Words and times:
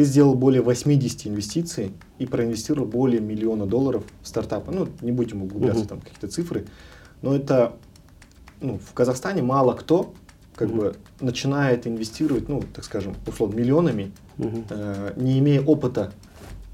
ты 0.00 0.04
сделал 0.04 0.34
более 0.34 0.62
80 0.62 1.26
инвестиций 1.26 1.92
и 2.18 2.24
проинвестировал 2.24 2.86
более 2.86 3.20
миллиона 3.20 3.66
долларов 3.66 4.02
в 4.22 4.28
стартапы. 4.28 4.72
Ну, 4.72 4.88
не 5.02 5.12
будем 5.12 5.42
углубляться 5.42 5.84
uh-huh. 5.84 5.88
там 5.88 6.00
какие-то 6.00 6.28
цифры, 6.28 6.64
но 7.20 7.36
это 7.36 7.76
ну, 8.62 8.78
в 8.78 8.94
Казахстане 8.94 9.42
мало 9.42 9.74
кто 9.74 10.14
как 10.54 10.70
uh-huh. 10.70 10.74
бы 10.74 10.96
начинает 11.20 11.86
инвестировать, 11.86 12.48
ну, 12.48 12.62
так 12.74 12.86
скажем, 12.86 13.14
условно, 13.26 13.56
миллионами, 13.56 14.12
uh-huh. 14.38 14.64
э, 14.70 15.12
не 15.16 15.38
имея 15.40 15.60
опыта 15.60 16.14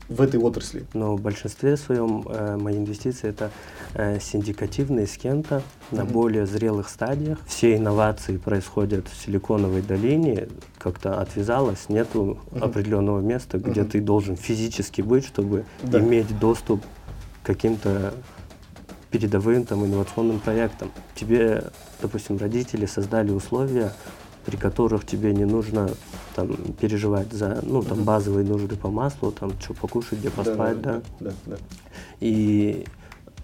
в 0.08 0.20
этой 0.20 0.40
отрасли? 0.40 0.84
Но 0.94 1.16
в 1.16 1.20
большинстве 1.20 1.76
своем 1.76 2.24
э, 2.28 2.56
мои 2.56 2.76
инвестиции 2.76 3.28
это 3.28 3.50
э, 3.94 4.18
синдикативные 4.20 5.06
с 5.06 5.16
кем-то 5.16 5.62
на 5.90 6.00
mm-hmm. 6.00 6.12
более 6.12 6.46
зрелых 6.46 6.88
стадиях. 6.88 7.38
Все 7.46 7.76
инновации 7.76 8.36
происходят 8.36 9.08
в 9.08 9.24
Силиконовой 9.24 9.82
долине, 9.82 10.48
как-то 10.78 11.20
отвязалось, 11.20 11.88
нету 11.88 12.38
mm-hmm. 12.50 12.64
определенного 12.64 13.20
места, 13.20 13.58
где 13.58 13.80
mm-hmm. 13.80 13.90
ты 13.90 14.00
должен 14.00 14.36
физически 14.36 15.02
быть, 15.02 15.26
чтобы 15.26 15.64
да. 15.82 16.00
иметь 16.00 16.38
доступ 16.38 16.82
к 17.42 17.46
каким-то 17.46 18.14
передовым 19.10 19.64
там, 19.64 19.84
инновационным 19.84 20.40
проектам. 20.40 20.90
Тебе, 21.14 21.64
допустим, 22.02 22.36
родители 22.36 22.86
создали 22.86 23.30
условия 23.30 23.92
при 24.46 24.56
которых 24.56 25.04
тебе 25.04 25.34
не 25.34 25.44
нужно 25.44 25.90
там 26.34 26.56
переживать 26.80 27.32
за 27.32 27.60
ну 27.62 27.82
там 27.82 28.04
базовые 28.04 28.46
нужды 28.46 28.76
по 28.76 28.88
маслу, 28.88 29.32
там 29.32 29.52
что 29.60 29.74
покушать, 29.74 30.20
где 30.20 30.30
поспать, 30.30 30.80
да. 30.80 31.02
да, 31.20 31.30
да, 31.30 31.32
да. 31.46 31.56
И 32.20 32.86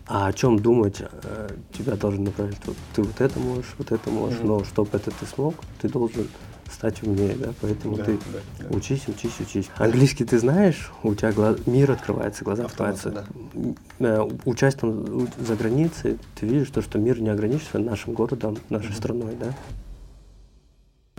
а 0.07 0.29
о 0.29 0.33
чем 0.33 0.59
думать 0.59 1.01
э, 1.01 1.49
тебя 1.73 1.97
должен 1.97 2.25
направить? 2.25 2.59
Вот, 2.65 2.77
ты 2.95 3.03
вот 3.03 3.21
это 3.21 3.39
можешь, 3.41 3.75
вот 3.79 3.91
это 3.93 4.11
можешь, 4.11 4.39
mm-hmm. 4.39 4.47
но 4.47 4.65
чтобы 4.65 4.91
это 4.93 5.11
ты 5.11 5.27
смог, 5.27 5.55
ты 5.81 5.89
должен 5.89 6.29
стать 6.71 7.03
умнее, 7.03 7.35
да, 7.37 7.53
поэтому 7.61 7.97
да, 7.97 8.05
ты 8.05 8.19
да, 8.33 8.39
да. 8.61 8.77
учись, 8.77 9.07
учись, 9.09 9.41
учись. 9.41 9.71
Английский 9.77 10.25
ты 10.25 10.39
знаешь, 10.39 10.91
у 11.03 11.15
тебя 11.15 11.33
глаз, 11.33 11.59
мир 11.67 11.91
открывается, 11.91 12.45
глаза 12.45 12.65
Автомат, 12.65 12.95
открываются. 12.95 13.27
Да. 13.55 13.75
Э, 14.07 14.29
учась 14.45 14.75
там 14.75 15.29
за 15.39 15.57
границей, 15.57 16.19
ты 16.35 16.47
видишь 16.47 16.71
то, 16.71 16.81
что 16.83 16.99
мир 16.99 17.21
не 17.21 17.29
ограничивается 17.29 17.79
нашим 17.79 18.15
городом, 18.15 18.57
нашей 18.71 18.91
mm-hmm. 18.91 18.97
страной, 18.97 19.35
да. 19.39 19.55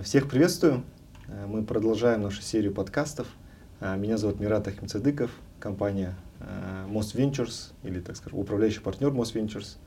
Всех 0.04 0.28
приветствую. 0.28 0.84
Э, 1.30 1.46
мы 1.48 1.64
продолжаем 1.64 2.24
нашу 2.24 2.42
серию 2.42 2.74
подкастов. 2.74 3.26
Э, 3.80 3.96
меня 3.96 4.18
зовут 4.18 4.38
Мират 4.42 4.68
Ахимцадыков, 4.68 5.32
компания 5.62 6.16
э, 6.42 6.86
Most 6.90 7.16
Ventures, 7.16 7.72
или, 7.84 8.02
так 8.02 8.18
скажем, 8.18 8.38
управляющий 8.38 8.82
партнер 8.82 9.12
Most 9.12 9.34
Ventures, 9.34 9.78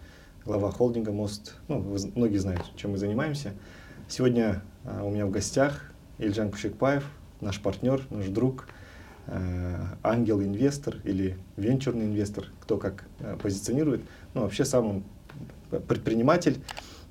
глава 0.47 0.70
холдинга 0.70 1.11
Most. 1.11 1.50
Ну, 1.69 1.98
многие 2.14 2.39
знают, 2.39 2.62
чем 2.77 2.92
мы 2.92 2.97
занимаемся. 2.97 3.53
Сегодня 4.09 4.62
у 4.84 5.11
меня 5.11 5.27
в 5.27 5.31
гостях 5.31 5.83
Ильжан 6.17 6.50
Кушекпаев, 6.50 7.05
наш 7.42 7.61
партнер, 7.61 8.03
наш 8.09 8.28
друг, 8.28 8.69
ангел-инвестор 10.03 10.97
или 11.05 11.37
венчурный 11.59 12.06
инвестор, 12.06 12.47
кто 12.62 12.78
как 12.78 13.05
позиционирует. 13.42 14.00
Ну, 14.33 14.42
вообще 14.42 14.64
сам 14.64 14.87
он 15.70 15.81
предприниматель. 15.83 16.62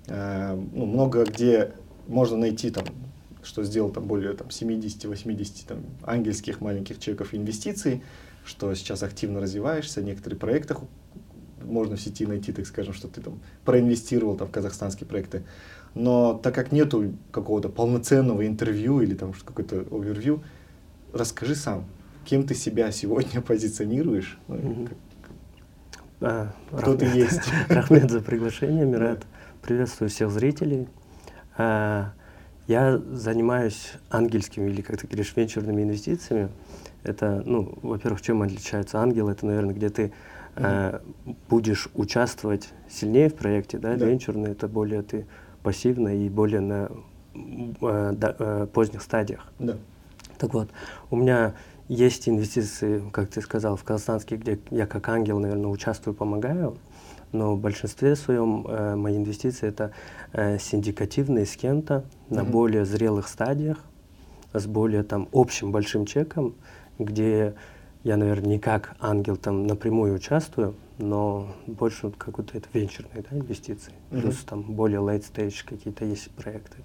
Ну, 0.08 0.86
много 0.86 1.24
где 1.26 1.74
можно 2.08 2.38
найти 2.38 2.70
там, 2.70 2.86
что 3.44 3.64
сделал 3.64 3.90
там 3.90 4.06
более 4.06 4.34
там, 4.34 4.48
70-80 4.48 5.68
там, 5.68 5.84
ангельских 6.04 6.62
маленьких 6.62 7.00
чеков 7.00 7.34
инвестиций, 7.34 8.04
что 8.46 8.74
сейчас 8.76 9.04
активно 9.04 9.40
развиваешься, 9.40 10.02
некоторые 10.02 10.40
проекты 10.40 10.76
можно 11.64 11.96
в 11.96 12.02
сети 12.02 12.26
найти, 12.26 12.52
так 12.52 12.68
скажем, 12.68 12.94
что 12.94 13.08
ты 13.08 13.22
там 13.22 13.40
проинвестировал 13.64 14.36
там, 14.36 14.48
в 14.48 14.52
казахстанские 14.52 15.08
проекты. 15.08 15.44
Но 15.94 16.34
так 16.36 16.54
как 16.54 16.72
нету 16.72 17.14
какого-то 17.32 17.70
полноценного 17.70 18.46
интервью 18.46 19.02
или 19.02 19.16
там 19.16 19.34
какой-то 19.34 19.86
овервью, 19.92 20.44
расскажи 21.14 21.56
сам, 21.56 21.86
кем 22.26 22.46
ты 22.46 22.54
себя 22.54 22.92
сегодня 22.92 23.42
позиционируешь, 23.48 24.38
ну, 24.48 24.56
mm-hmm. 24.56 24.98
а, 26.22 26.54
кто 26.68 26.92
Рахмет, 26.92 27.00
ты 27.00 27.18
есть. 27.18 27.42
Рахмет 27.70 28.12
за 28.12 28.22
приглашение, 28.22 28.86
Мират. 28.86 29.20
Да. 29.20 29.26
Приветствую 29.62 30.10
всех 30.10 30.30
зрителей. 30.30 30.88
А, 31.58 32.12
я 32.68 32.98
занимаюсь 32.98 33.94
ангельскими 34.10 34.70
или, 34.70 34.82
как 34.82 34.98
ты 35.00 35.08
говоришь, 35.08 35.34
венчурными 35.36 35.84
инвестициями. 35.84 36.50
Это, 37.04 37.44
ну, 37.46 37.78
во-первых, 37.84 38.22
чем 38.22 38.42
отличается 38.42 39.00
ангел? 39.00 39.30
Это, 39.30 39.46
наверное, 39.46 39.76
где 39.76 39.90
ты 39.90 40.04
mm-hmm. 40.56 40.62
э, 40.64 41.00
будешь 41.48 41.90
участвовать 41.94 42.70
сильнее 42.90 43.30
в 43.30 43.36
проекте, 43.36 43.78
да? 43.78 43.96
да. 43.96 44.06
Венчурный 44.06 44.52
это 44.52 44.68
более 44.68 45.04
ты 45.04 45.28
пассивно 45.62 46.10
и 46.10 46.30
более 46.30 46.62
на 46.62 46.90
э, 47.36 48.14
да, 48.18 48.36
э, 48.40 48.68
поздних 48.74 49.04
стадиях. 49.04 49.52
Да. 49.60 49.78
Так 50.40 50.54
вот, 50.56 50.70
у 51.12 51.16
меня 51.16 51.54
есть 51.88 52.28
инвестиции, 52.28 53.04
как 53.12 53.30
ты 53.30 53.42
сказал, 53.42 53.76
в 53.76 53.84
казахстанский, 53.84 54.38
где 54.38 54.60
я 54.72 54.88
как 54.88 55.08
ангел, 55.10 55.40
наверное, 55.40 55.70
участвую, 55.70 56.16
помогаю 56.16 56.76
но 57.32 57.56
в 57.56 57.60
большинстве 57.60 58.16
своем 58.16 58.66
э, 58.68 58.96
мои 58.96 59.18
инвестиции 59.18 59.68
это 59.68 59.92
э, 60.34 60.58
синдикативные 60.60 61.46
с 61.46 61.56
кем-то 61.56 62.06
на 62.30 62.40
mm-hmm. 62.40 62.50
более 62.50 62.86
зрелых 62.86 63.28
стадиях, 63.28 63.78
с 64.54 64.66
более 64.68 65.04
там 65.04 65.28
общим 65.34 65.72
большим 65.72 66.06
чеком, 66.06 66.56
где 66.98 67.56
я, 68.04 68.18
наверное, 68.18 68.50
не 68.50 68.60
как 68.60 68.96
ангел 69.00 69.36
там 69.36 69.68
напрямую 69.68 70.16
участвую, 70.16 70.76
но 70.98 71.48
больше 71.68 72.08
вот 72.08 72.16
какой-то 72.18 72.58
это 72.58 72.68
венчурные 72.74 73.24
да, 73.30 73.38
инвестиции, 73.38 73.92
mm-hmm. 73.92 74.22
плюс 74.22 74.38
там 74.44 74.62
более 74.64 75.00
late 75.00 75.26
stage 75.30 75.66
какие-то 75.66 76.06
есть 76.06 76.32
проекты. 76.32 76.78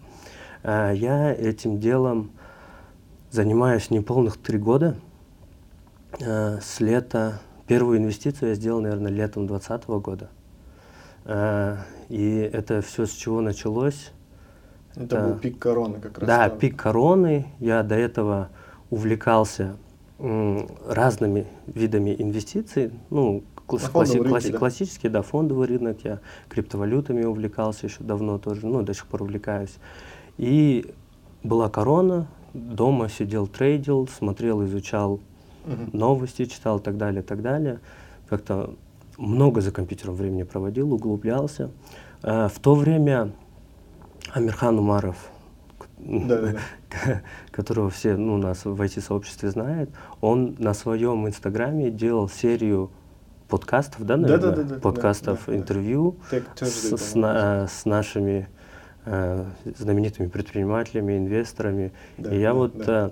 Э, 0.63 0.93
я 0.95 1.33
этим 1.33 1.79
делом 1.79 2.31
занимаюсь 3.31 3.91
неполных 3.91 4.37
три 4.37 4.59
года. 4.59 4.97
Э, 6.19 6.59
с 6.61 6.81
лета 6.81 7.41
первую 7.71 7.99
инвестицию 7.99 8.49
я 8.49 8.55
сделал, 8.57 8.81
наверное, 8.81 9.13
летом 9.13 9.47
2020 9.47 9.89
года. 10.03 10.29
Э, 11.25 11.77
и 12.09 12.51
это 12.53 12.83
все 12.83 13.07
с 13.07 13.13
чего 13.13 13.41
началось? 13.41 14.11
Это, 14.97 15.05
это 15.05 15.29
был 15.29 15.39
пик 15.39 15.61
короны 15.61 16.01
как 16.01 16.19
раз. 16.19 16.27
Да, 16.27 16.49
там. 16.49 16.59
пик 16.59 16.77
короны. 16.77 17.47
Я 17.61 17.85
до 17.85 17.95
этого 17.95 18.49
увлекался 18.91 19.77
разными 20.19 21.47
видами 21.69 22.17
инвестиций. 22.19 22.91
Ну, 23.09 23.45
класс, 23.69 23.89
класси, 23.89 24.15
рынке, 24.15 24.29
класси, 24.29 24.51
да? 24.51 24.59
классический, 24.59 25.09
да, 25.09 25.23
фондовый 25.23 25.69
рынок. 25.69 25.99
Я 26.03 26.19
криптовалютами 26.49 27.25
увлекался 27.25 27.87
еще 27.87 28.03
давно 28.03 28.39
тоже, 28.39 28.67
ну, 28.67 28.83
до 28.83 28.95
сих 28.95 29.07
пор 29.07 29.23
увлекаюсь. 29.23 29.77
И 30.39 30.93
была 31.45 31.69
корона, 31.69 32.27
дома 32.53 33.09
сидел, 33.09 33.47
трейдил, 33.47 34.09
смотрел, 34.09 34.65
изучал 34.65 35.21
угу. 35.65 35.97
новости, 35.97 36.47
читал 36.47 36.79
и 36.79 36.83
так 36.83 36.97
далее, 36.97 37.23
так 37.23 37.43
далее. 37.43 37.81
Как-то 38.29 38.75
много 39.19 39.61
за 39.61 39.73
компьютером 39.73 40.15
времени 40.15 40.45
проводил, 40.45 40.93
углублялся. 40.93 41.71
Э, 42.23 42.49
в 42.49 42.59
то 42.61 42.75
время 42.75 43.33
Амирхан 44.33 44.79
Умаров, 44.79 45.31
да, 45.99 46.41
да, 46.41 46.53
да. 46.53 47.23
которого 47.51 47.91
все 47.91 48.17
ну, 48.17 48.37
нас 48.39 48.65
в 48.65 48.81
IT-сообществе 48.81 49.51
знают, 49.51 49.91
он 50.21 50.57
на 50.59 50.75
своем 50.75 51.27
инстаграме 51.27 51.91
делал 51.91 52.29
серию 52.29 52.91
подкастов, 53.49 54.07
да, 54.07 54.17
наверное? 54.17 54.51
Да, 54.51 54.63
да, 54.63 54.63
да, 54.63 54.81
подкастов, 54.81 55.41
да, 55.47 55.53
да, 55.53 55.59
интервью 55.59 56.17
да. 56.31 56.67
С, 56.67 56.97
с, 56.97 57.15
на, 57.15 57.67
с 57.67 57.85
нашими 57.85 58.49
э, 59.05 59.45
знаменитыми 59.79 60.29
предпринимателями, 60.29 61.19
инвесторами. 61.19 61.93
Да, 62.17 62.35
и 62.35 62.39
я 62.39 62.51
да, 62.51 62.55
вот 62.55 62.77
да. 62.79 63.11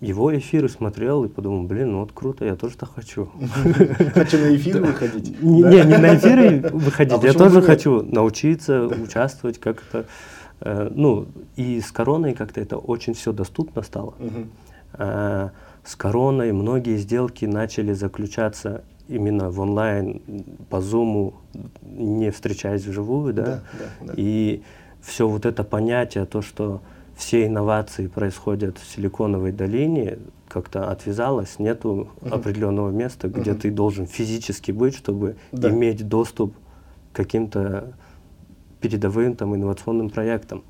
Его 0.00 0.36
эфиры 0.36 0.68
смотрел 0.68 1.24
и 1.24 1.28
подумал, 1.28 1.64
блин, 1.64 1.92
ну 1.92 2.00
вот 2.00 2.12
круто, 2.12 2.44
я 2.44 2.54
тоже 2.54 2.76
так 2.76 2.94
хочу. 2.94 3.30
Хочу 4.14 4.38
на 4.38 4.54
эфиры 4.54 4.84
выходить? 4.84 5.42
Не, 5.42 5.84
не 5.84 5.98
на 5.98 6.16
эфиры 6.16 6.68
выходить, 6.72 7.18
а 7.20 7.26
я 7.26 7.32
тоже 7.32 7.62
хочу 7.62 8.02
научиться, 8.02 8.86
участвовать 8.86 9.58
как-то. 9.58 10.06
Э, 10.60 10.88
ну, 10.94 11.26
и 11.56 11.80
с 11.80 11.90
короной 11.90 12.34
как-то 12.34 12.60
это 12.60 12.76
очень 12.76 13.14
все 13.14 13.32
доступно 13.32 13.82
стало. 13.82 14.14
Э, 14.92 15.50
с 15.82 15.96
короной 15.96 16.52
многие 16.52 16.96
сделки 16.96 17.44
начали 17.44 17.92
заключаться 17.92 18.84
именно 19.08 19.50
в 19.50 19.58
онлайн, 19.58 20.22
по 20.70 20.80
зуму, 20.80 21.34
не 21.82 22.30
встречаясь 22.30 22.84
вживую, 22.84 23.34
да? 23.34 23.62
И 24.14 24.62
все 25.00 25.26
вот 25.26 25.44
это 25.44 25.64
понятие, 25.64 26.24
то, 26.26 26.40
что 26.42 26.82
все 27.18 27.46
инновации 27.46 28.06
происходят 28.06 28.78
в 28.78 28.94
Силиконовой 28.94 29.50
долине, 29.50 30.18
как-то 30.46 30.88
отвязалось, 30.88 31.58
нету 31.58 32.10
uh-huh. 32.20 32.32
определенного 32.32 32.90
места, 32.90 33.28
где 33.28 33.50
uh-huh. 33.50 33.60
ты 33.60 33.70
должен 33.72 34.06
физически 34.06 34.70
быть, 34.70 34.94
чтобы 34.94 35.36
да. 35.50 35.68
иметь 35.68 36.08
доступ 36.08 36.54
к 37.12 37.16
каким-то 37.16 37.92
передовым 38.80 39.34
там, 39.34 39.54
инновационным 39.56 40.10
проектам. 40.10 40.62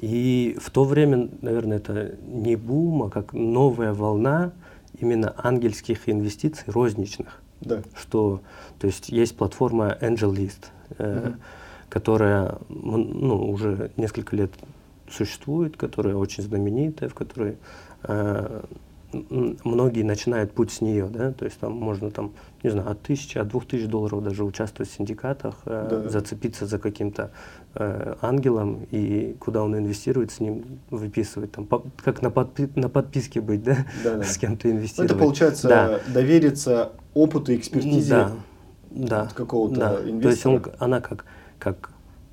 И 0.00 0.58
в 0.60 0.70
то 0.72 0.82
время, 0.82 1.28
наверное, 1.40 1.76
это 1.76 2.16
не 2.26 2.56
бум, 2.56 3.04
а 3.04 3.10
как 3.10 3.32
новая 3.32 3.94
волна 3.94 4.50
именно 4.98 5.32
ангельских 5.38 6.08
инвестиций 6.08 6.64
розничных. 6.66 7.40
Да. 7.60 7.82
Что, 7.94 8.40
то 8.80 8.88
есть 8.88 9.08
есть 9.08 9.36
платформа 9.36 9.96
AngelList, 10.00 10.66
э, 10.98 11.04
uh-huh. 11.04 11.34
которая 11.88 12.58
ну, 12.68 13.48
уже 13.48 13.92
несколько 13.96 14.34
лет 14.34 14.50
существует, 15.12 15.76
которая 15.76 16.16
очень 16.16 16.42
знаменитая, 16.42 17.08
в 17.08 17.14
которой 17.14 17.56
э, 18.04 18.62
многие 19.12 20.02
начинают 20.02 20.52
путь 20.52 20.72
с 20.72 20.80
нее, 20.80 21.06
да, 21.06 21.32
то 21.32 21.44
есть 21.44 21.58
там 21.58 21.72
можно 21.72 22.10
там, 22.10 22.32
не 22.62 22.70
знаю, 22.70 22.90
от 22.90 23.02
тысячи, 23.02 23.38
от 23.38 23.48
двух 23.48 23.66
тысяч 23.66 23.86
долларов 23.86 24.22
даже 24.22 24.44
участвовать 24.44 24.90
в 24.90 24.94
синдикатах, 24.94 25.56
э, 25.66 25.88
да. 25.90 26.08
зацепиться 26.08 26.66
за 26.66 26.78
каким-то 26.78 27.30
э, 27.74 28.14
ангелом 28.20 28.86
и 28.90 29.36
куда 29.38 29.62
он 29.62 29.76
инвестирует, 29.76 30.32
с 30.32 30.40
ним 30.40 30.80
выписывать, 30.90 31.52
там, 31.52 31.66
по, 31.66 31.84
как 32.02 32.22
на, 32.22 32.30
подпи 32.30 32.68
на 32.74 32.88
подписке 32.88 33.40
быть, 33.40 33.62
да, 33.62 33.78
да, 34.02 34.16
да. 34.16 34.24
с 34.24 34.38
кем-то 34.38 34.70
инвестировать. 34.70 35.10
Ну, 35.10 35.16
это 35.16 35.24
получается 35.24 35.68
да. 35.68 36.00
довериться 36.12 36.92
опыту 37.14 37.52
и 37.52 37.56
экспертизе 37.56 38.10
да. 38.10 38.32
Да. 38.90 39.28
какого-то 39.34 39.80
да. 39.80 40.00
инвестора. 40.02 40.22
То 40.22 40.28
есть 40.28 40.46
он, 40.46 40.62
она 40.78 41.00
как, 41.00 41.24
как 41.58 41.90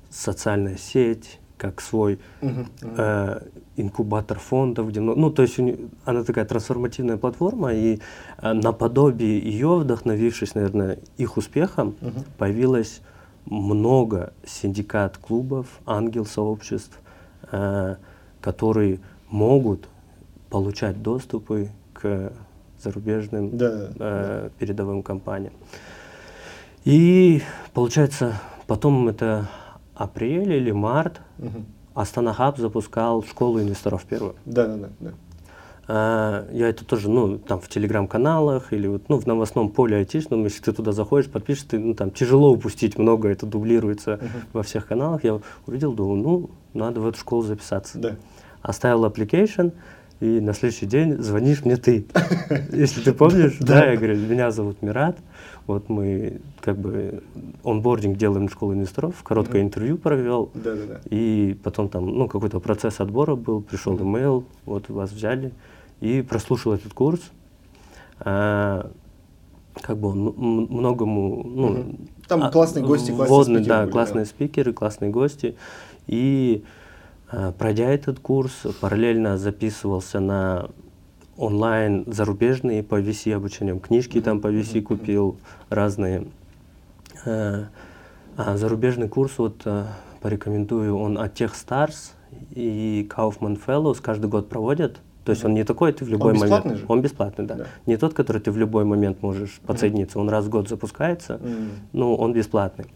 социальная 0.08 0.76
сеть, 0.76 1.39
как 1.60 1.80
свой 1.80 2.18
uh-huh, 2.40 2.66
uh-huh. 2.80 2.94
Э, 2.96 3.40
инкубатор 3.76 4.38
фондов, 4.38 4.88
где, 4.88 5.00
ну, 5.00 5.30
то 5.30 5.42
есть 5.42 5.58
у 5.58 5.76
она 6.06 6.24
такая 6.24 6.46
трансформативная 6.46 7.18
платформа, 7.18 7.74
и 7.74 8.00
э, 8.38 8.52
наподобие 8.52 9.38
ее, 9.38 9.76
вдохновившись, 9.76 10.54
наверное, 10.54 10.98
их 11.18 11.36
успехом, 11.36 11.94
uh-huh. 12.00 12.24
появилось 12.38 13.02
много 13.44 14.32
синдикат 14.46 15.18
клубов, 15.18 15.66
ангел-сообществ, 15.86 16.98
э, 17.52 17.96
которые 18.40 19.00
могут 19.28 19.86
получать 20.48 21.02
доступы 21.02 21.68
к 21.92 22.32
зарубежным 22.82 23.56
да, 23.58 23.66
э, 23.66 23.90
да. 23.98 24.50
передовым 24.58 25.02
компаниям. 25.02 25.52
И 26.84 27.42
получается, 27.74 28.40
потом 28.66 29.08
это 29.08 29.48
апрель 29.94 30.52
или 30.52 30.70
март, 30.70 31.20
угу. 31.38 31.64
Астана 31.94 32.32
Хаб 32.32 32.58
запускал 32.58 33.22
школу 33.22 33.60
инвесторов 33.60 34.04
первую. 34.04 34.36
Да, 34.44 34.66
да, 34.66 34.76
да. 34.76 34.88
да. 35.00 35.10
А, 35.92 36.46
я 36.52 36.68
это 36.68 36.84
тоже, 36.84 37.10
ну, 37.10 37.36
там 37.38 37.60
в 37.60 37.68
телеграм-каналах 37.68 38.72
или 38.72 38.86
вот, 38.86 39.08
ну, 39.08 39.18
в 39.18 39.26
новостном 39.26 39.70
поле 39.70 39.96
айтишном, 39.96 40.44
если 40.44 40.62
ты 40.62 40.72
туда 40.72 40.92
заходишь, 40.92 41.28
подпишешь, 41.28 41.64
ты, 41.64 41.80
ну, 41.80 41.94
там 41.94 42.12
тяжело 42.12 42.52
упустить 42.52 42.96
много, 42.96 43.28
это 43.28 43.44
дублируется 43.44 44.12
uh-huh. 44.12 44.28
во 44.52 44.62
всех 44.62 44.86
каналах. 44.86 45.24
Я 45.24 45.40
увидел, 45.66 45.92
думаю, 45.92 46.22
ну, 46.22 46.50
надо 46.74 47.00
в 47.00 47.08
эту 47.08 47.18
школу 47.18 47.42
записаться. 47.42 47.98
Да. 47.98 48.16
Оставил 48.62 49.04
application, 49.04 49.72
и 50.20 50.40
на 50.40 50.52
следующий 50.52 50.86
день 50.86 51.16
звонишь 51.18 51.64
мне 51.64 51.76
ты. 51.76 52.06
Если 52.72 53.00
ты 53.00 53.12
помнишь, 53.12 53.56
да, 53.58 53.90
я 53.90 53.96
говорю, 53.96 54.16
меня 54.16 54.50
зовут 54.50 54.82
Мират, 54.82 55.16
вот 55.66 55.88
мы 55.88 56.40
как 56.60 56.78
бы 56.78 57.22
онбординг 57.64 58.18
делаем 58.18 58.48
в 58.48 58.52
школу 58.52 58.74
инвесторов, 58.74 59.22
короткое 59.22 59.62
интервью 59.62 59.96
провел, 59.96 60.50
да, 60.54 60.74
да, 60.74 60.82
да. 60.86 61.00
и 61.10 61.56
потом 61.62 61.88
там, 61.88 62.06
ну, 62.06 62.28
какой-то 62.28 62.60
процесс 62.60 63.00
отбора 63.00 63.34
был, 63.34 63.62
пришел 63.62 63.96
имейл, 63.98 64.44
вот 64.66 64.90
вас 64.90 65.10
взяли, 65.10 65.52
и 66.00 66.20
прослушал 66.22 66.74
этот 66.74 66.92
курс. 66.92 67.20
А, 68.18 68.90
как 69.80 69.96
бы 69.96 70.08
он 70.08 70.34
многому, 70.68 71.42
ну, 71.44 71.96
там 72.28 72.42
а, 72.42 72.50
классные 72.50 72.84
гости, 72.84 73.10
классные 73.10 73.28
водные, 73.28 73.64
спикеры 73.64 73.86
да, 73.86 73.90
классные 73.90 74.24
спикеры, 74.26 74.72
классные 74.74 75.10
гости, 75.10 75.56
и 76.06 76.62
а, 76.64 76.79
пройдя 77.58 77.88
этот 77.90 78.18
курс, 78.18 78.52
параллельно 78.80 79.38
записывался 79.38 80.20
на 80.20 80.68
онлайн 81.40 82.04
зарубежные 82.06 82.82
по 82.82 83.00
VC 83.00 83.34
обучением, 83.34 83.80
книжки 83.80 84.20
там 84.20 84.40
по 84.40 84.48
VC 84.48 84.82
купил, 84.82 85.38
разные. 85.70 86.26
Э, 87.24 87.64
а 88.36 88.56
зарубежный 88.56 89.08
курс 89.08 89.32
вот 89.38 89.62
э, 89.64 89.86
порекомендую, 90.20 90.96
он 90.96 91.18
от 91.18 91.40
Techstars 91.40 92.12
и 92.50 93.08
Kaufman 93.14 93.58
Fellows 93.64 94.00
каждый 94.02 94.28
год 94.28 94.48
проводят. 94.48 95.00
То 95.24 95.32
есть 95.32 95.44
он 95.44 95.54
не 95.54 95.64
такой, 95.64 95.92
ты 95.92 96.04
в 96.04 96.08
любой 96.08 96.32
он 96.32 96.38
момент. 96.38 96.78
Же? 96.78 96.84
Он 96.88 97.02
бесплатный, 97.02 97.46
да. 97.46 97.54
да. 97.54 97.66
Не 97.86 97.96
тот, 97.96 98.14
который 98.14 98.40
ты 98.40 98.50
в 98.50 98.56
любой 98.56 98.84
момент 98.84 99.22
можешь 99.22 99.60
подсоединиться. 99.66 100.18
Он 100.18 100.28
раз 100.28 100.46
в 100.46 100.48
год 100.48 100.68
запускается, 100.68 101.34
mm. 101.34 101.68
но 101.92 102.16
он 102.16 102.32
бесплатный. 102.32 102.86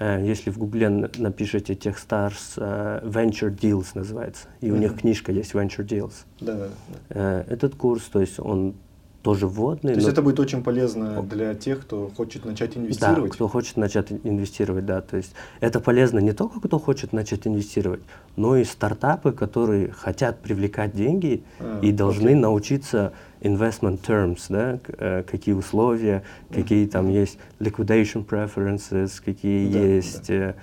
Э, 0.00 0.18
если 0.24 0.50
в 0.50 0.58
Гугле 0.58 0.88
напишите 0.88 1.74
Techstars 1.74 2.56
uh, 2.56 3.04
Venture 3.04 3.54
Deals 3.54 3.88
называется, 3.94 4.48
и 4.60 4.66
mm-hmm. 4.66 4.72
у 4.72 4.76
них 4.76 4.98
книжка 4.98 5.30
есть 5.30 5.52
Venture 5.52 5.86
Deals. 5.86 6.24
Да, 6.40 6.54
да, 6.56 6.68
да. 7.10 7.44
Этот 7.48 7.74
курс, 7.74 8.04
то 8.04 8.20
есть 8.20 8.40
он 8.40 8.74
тоже 9.22 9.46
вводный. 9.46 9.92
То 9.92 9.98
есть 9.98 10.08
это 10.08 10.22
будет 10.22 10.40
очень 10.40 10.62
полезно 10.62 11.22
для 11.22 11.54
тех, 11.54 11.82
кто 11.82 12.10
хочет 12.16 12.44
начать 12.46 12.76
инвестировать? 12.76 13.30
Да, 13.30 13.34
кто 13.34 13.48
хочет 13.48 13.76
начать 13.76 14.10
инвестировать, 14.10 14.86
да. 14.86 15.02
То 15.02 15.18
есть 15.18 15.32
это 15.60 15.80
полезно 15.80 16.18
не 16.20 16.32
только 16.32 16.60
кто 16.60 16.78
хочет 16.78 17.12
начать 17.12 17.46
инвестировать, 17.46 18.00
но 18.36 18.56
и 18.56 18.64
стартапы, 18.64 19.32
которые 19.32 19.92
хотят 19.92 20.40
привлекать 20.40 20.96
деньги 20.96 21.44
а, 21.58 21.80
и 21.82 21.92
должны 21.92 22.30
окей. 22.30 22.40
научиться 22.40 23.12
investment 23.40 24.00
terms, 24.00 24.44
да, 24.48 24.78
э, 24.98 25.22
какие 25.22 25.54
условия, 25.54 26.22
какие 26.52 26.86
там 26.86 27.08
есть 27.08 27.38
liquidation 27.58 28.24
preferences, 28.26 29.20
какие 29.24 29.72
да, 29.72 29.78
есть, 29.78 30.28
да. 30.28 30.34
Э, 30.34 30.54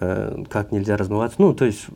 э, 0.00 0.44
как 0.48 0.72
нельзя 0.72 0.96
размываться. 0.96 1.40
Ну, 1.40 1.54
то 1.54 1.64
есть 1.64 1.86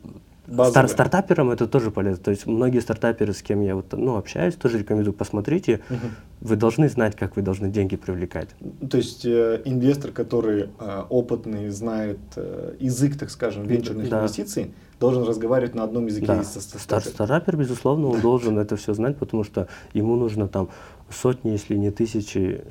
Стар 0.47 0.87
стартаперам 0.87 1.49
это 1.49 1.67
тоже 1.67 1.91
полезно. 1.91 2.23
То 2.23 2.31
есть 2.31 2.45
многие 2.45 2.79
стартаперы, 2.79 3.33
с 3.33 3.41
кем 3.41 3.61
я 3.61 3.75
вот, 3.75 3.91
ну, 3.93 4.15
общаюсь, 4.15 4.55
тоже 4.55 4.77
рекомендую, 4.77 5.13
посмотрите. 5.13 5.81
Угу. 5.89 5.99
Вы 6.41 6.55
должны 6.55 6.87
знать, 6.87 7.15
как 7.15 7.35
вы 7.35 7.41
должны 7.41 7.69
деньги 7.69 7.95
привлекать. 7.95 8.49
То 8.89 8.97
есть 8.97 9.25
э, 9.25 9.61
инвестор, 9.65 10.11
который 10.11 10.69
э, 10.79 11.03
опытный, 11.09 11.69
знает 11.69 12.19
э, 12.35 12.75
язык, 12.79 13.17
так 13.17 13.31
скажем, 13.31 13.63
венчурных 13.63 14.07
да. 14.07 14.19
инвестиций, 14.19 14.71
должен 14.99 15.23
разговаривать 15.23 15.75
на 15.75 15.83
одном 15.83 16.07
языке 16.07 16.27
да. 16.27 16.43
со. 16.43 16.61
Стартапер, 16.61 17.57
безусловно, 17.57 18.07
он 18.07 18.21
должен 18.21 18.57
это 18.59 18.75
все 18.75 18.93
знать, 18.93 19.17
потому 19.17 19.43
что 19.43 19.67
ему 19.93 20.15
нужно 20.15 20.47
там 20.47 20.69
сотни, 21.09 21.51
если 21.51 21.75
не 21.75 21.91
тысячи 21.91 22.63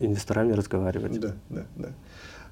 инвесторами 0.00 0.52
разговаривать. 0.52 1.20
Да, 1.20 1.34
да, 1.50 1.66
да. 1.76 1.88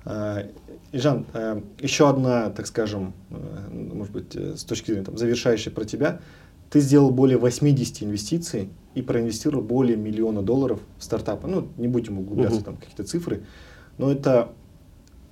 А, 0.04 0.46
Ижан, 0.92 1.26
э, 1.34 1.60
еще 1.80 2.08
одна, 2.08 2.50
так 2.50 2.66
скажем, 2.66 3.12
э, 3.30 3.34
может 3.70 4.12
быть, 4.12 4.34
э, 4.36 4.56
с 4.56 4.64
точки 4.64 4.86
зрения 4.86 5.04
там, 5.04 5.18
завершающей 5.18 5.70
про 5.70 5.84
тебя. 5.84 6.20
Ты 6.70 6.80
сделал 6.80 7.10
более 7.10 7.38
80 7.38 8.02
инвестиций 8.02 8.70
и 8.94 9.02
проинвестировал 9.02 9.62
более 9.62 9.96
миллиона 9.96 10.42
долларов 10.42 10.80
в 10.98 11.04
стартапы. 11.04 11.46
Ну, 11.46 11.68
не 11.76 11.88
будем 11.88 12.18
углубляться 12.18 12.60
uh-huh. 12.60 12.64
там 12.64 12.76
какие-то 12.76 13.04
цифры, 13.04 13.42
но 13.96 14.10
это 14.10 14.52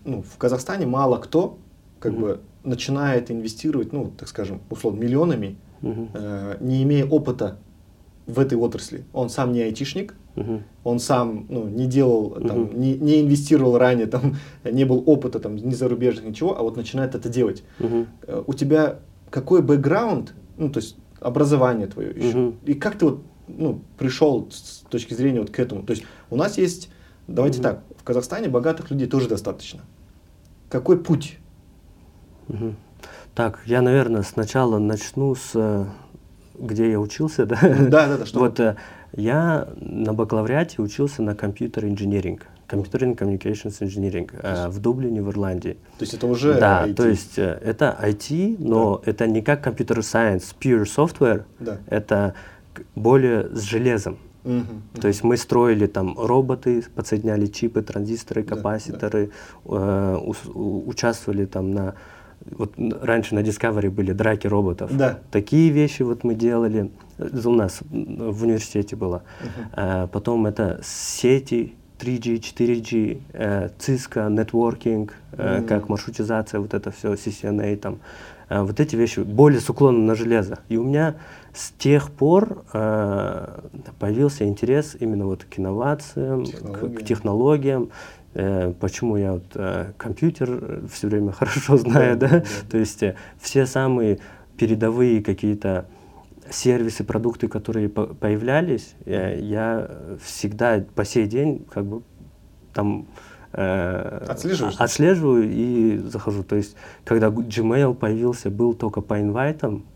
ну, 0.05 0.23
в 0.23 0.37
Казахстане 0.39 0.87
мало 0.87 1.19
кто 1.19 1.59
как 2.01 2.13
uh-huh. 2.13 2.21
бы 2.21 2.41
начинает 2.67 3.31
инвестировать, 3.31 3.93
ну, 3.93 4.13
так 4.17 4.29
скажем, 4.29 4.61
условно, 4.71 5.01
миллионами, 5.01 5.57
uh-huh. 5.83 6.11
э, 6.13 6.57
не 6.61 6.83
имея 6.83 7.07
опыта 7.07 7.59
в 8.27 8.39
этой 8.41 8.59
отрасли. 8.59 9.05
Он 9.13 9.31
сам 9.31 9.53
не 9.53 9.63
айтишник, 9.63 10.15
uh-huh. 10.35 10.63
он 10.85 10.99
сам 10.99 11.47
ну, 11.49 11.69
не 11.69 11.87
делал, 11.87 12.31
там, 12.31 12.65
uh-huh. 12.65 12.77
не, 12.77 12.95
не 12.95 13.21
инвестировал 13.23 13.79
ранее, 13.79 14.07
там, 14.07 14.37
не 14.65 14.85
был 14.85 15.03
опыта 15.07 15.39
там, 15.39 15.57
ни 15.57 15.75
зарубежных, 15.75 16.27
ничего, 16.27 16.59
а 16.59 16.63
вот 16.63 16.77
начинает 16.77 17.15
это 17.15 17.29
делать. 17.29 17.63
Uh-huh. 17.79 18.07
У 18.47 18.53
тебя 18.53 18.99
какой 19.31 19.63
бэкграунд, 19.63 20.35
ну, 20.57 20.71
то 20.71 20.81
есть 20.81 20.97
образование 21.21 21.87
твое 21.87 22.11
еще, 22.11 22.39
uh-huh. 22.39 22.55
и 22.65 22.75
как 22.75 22.99
ты 22.99 23.05
вот 23.07 23.23
ну, 23.49 23.81
пришел 23.97 24.49
с 24.51 24.85
точки 24.91 25.15
зрения 25.15 25.41
вот 25.41 25.51
к 25.51 25.59
этому? 25.61 25.85
То 25.85 25.93
есть 25.93 26.05
у 26.31 26.37
нас 26.37 26.59
есть, 26.59 26.91
давайте 27.29 27.61
uh-huh. 27.61 27.63
так, 27.63 27.85
в 27.97 28.03
Казахстане 28.03 28.49
богатых 28.49 28.91
людей 28.91 29.07
тоже 29.07 29.29
достаточно. 29.29 29.83
Какой 30.69 30.99
путь? 30.99 31.39
Uh-huh. 32.49 32.75
Так, 33.35 33.61
я, 33.67 33.83
наверное, 33.83 34.23
сначала 34.23 34.79
начну 34.79 35.35
с 35.35 35.51
э, 35.55 35.85
где 36.59 36.91
я 36.91 37.01
учился, 37.01 37.47
да? 37.47 37.59
Да, 37.63 38.09
да, 38.09 38.19
да. 38.19 38.27
Что? 38.27 38.39
Вот 38.41 38.61
э, 38.61 38.77
я 39.15 39.69
на 39.77 40.13
бакалавриате 40.13 40.83
учился 40.83 41.23
на 41.23 41.35
компьютер 41.35 41.87
инженеринг. 41.87 42.47
Computer 42.69 43.01
and 43.03 43.17
Communications 43.17 43.81
Engineering 43.81 44.29
э, 44.43 44.69
в 44.69 44.81
Дублине, 44.81 45.23
в 45.23 45.31
Ирландии. 45.31 45.77
То 45.99 46.03
есть 46.03 46.15
это 46.15 46.27
уже 46.27 46.55
Да, 46.55 46.87
IT. 46.87 46.95
то 46.95 47.09
есть 47.09 47.39
э, 47.39 47.61
это 47.63 47.97
IT, 48.03 48.57
но 48.59 49.01
да. 49.05 49.11
это 49.11 49.27
не 49.27 49.43
как 49.43 49.67
Computer 49.67 49.99
Science, 49.99 50.55
pure 50.61 50.85
software, 50.85 51.45
да. 51.61 51.79
это 51.87 52.35
более 52.95 53.49
с 53.55 53.63
железом. 53.63 54.19
Угу, 54.45 54.55
угу. 54.55 55.01
То 55.01 55.09
есть 55.09 55.23
мы 55.23 55.37
строили 55.37 55.87
там 55.87 56.19
роботы, 56.19 56.85
подсоединяли 56.95 57.47
чипы, 57.47 57.83
транзисторы, 57.83 58.43
капаситоры, 58.43 59.31
да, 59.65 59.71
да. 59.73 60.17
Э, 60.17 60.33
у, 60.55 60.89
участвовали 60.89 61.47
там 61.47 61.73
на 61.73 61.95
вот 62.45 62.75
раньше 62.79 63.35
на 63.35 63.41
Discovery 63.41 63.91
были 63.91 64.13
драки 64.13 64.47
роботов. 64.47 64.91
Да. 64.97 65.19
Такие 65.31 65.71
вещи 65.71 66.03
вот 66.03 66.25
мы 66.25 66.35
делали. 66.35 66.91
У 67.19 67.51
нас 67.51 67.81
в 67.89 68.45
университете 68.45 68.97
было. 68.97 69.23
Uh-huh. 69.41 69.69
А, 69.73 70.07
потом 70.07 70.47
это 70.47 70.81
сети 70.85 71.75
3G, 71.99 72.41
4G, 72.41 73.21
э, 73.33 73.71
Cisco, 73.79 74.29
networking, 74.29 75.11
э, 75.33 75.61
uh-huh. 75.61 75.67
как 75.67 75.89
маршрутизация, 75.89 76.61
вот 76.61 76.75
это 76.75 76.91
все, 76.91 77.15
CCNA 77.15 77.77
там. 77.77 77.99
Э, 78.49 78.63
вот 78.63 78.79
эти 78.81 78.97
вещи 78.97 79.21
более 79.21 79.61
с 79.61 79.69
уклоном 79.71 80.07
на 80.07 80.15
железо. 80.15 80.59
И 80.69 80.77
у 80.77 80.85
меня 80.85 81.17
с 81.53 81.71
тех 81.71 82.11
пор 82.11 82.65
э, 82.73 83.61
появился 83.99 84.45
интерес 84.45 84.97
именно 85.01 85.27
вот 85.27 85.45
к 85.45 85.59
инновациям, 85.59 86.45
к, 86.45 86.99
к 86.99 87.05
технологиям. 87.05 87.91
Э, 88.39 88.75
почему 88.79 89.17
я 89.17 89.33
вот 89.33 89.47
э, 89.55 89.93
компьютер 89.97 90.83
все 90.93 91.09
время 91.09 91.33
хорошо 91.41 91.79
знаю, 91.79 92.19
да, 92.19 92.29
да? 92.29 92.39
да. 92.41 92.45
то 92.71 92.77
есть 92.77 93.03
э, 93.03 93.17
все 93.41 93.65
самые 93.65 94.19
передовые 94.59 95.23
какие-то 95.23 95.87
сервисы, 96.51 97.03
продукты, 97.03 97.49
которые 97.49 97.89
по 97.89 98.07
появлялись, 98.07 98.95
э, 99.07 99.41
я 99.41 99.91
всегда 100.23 100.85
по 100.95 101.07
сей 101.07 101.27
день 101.27 101.67
как 101.73 101.87
бы 101.87 102.03
там 102.75 103.07
э, 103.53 104.27
отслеживаю 104.79 105.51
и 105.51 105.97
захожу. 105.97 106.43
То 106.43 106.57
есть, 106.57 106.77
когда 107.07 107.29
Gmail 107.29 107.95
появился, 107.95 108.51
был 108.51 108.75
только 108.75 109.01
по 109.01 109.19
инвайтам, 109.19 109.87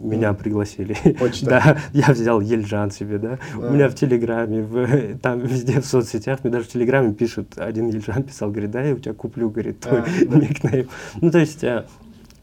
меня 0.00 0.32
пригласили. 0.34 0.96
Да, 1.42 1.78
я 1.92 2.12
взял 2.12 2.40
Ельжан 2.40 2.90
себе, 2.90 3.18
да. 3.18 3.38
А. 3.54 3.58
У 3.58 3.72
меня 3.72 3.88
в 3.88 3.94
Телеграме, 3.94 4.62
в, 4.62 5.18
там 5.22 5.40
везде 5.40 5.80
в 5.80 5.86
соцсетях, 5.86 6.40
мне 6.42 6.52
даже 6.52 6.64
в 6.64 6.68
Телеграме 6.68 7.12
пишут, 7.14 7.58
один 7.58 7.88
Ельжан 7.88 8.22
писал, 8.22 8.50
говорит, 8.50 8.70
да, 8.70 8.82
я 8.82 8.94
у 8.94 8.98
тебя 8.98 9.14
куплю, 9.14 9.50
говорит, 9.50 9.80
твой 9.80 10.00
а, 10.00 10.04
да. 10.26 10.36
никнейм. 10.38 10.88
Ну, 11.20 11.30
то 11.30 11.38
есть, 11.38 11.64
э, 11.64 11.84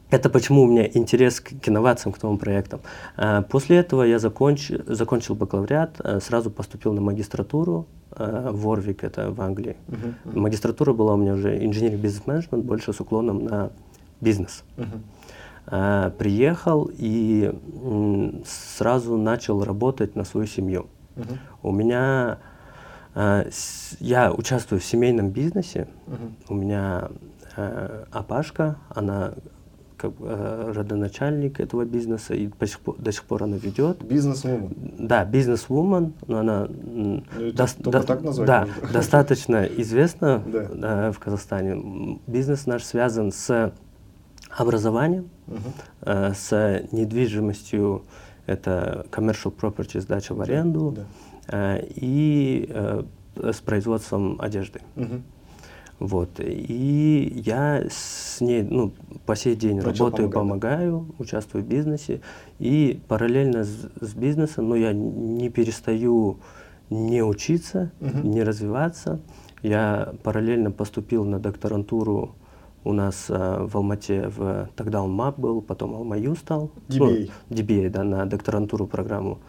это 0.10 0.30
почему 0.30 0.64
у 0.64 0.68
меня 0.68 0.88
интерес 0.88 1.40
к, 1.40 1.50
к 1.60 1.70
инновациям, 1.70 2.14
к 2.14 2.22
новым 2.24 2.38
проектам. 2.38 2.80
Э, 3.18 3.44
после 3.50 3.78
этого 3.78 4.04
я 4.04 4.20
законч, 4.20 4.72
закончил 4.86 5.36
бакалавриат, 5.36 6.00
э, 6.04 6.20
сразу 6.22 6.50
поступил 6.50 6.94
на 6.94 7.02
магистратуру 7.02 7.88
в 8.10 8.68
Орвик, 8.70 9.04
это 9.04 9.32
в 9.32 9.42
Англии. 9.42 9.76
Uh 9.88 9.96
-huh. 10.26 10.40
Магистратура 10.40 10.94
была 10.94 11.14
у 11.14 11.18
меня 11.18 11.34
уже 11.34 11.64
инженерный 11.64 12.00
бизнес-менеджмент, 12.00 12.66
больше 12.66 12.92
с 12.92 13.00
уклоном 13.00 13.44
на 13.44 13.70
бизнес. 14.22 14.64
Uh 14.78 14.82
-huh. 14.82 14.86
Э, 14.86 15.17
приехал 15.70 16.90
и 16.94 17.54
сразу 18.46 19.18
начал 19.18 19.64
работать 19.64 20.16
на 20.16 20.24
свою 20.24 20.48
семью. 20.48 20.88
Uh-huh. 21.18 21.38
У 21.64 21.72
меня 21.72 22.38
э, 23.16 23.50
я 24.00 24.32
участвую 24.32 24.80
в 24.80 24.86
семейном 24.86 25.32
бизнесе. 25.32 25.88
Uh-huh. 26.08 26.32
У 26.50 26.54
меня 26.56 27.10
э, 27.56 28.06
Апашка, 28.12 28.78
она 28.90 29.34
как 29.98 30.14
э, 30.20 30.72
родоначальник 30.76 31.60
этого 31.60 31.84
бизнеса, 31.84 32.36
и 32.36 32.48
до 32.48 32.68
сих 32.68 32.80
пор, 32.80 32.98
до 33.00 33.12
сих 33.12 33.24
пор 33.24 33.44
она 33.44 33.58
ведет. 33.58 34.04
Бизнес-вумен. 34.04 34.76
Да, 35.00 35.26
бизнес-вумен, 35.26 36.14
но 36.28 36.40
она 36.40 36.68
ну, 36.70 37.24
до, 37.36 37.68
до, 37.80 38.04
так 38.04 38.22
назвать 38.22 38.48
да, 38.48 38.68
достаточно 38.94 39.64
известна 39.64 40.44
да. 40.46 41.12
в 41.12 41.18
Казахстане. 41.18 42.20
Бизнес 42.28 42.68
наш 42.68 42.84
связан 42.84 43.32
с 43.32 43.74
образованием, 44.58 45.30
uh-huh. 45.48 46.34
с 46.34 46.88
недвижимостью, 46.92 48.04
это 48.48 49.06
commercial 49.12 49.54
property, 49.56 50.00
сдача 50.00 50.34
в 50.34 50.42
аренду, 50.42 50.98
да. 51.50 51.80
и 51.84 52.66
э, 52.70 53.04
с 53.36 53.62
производством 53.62 54.42
одежды. 54.42 54.82
Uh-huh. 54.96 55.22
Вот. 56.00 56.40
И 56.40 57.42
я 57.46 57.84
с 57.90 58.40
ней 58.40 58.64
ну, 58.64 58.94
по 59.26 59.36
сей 59.36 59.56
день 59.56 59.78
Начал 59.78 60.06
работаю, 60.06 60.30
помогать, 60.30 60.80
помогаю, 60.80 61.16
участвую 61.18 61.64
в 61.64 61.68
бизнесе. 61.68 62.22
И 62.60 63.00
параллельно 63.08 63.64
с, 63.64 63.90
с 64.00 64.14
бизнесом, 64.14 64.70
но 64.70 64.76
ну, 64.76 64.82
я 64.82 64.94
не 64.94 65.50
перестаю 65.50 66.40
не 66.90 67.22
учиться, 67.22 67.92
uh-huh. 68.00 68.26
не 68.26 68.44
развиваться. 68.44 69.20
Я 69.62 70.14
параллельно 70.24 70.72
поступил 70.72 71.26
на 71.26 71.40
докторантуру 71.40 72.36
у 72.88 72.94
нас 72.94 73.26
э, 73.30 73.58
в 73.60 73.76
Алмате, 73.76 74.30
в, 74.30 74.70
тогда 74.76 75.02
он 75.04 75.12
МАП 75.12 75.38
был, 75.38 75.62
потом 75.62 75.94
Алмаю 75.96 76.36
стал. 76.36 76.72
DBA. 76.88 77.32
Ну, 77.50 77.56
DBA, 77.56 77.90
да, 77.90 78.04
на 78.04 78.26
докторантуру 78.26 78.88
программу. 78.88 79.40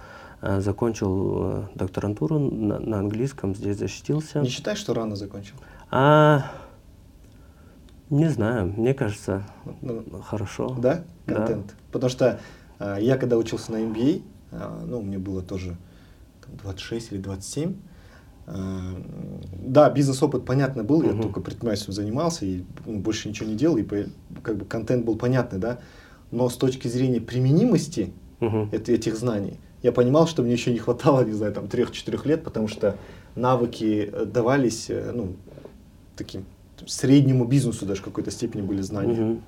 Э, 0.43 0.61
закончил 0.61 1.39
э, 1.41 1.67
докторантуру 1.77 2.39
на, 2.39 2.81
на 2.81 2.99
английском, 2.99 3.55
здесь 3.55 3.79
защитился. 3.79 4.41
Не 4.41 4.49
считаешь, 4.49 4.79
что 4.79 4.93
рано 4.93 5.15
закончил? 5.15 5.55
А, 5.91 6.51
не 8.11 8.29
знаю, 8.29 8.75
мне 8.77 8.93
кажется, 8.93 9.45
ну, 9.83 10.03
хорошо. 10.25 10.77
Да? 10.79 11.05
Контент? 11.27 11.67
Да. 11.67 11.73
Потому 11.93 12.11
что 12.11 12.41
э, 12.81 12.97
я 13.01 13.17
когда 13.17 13.37
учился 13.37 13.71
на 13.71 13.77
MBA, 13.77 14.23
э, 14.51 14.85
ну, 14.85 15.01
мне 15.01 15.19
было 15.19 15.43
тоже 15.43 15.77
там, 16.45 16.57
26 16.57 17.13
или 17.13 17.21
27, 17.21 17.71
Э, 17.71 17.75
да, 18.51 19.91
бизнес-опыт, 19.91 20.45
понятно, 20.45 20.85
был, 20.85 21.03
я 21.03 21.13
только 21.13 21.41
предпринимательством 21.41 21.95
занимался 21.95 22.47
и 22.47 22.65
ну, 22.87 22.99
больше 22.99 23.29
ничего 23.29 23.49
не 23.49 23.57
делал, 23.57 23.77
и 23.77 23.85
как 24.43 24.57
бы 24.57 24.65
контент 24.65 25.05
был 25.05 25.17
понятный, 25.17 25.59
да, 25.59 25.81
но 26.31 26.49
с 26.49 26.57
точки 26.57 26.89
зрения 26.89 27.21
применимости 27.21 28.13
uh 28.41 28.73
этих 28.73 29.17
знаний, 29.17 29.59
я 29.83 29.93
понимал, 29.93 30.27
что 30.27 30.43
мне 30.43 30.53
еще 30.53 30.73
не 30.73 30.79
хватало, 30.79 31.25
не 31.25 31.33
знаю, 31.33 31.53
там, 31.53 31.65
3-4 31.65 32.27
лет, 32.27 32.45
потому 32.45 32.69
что 32.69 32.97
навыки 33.35 34.11
э, 34.13 34.25
давались, 34.25 34.87
э, 34.89 35.13
ну, 35.15 35.35
таким 36.17 36.45
среднему 36.87 37.45
бизнесу 37.45 37.85
даже 37.87 38.01
в 38.01 38.05
какой-то 38.05 38.31
степени 38.31 38.63
были 38.63 38.81
знания. 38.81 39.15
uh 39.15 39.41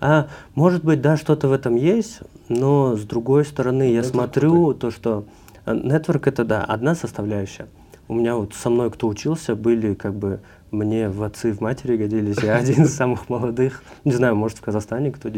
А, 0.00 0.28
может 0.54 0.84
быть, 0.84 1.00
да, 1.00 1.16
что-то 1.16 1.48
в 1.48 1.52
этом 1.52 1.74
есть, 1.74 2.20
но 2.48 2.96
с 2.96 3.02
другой 3.02 3.44
стороны, 3.44 3.92
я 3.92 4.00
Network 4.00 4.10
смотрю 4.10 4.50
какой? 4.52 4.74
то, 4.74 4.90
что 4.92 5.24
network 5.66 6.28
это 6.28 6.44
да, 6.44 6.64
одна 6.64 6.94
составляющая 6.94 7.66
у 8.08 8.14
меня 8.14 8.36
вот 8.36 8.54
со 8.54 8.70
мной 8.70 8.90
кто 8.90 9.08
учился, 9.08 9.54
были 9.54 9.94
как 9.94 10.14
бы 10.14 10.40
мне 10.70 11.08
в 11.08 11.22
отцы, 11.22 11.52
в 11.52 11.60
матери 11.60 11.96
годились. 11.96 12.42
Я 12.42 12.56
один 12.56 12.84
из 12.84 12.94
самых 12.94 13.28
молодых, 13.28 13.82
не 14.04 14.12
знаю, 14.12 14.36
может 14.36 14.58
в 14.58 14.62
Казахстане, 14.62 15.10
кто 15.10 15.30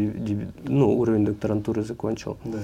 ну, 0.65 0.97
уровень 0.97 1.25
докторантуры 1.25 1.83
закончил. 1.83 2.37
Да. 2.43 2.59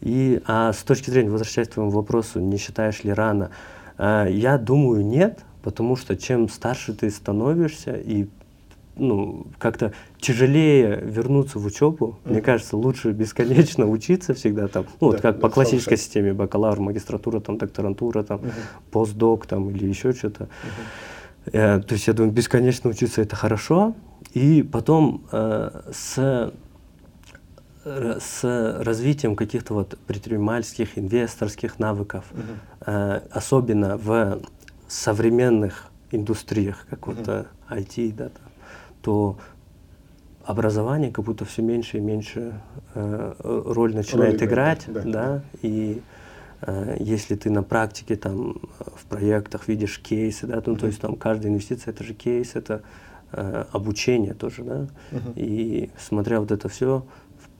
И, 0.00 0.40
а 0.46 0.72
с 0.72 0.82
точки 0.82 1.10
зрения, 1.10 1.30
возвращаясь 1.30 1.68
к 1.68 1.72
твоему 1.72 1.90
вопросу, 1.90 2.40
не 2.40 2.56
считаешь 2.56 3.04
ли 3.04 3.12
рано? 3.12 3.50
А, 3.98 4.26
я 4.26 4.56
думаю, 4.56 5.04
нет, 5.04 5.40
потому 5.62 5.96
что 5.96 6.16
чем 6.16 6.48
старше 6.48 6.94
ты 6.94 7.10
становишься 7.10 7.92
и 7.92 8.28
ну, 8.96 9.46
как-то 9.58 9.92
тяжелее 10.18 11.00
вернуться 11.00 11.58
в 11.58 11.66
учебу. 11.66 12.18
Mm-hmm. 12.24 12.30
Мне 12.32 12.42
кажется, 12.42 12.76
лучше 12.76 13.12
бесконечно 13.12 13.86
учиться 13.86 14.34
всегда 14.34 14.68
там. 14.68 14.86
Ну, 15.00 15.08
вот 15.08 15.20
как 15.20 15.36
да, 15.36 15.40
по 15.40 15.48
классической 15.48 15.90
хорошо. 15.90 16.02
системе, 16.02 16.32
бакалавр, 16.32 16.80
магистратура, 16.80 17.40
там, 17.40 17.58
докторантура, 17.58 18.22
там, 18.22 18.40
mm-hmm. 18.40 18.90
постдок 18.90 19.46
там, 19.46 19.70
или 19.70 19.86
еще 19.86 20.12
что-то. 20.12 20.44
Mm-hmm. 20.44 21.50
Э, 21.52 21.80
то 21.80 21.94
есть 21.94 22.06
я 22.06 22.12
думаю, 22.12 22.32
бесконечно 22.32 22.90
учиться 22.90 23.22
это 23.22 23.36
хорошо. 23.36 23.94
И 24.34 24.62
потом 24.62 25.24
э, 25.32 25.82
с 25.92 26.52
с 27.84 28.82
развитием 28.82 29.36
каких-то 29.36 29.72
вот 29.72 29.98
предпринимательских, 30.06 30.98
инвесторских 30.98 31.78
навыков, 31.78 32.26
uh-huh. 32.30 33.20
э, 33.20 33.20
особенно 33.30 33.96
в 33.96 34.42
современных 34.86 35.86
индустриях, 36.10 36.86
как 36.90 37.00
uh-huh. 37.00 37.14
вот 37.16 37.28
э, 37.28 37.44
IT, 37.70 38.12
да, 38.14 38.30
то 39.02 39.38
образование 40.44 41.10
как 41.10 41.24
будто 41.24 41.44
все 41.44 41.62
меньше 41.62 41.98
и 41.98 42.00
меньше 42.00 42.60
э, 42.94 43.34
роль 43.38 43.94
начинает 43.94 44.40
роль 44.40 44.48
играть, 44.48 44.84
да, 44.88 45.02
да, 45.02 45.42
и 45.62 46.02
э, 46.62 46.96
если 46.98 47.36
ты 47.36 47.50
на 47.50 47.62
практике 47.62 48.16
там 48.16 48.60
в 48.78 49.04
проектах 49.06 49.68
видишь 49.68 50.00
кейсы, 50.00 50.46
да, 50.46 50.62
ну, 50.64 50.74
mm-hmm. 50.74 50.78
то 50.78 50.86
есть 50.86 51.00
там 51.00 51.16
каждая 51.16 51.52
инвестиция 51.52 51.92
это 51.92 52.04
же 52.04 52.14
кейс, 52.14 52.56
это 52.56 52.82
э, 53.32 53.64
обучение 53.72 54.34
тоже, 54.34 54.64
да, 54.64 54.86
mm-hmm. 55.12 55.32
и 55.36 55.90
смотря 55.98 56.40
вот 56.40 56.50
это 56.50 56.68
все, 56.68 57.04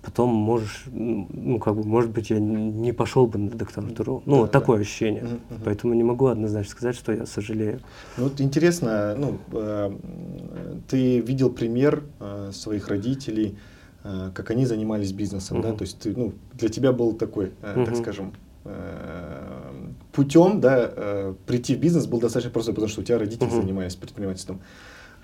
потом 0.02 0.30
можешь, 0.30 0.84
ну, 0.86 1.58
как 1.58 1.76
бы, 1.76 1.84
может 1.84 2.10
быть, 2.10 2.30
я 2.30 2.38
не 2.38 2.92
пошел 2.92 3.26
бы 3.26 3.38
на 3.38 3.50
докторантуру. 3.50 4.22
Ну, 4.26 4.36
да, 4.36 4.40
вот 4.42 4.50
такое 4.50 4.78
да. 4.78 4.82
ощущение. 4.82 5.24
Угу, 5.24 5.34
угу. 5.34 5.60
Поэтому 5.64 5.94
не 5.94 6.02
могу 6.02 6.26
однозначно 6.26 6.70
сказать, 6.70 6.96
что 6.96 7.12
я 7.12 7.26
сожалею. 7.26 7.80
Ну, 8.16 8.24
вот 8.24 8.40
интересно, 8.40 9.14
ну, 9.16 9.38
э, 9.52 9.92
ты 10.88 11.20
видел 11.20 11.50
пример 11.50 12.04
э, 12.18 12.50
своих 12.52 12.88
родителей, 12.88 13.58
э, 14.04 14.30
как 14.34 14.50
они 14.50 14.64
занимались 14.64 15.12
бизнесом, 15.12 15.58
угу. 15.58 15.68
да? 15.68 15.74
То 15.74 15.82
есть, 15.82 15.98
ты, 15.98 16.16
ну, 16.16 16.32
для 16.54 16.68
тебя 16.68 16.92
был 16.92 17.12
такой, 17.12 17.52
э, 17.62 17.76
угу. 17.76 17.84
так 17.84 17.96
скажем, 17.96 18.32
э, 18.64 19.90
путем, 20.12 20.60
да, 20.60 20.90
э, 20.94 21.34
прийти 21.46 21.74
в 21.74 21.78
бизнес 21.78 22.06
был 22.06 22.20
достаточно 22.20 22.50
просто, 22.50 22.72
потому 22.72 22.88
что 22.88 23.02
у 23.02 23.04
тебя 23.04 23.18
родители 23.18 23.48
угу. 23.48 23.56
занимались 23.56 23.96
предпринимательством. 23.96 24.60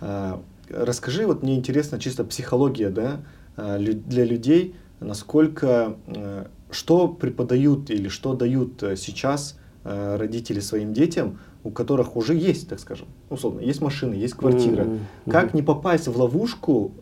Э, 0.00 0.36
расскажи, 0.68 1.26
вот 1.26 1.42
мне 1.42 1.56
интересно 1.56 1.98
чисто 1.98 2.24
психология, 2.24 2.90
да, 2.90 3.20
для 3.56 4.24
людей, 4.24 4.74
насколько, 5.00 5.96
э, 6.06 6.46
что 6.70 7.08
преподают 7.08 7.90
или 7.90 8.08
что 8.08 8.34
дают 8.34 8.82
э, 8.82 8.96
сейчас 8.96 9.58
родители 9.84 10.58
своим 10.58 10.92
детям, 10.92 11.38
у 11.62 11.70
которых 11.70 12.16
уже 12.16 12.34
есть, 12.34 12.68
так 12.68 12.80
скажем, 12.80 13.06
условно, 13.30 13.60
есть 13.60 13.80
машина, 13.80 14.14
есть 14.14 14.34
квартира. 14.34 14.82
Mm-hmm. 14.82 15.30
Как 15.30 15.54
не 15.54 15.62
попасть 15.62 16.08
в 16.08 16.18
ловушку, 16.18 16.92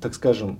так 0.00 0.12
скажем, 0.12 0.58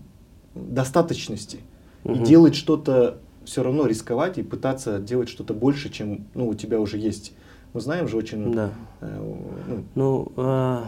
достаточности 0.55 1.59
mm-hmm. 2.05 2.23
и 2.23 2.25
делать 2.25 2.55
что-то 2.55 3.19
все 3.47 3.63
равно 3.63 3.87
рисковать 3.87 4.39
и 4.39 4.43
пытаться 4.43 4.99
делать 4.99 5.29
что-то 5.29 5.55
больше, 5.55 5.89
чем 5.89 6.27
ну, 6.35 6.49
у 6.49 6.55
тебя 6.55 6.81
уже 6.81 6.99
есть. 6.99 7.33
Мы 7.73 7.81
знаем 7.81 8.09
же 8.09 8.17
очень. 8.17 8.53
Да. 8.53 8.71
Э, 9.01 9.85
ну, 9.95 10.33
ну 10.35 10.83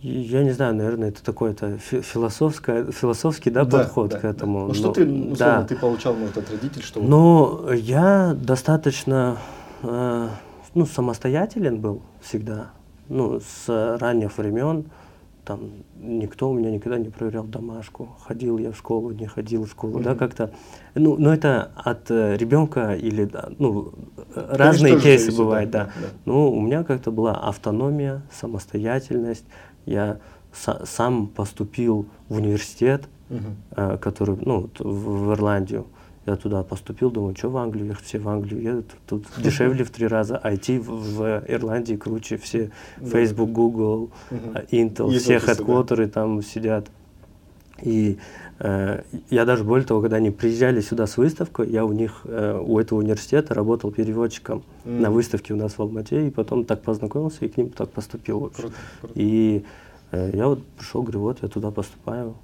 я 0.00 0.44
не 0.44 0.52
знаю, 0.52 0.74
наверное, 0.76 1.08
это 1.08 1.24
такой 1.24 1.50
это 1.50 1.76
философское, 1.78 2.90
философский 2.92 3.50
да, 3.50 3.64
да 3.64 3.78
подход 3.78 4.10
да, 4.10 4.18
к 4.20 4.24
этому. 4.24 4.60
Да. 4.60 4.66
Ну, 4.68 4.74
что 4.74 4.92
ты, 4.92 5.04
условно, 5.04 5.36
да. 5.36 5.64
ты 5.64 5.76
получал 5.76 6.14
ну, 6.14 6.26
от 6.26 6.50
родителей? 6.50 6.82
Что 6.82 7.00
Но 7.00 7.72
я 7.72 8.34
достаточно 8.34 9.38
э, 9.82 10.28
ну, 10.74 10.86
самостоятелен 10.86 11.80
был 11.80 12.02
всегда. 12.20 12.70
Ну, 13.08 13.40
с 13.40 13.98
ранних 13.98 14.38
времен. 14.38 14.84
там 15.44 15.70
никто 15.96 16.50
у 16.50 16.54
меня 16.54 16.70
никогда 16.70 16.98
не 16.98 17.08
проверял 17.08 17.44
домашку. 17.44 18.16
Ходил 18.24 18.58
я 18.58 18.70
в 18.70 18.76
школу, 18.76 19.10
не 19.10 19.26
ходил 19.26 19.64
в 19.64 19.70
школу, 19.70 19.98
mm-hmm. 19.98 20.04
да, 20.04 20.14
как-то. 20.14 20.52
Ну, 20.94 21.16
но 21.16 21.34
это 21.34 21.72
от 21.74 22.08
э, 22.10 22.36
ребенка 22.36 22.94
или, 22.94 23.28
ну, 23.58 23.94
разные 24.36 24.92
Конечно, 24.92 25.00
кейсы 25.00 25.24
зависит, 25.24 25.38
бывают, 25.38 25.70
да. 25.70 25.84
да. 25.86 25.90
да. 26.02 26.08
Ну, 26.24 26.52
у 26.52 26.60
меня 26.60 26.84
как-то 26.84 27.10
была 27.10 27.34
автономия, 27.34 28.22
самостоятельность. 28.30 29.44
Я 29.88 30.18
са- 30.52 30.86
сам 30.86 31.26
поступил 31.26 32.06
в 32.28 32.36
университет, 32.36 33.08
mm-hmm. 33.30 33.94
э, 33.94 33.98
который, 33.98 34.36
ну, 34.44 34.70
в, 34.78 35.28
в 35.28 35.32
Ирландию. 35.32 35.86
Я 36.26 36.36
туда 36.36 36.62
поступил, 36.62 37.10
думаю, 37.10 37.34
что 37.36 37.48
в 37.48 37.56
Англию 37.56 37.86
ехать, 37.86 38.04
все 38.04 38.18
в 38.18 38.28
Англию 38.28 38.62
едут, 38.62 38.94
тут 39.06 39.26
дешевле 39.38 39.82
в 39.84 39.90
три 39.90 40.06
раза, 40.06 40.40
IT 40.44 40.78
в, 40.80 41.16
в 41.16 41.44
Ирландии 41.48 41.94
круче, 41.94 42.36
все 42.36 42.70
Facebook, 43.00 43.50
Google, 43.50 44.10
Intel, 44.70 45.10
Есть 45.10 45.24
все 45.24 45.38
хедквотеры 45.38 46.08
там 46.08 46.42
сидят. 46.42 46.90
И 47.80 48.18
я 48.60 49.44
даже 49.44 49.62
более 49.62 49.86
того, 49.86 50.00
когда 50.00 50.16
они 50.16 50.30
приезжали 50.30 50.80
сюда 50.80 51.06
с 51.06 51.16
выставкой, 51.16 51.70
я 51.70 51.84
у 51.84 51.92
них, 51.92 52.22
э, 52.24 52.60
у 52.60 52.78
этого 52.78 52.98
университета 52.98 53.54
работал 53.54 53.92
переводчиком 53.92 54.64
mm. 54.84 55.00
на 55.00 55.10
выставке 55.10 55.54
у 55.54 55.56
нас 55.56 55.74
в 55.74 55.80
Алмате, 55.80 56.26
и 56.26 56.30
потом 56.30 56.64
так 56.64 56.82
познакомился 56.82 57.44
и 57.44 57.48
к 57.48 57.56
ним 57.56 57.70
так 57.70 57.90
поступил. 57.90 58.50
Круто, 58.50 58.74
круто. 59.00 59.12
И 59.14 59.64
э, 60.10 60.30
я 60.34 60.48
вот 60.48 60.64
пришел, 60.76 61.02
говорю, 61.02 61.20
вот 61.20 61.38
я 61.42 61.48
туда 61.48 61.70
поступаю. 61.70 62.34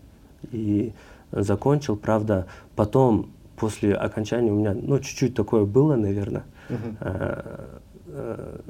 И 0.53 0.93
закончил, 1.33 1.97
правда, 1.97 2.47
потом 2.77 3.31
после 3.57 3.95
окончания 3.95 4.53
у 4.53 4.57
меня, 4.57 4.75
ну, 4.75 5.01
чуть-чуть 5.01 5.35
такое 5.35 5.65
было, 5.65 5.97
наверное, 5.97 6.45
uh-huh. 6.69 8.61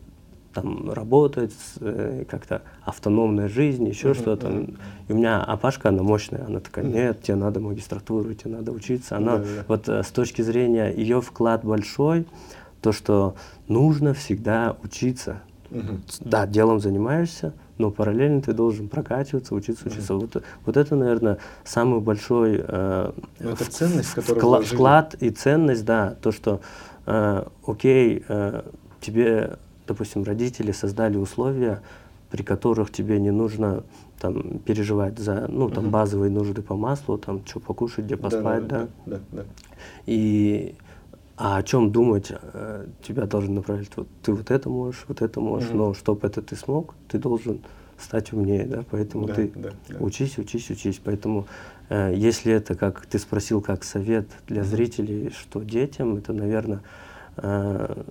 Там 0.54 0.90
работать, 0.92 1.54
э, 1.80 2.25
как-то 2.28 2.62
автономная 2.82 3.49
жизнь, 3.49 3.87
еще 3.87 4.11
uh-huh, 4.11 4.14
что-то. 4.14 4.46
Uh-huh. 4.46 4.78
И 5.08 5.12
у 5.12 5.16
меня 5.16 5.42
Апашка, 5.42 5.88
она 5.90 6.02
мощная, 6.02 6.46
она 6.46 6.61
такая, 6.61 6.84
нет, 6.84 7.23
тебе 7.23 7.37
надо 7.37 7.61
магистратуру, 7.61 8.32
тебе 8.34 8.56
надо 8.56 8.73
учиться. 8.73 9.16
Она, 9.16 9.37
uh-huh. 9.37 9.64
вот 9.68 9.88
э, 9.88 10.02
с 10.02 10.11
точки 10.11 10.42
зрения 10.42 10.90
ее 10.90 11.20
вклад 11.20 11.64
большой, 11.64 12.26
то, 12.80 12.92
что 12.92 13.34
нужно 13.68 14.14
всегда 14.14 14.76
учиться. 14.82 15.40
Uh-huh. 15.70 16.00
Да, 16.20 16.46
делом 16.46 16.78
занимаешься, 16.78 17.52
но 17.78 17.90
параллельно 17.90 18.40
ты 18.40 18.52
должен 18.52 18.88
прокачиваться, 18.88 19.54
учиться, 19.54 19.88
учиться. 19.88 20.12
Mm-hmm. 20.12 20.30
Вот, 20.34 20.42
вот 20.66 20.76
это, 20.76 20.94
наверное, 20.94 21.38
самый 21.64 22.00
большой 22.00 22.64
э, 22.66 23.12
ну, 23.40 23.50
это 23.50 23.70
ценность, 23.70 24.16
вкла- 24.16 24.62
вклад 24.62 25.14
и 25.14 25.30
ценность, 25.30 25.84
да, 25.84 26.16
то, 26.23 26.30
что, 26.30 26.61
э, 27.06 27.44
окей, 27.66 28.25
э, 28.28 28.62
тебе, 29.00 29.58
допустим, 29.86 30.22
родители 30.24 30.72
создали 30.72 31.16
условия, 31.16 31.82
при 32.30 32.42
которых 32.42 32.90
тебе 32.90 33.20
не 33.20 33.30
нужно 33.30 33.84
там 34.20 34.58
переживать 34.60 35.18
за, 35.18 35.46
ну, 35.48 35.68
там, 35.70 35.86
mm-hmm. 35.86 35.90
базовые 35.90 36.30
нужды 36.30 36.62
по 36.62 36.76
маслу, 36.76 37.18
там, 37.18 37.44
что 37.46 37.60
покушать, 37.60 38.06
где 38.06 38.16
поспать, 38.16 38.66
да. 38.66 38.80
да, 38.80 38.88
да, 39.06 39.20
да, 39.30 39.42
да. 39.42 39.44
И 40.06 40.74
а 41.36 41.56
о 41.56 41.62
чем 41.62 41.90
думать 41.90 42.30
э, 42.30 42.86
тебя 43.02 43.26
должен 43.26 43.54
направить? 43.54 43.90
Вот 43.96 44.06
ты 44.22 44.32
вот 44.32 44.50
это 44.50 44.68
можешь, 44.68 45.04
вот 45.08 45.20
это 45.20 45.40
можешь, 45.40 45.70
mm-hmm. 45.70 45.76
но 45.76 45.94
чтобы 45.94 46.26
это 46.26 46.42
ты 46.42 46.54
смог, 46.54 46.94
ты 47.08 47.18
должен 47.18 47.60
стать 47.98 48.32
умнее, 48.32 48.66
да, 48.66 48.84
поэтому 48.90 49.26
да, 49.26 49.34
ты 49.34 49.52
да, 49.54 49.70
да. 49.88 49.96
учись, 49.98 50.38
учись, 50.38 50.70
учись. 50.70 51.00
Поэтому 51.04 51.46
э, 51.88 52.14
если 52.16 52.52
это, 52.52 52.74
как 52.76 53.06
ты 53.06 53.18
спросил, 53.18 53.60
как 53.60 53.82
совет 53.84 54.28
для 54.46 54.62
mm-hmm. 54.62 54.64
зрителей, 54.64 55.30
что 55.30 55.62
детям, 55.62 56.16
это, 56.16 56.32
наверное, 56.32 56.82
э, 57.36 58.02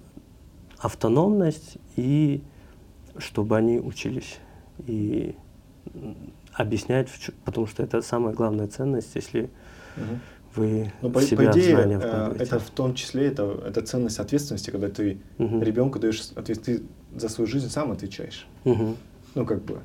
автономность 0.84 1.78
и 1.96 2.44
чтобы 3.18 3.58
они 3.58 3.80
учились. 3.80 4.40
И 4.86 5.36
объяснять, 6.54 7.10
потому 7.46 7.68
что 7.68 7.84
это 7.84 8.02
самая 8.02 8.34
главная 8.34 8.68
ценность, 8.68 9.12
если 9.16 9.50
mm-hmm 9.96 10.20
вы 10.56 10.92
ну, 11.02 11.10
по, 11.10 11.22
себя 11.22 11.50
по 11.50 11.52
идее, 11.52 11.76
знания 11.76 12.00
э, 12.02 12.36
это 12.40 12.60
в 12.60 12.70
том 12.70 12.96
числе 12.96 13.28
это, 13.28 13.62
это 13.66 13.82
ценность 13.82 14.20
ответственности, 14.20 14.70
когда 14.70 14.90
ты 14.90 15.20
угу. 15.38 15.60
ребенку 15.62 16.00
даешь 16.00 16.32
ответственность, 16.36 16.84
ты 16.84 17.20
за 17.20 17.30
свою 17.30 17.48
жизнь 17.48 17.70
сам 17.70 17.92
отвечаешь. 17.92 18.48
Угу. 18.66 18.96
Ну, 19.36 19.46
как 19.46 19.64
бы, 19.64 19.80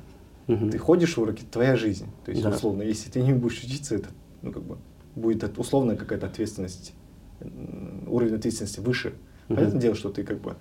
угу. 0.47 0.69
ты 0.69 0.77
ходишь 0.77 1.17
в 1.17 1.21
уроки, 1.21 1.43
твоя 1.49 1.75
жизнь. 1.75 2.07
То 2.25 2.31
есть, 2.31 2.43
да. 2.43 2.49
условно, 2.49 2.83
если 2.83 3.09
ты 3.09 3.21
не 3.21 3.33
будешь 3.33 3.63
учиться, 3.63 3.95
это, 3.95 4.09
ну, 4.41 4.51
как 4.51 4.63
бы, 4.63 4.77
будет 5.15 5.57
условная 5.57 5.95
какая-то 5.95 6.27
ответственность, 6.27 6.93
уровень 8.07 8.35
ответственности 8.35 8.79
выше. 8.79 9.13
Угу. 9.49 9.55
Понятное 9.55 9.81
дело, 9.81 9.95
что 9.95 10.09
ты, 10.09 10.23
как 10.23 10.39
бы, 10.39 10.55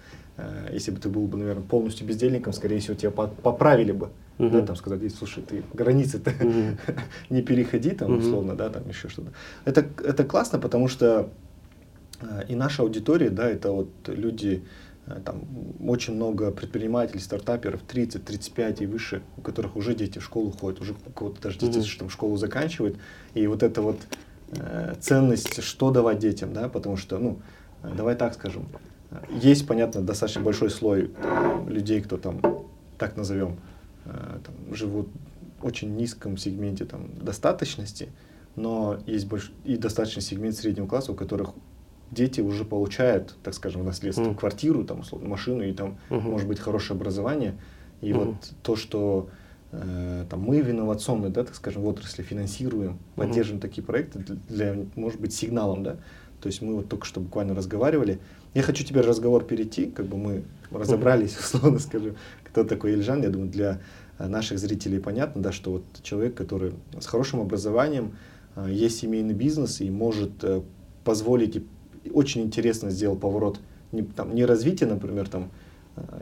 если 0.73 0.93
бы 0.93 1.01
ты 1.01 1.09
был 1.09 1.27
бы, 1.27 1.37
наверное, 1.37 1.65
полностью 1.65 2.07
бездельником, 2.07 2.53
скорее 2.53 2.79
всего, 2.79 2.95
тебя 2.95 3.11
поправили 3.11 3.93
бы. 3.93 4.11
Uh-huh. 4.39 4.51
Да, 4.51 4.63
там 4.67 4.77
сказать, 4.77 5.01
слушай, 5.13 5.43
ты 5.43 5.65
границы-то 5.73 6.31
uh-huh. 6.31 6.79
не 7.31 7.43
переходи, 7.43 7.91
там, 7.91 8.13
uh-huh. 8.13 8.19
условно, 8.19 8.55
да, 8.55 8.71
там 8.71 8.89
еще 8.89 9.09
что-то. 9.09 9.33
Это, 9.65 9.85
это 10.05 10.25
классно, 10.25 10.61
потому 10.61 10.87
что 10.87 11.31
э, 12.21 12.45
и 12.49 12.55
наша 12.55 12.83
аудитория, 12.83 13.31
да, 13.31 13.49
это 13.49 13.73
вот 13.73 13.91
люди, 14.07 14.63
э, 15.07 15.19
там, 15.25 15.43
очень 15.85 16.15
много 16.15 16.53
предпринимателей, 16.53 17.19
стартаперов, 17.19 17.81
30, 17.83 18.25
35 18.25 18.83
и 18.83 18.87
выше, 18.87 19.23
у 19.37 19.41
которых 19.41 19.75
уже 19.75 19.97
дети 19.97 20.21
в 20.21 20.25
школу 20.25 20.53
ходят, 20.53 20.81
уже 20.81 20.95
у 21.05 21.11
кого-то 21.11 21.43
даже 21.43 21.59
дети 21.59 21.79
uh-huh. 21.79 21.99
там 21.99 22.09
школу 22.09 22.37
заканчивают, 22.37 22.97
и 23.35 23.45
вот 23.49 23.65
эта 23.65 23.83
вот 23.83 23.99
э, 24.53 24.95
ценность, 25.01 25.65
что 25.65 25.91
давать 25.91 26.21
детям, 26.21 26.53
да, 26.53 26.69
потому 26.69 26.97
что, 26.97 27.19
ну, 27.19 27.41
э, 27.83 27.93
давай 27.97 28.15
так 28.15 28.35
скажем, 28.35 28.69
есть, 29.31 29.67
понятно, 29.67 30.03
достаточно 30.03 30.43
большой 30.43 30.71
слой 30.71 31.11
там, 31.23 31.69
людей, 31.69 32.01
кто 32.01 32.17
там, 32.17 32.41
так 32.99 33.17
назовем, 33.17 33.59
Э, 34.09 34.39
там, 34.43 34.75
живут 34.75 35.09
в 35.61 35.67
очень 35.67 35.95
низком 35.97 36.37
сегменте 36.37 36.85
там, 36.85 37.11
достаточности, 37.21 38.09
но 38.57 38.99
есть 39.07 39.27
больш... 39.27 39.53
и 39.65 39.77
достаточный 39.77 40.23
сегмент 40.23 40.57
среднего 40.57 40.87
класса, 40.87 41.13
у 41.13 41.15
которых 41.15 41.51
дети 42.11 42.41
уже 42.41 42.65
получают, 42.65 43.37
так 43.43 43.53
скажем, 43.53 43.83
в 43.83 43.85
наследство 43.85 44.23
mm. 44.23 44.35
квартиру, 44.35 44.85
там, 44.85 45.01
условно, 45.01 45.29
машину 45.29 45.63
и 45.63 45.73
там, 45.73 45.99
mm-hmm. 46.09 46.21
может 46.21 46.49
быть, 46.49 46.59
хорошее 46.59 46.97
образование. 46.97 47.59
И 48.01 48.11
mm-hmm. 48.11 48.25
вот 48.25 48.53
то, 48.63 48.77
что 48.77 49.29
э, 49.73 50.25
там, 50.31 50.41
мы 50.41 50.63
в 50.63 50.71
инновационной, 50.71 51.29
да, 51.29 51.45
так 51.45 51.55
скажем, 51.55 51.83
в 51.83 51.87
отрасли 51.87 52.23
финансируем, 52.23 52.93
mm-hmm. 52.93 53.17
поддерживаем 53.17 53.61
такие 53.61 53.85
проекты, 53.85 54.21
для, 54.21 54.37
для, 54.49 54.87
может 54.95 55.21
быть, 55.21 55.35
сигналом, 55.35 55.83
да. 55.83 55.97
То 56.41 56.47
есть 56.47 56.63
мы 56.63 56.77
вот 56.77 56.89
только 56.89 57.05
что 57.05 57.21
буквально 57.21 57.55
разговаривали. 57.55 58.21
Я 58.55 58.63
хочу 58.63 58.85
теперь 58.85 59.05
разговор 59.05 59.45
перейти, 59.45 59.87
как 59.87 60.07
бы 60.07 60.17
мы 60.17 60.43
разобрались, 60.71 61.37
условно 61.39 61.79
скажем, 61.79 62.17
кто 62.45 62.65
такой 62.65 62.93
Ильжан, 62.93 63.23
я 63.23 63.31
думаю, 63.31 63.51
для 63.51 63.81
э, 64.19 64.27
наших 64.27 64.59
зрителей 64.59 65.01
понятно, 65.01 65.43
да, 65.43 65.53
что 65.53 65.73
вот 65.73 65.85
человек, 66.03 66.35
который 66.35 66.73
с 66.99 67.07
хорошим 67.07 67.41
образованием, 67.41 68.17
э, 68.57 68.69
есть 68.71 68.99
семейный 68.99 69.35
бизнес 69.35 69.81
и 69.81 69.91
может 69.91 70.43
э, 70.43 70.63
позволить, 71.05 71.57
и 71.57 72.11
очень 72.13 72.43
интересно 72.43 72.91
сделал 72.91 73.17
поворот, 73.17 73.61
не, 73.93 74.03
там, 74.03 74.35
не 74.35 74.45
развитие, 74.45 74.89
например, 74.89 75.29
там, 75.29 75.51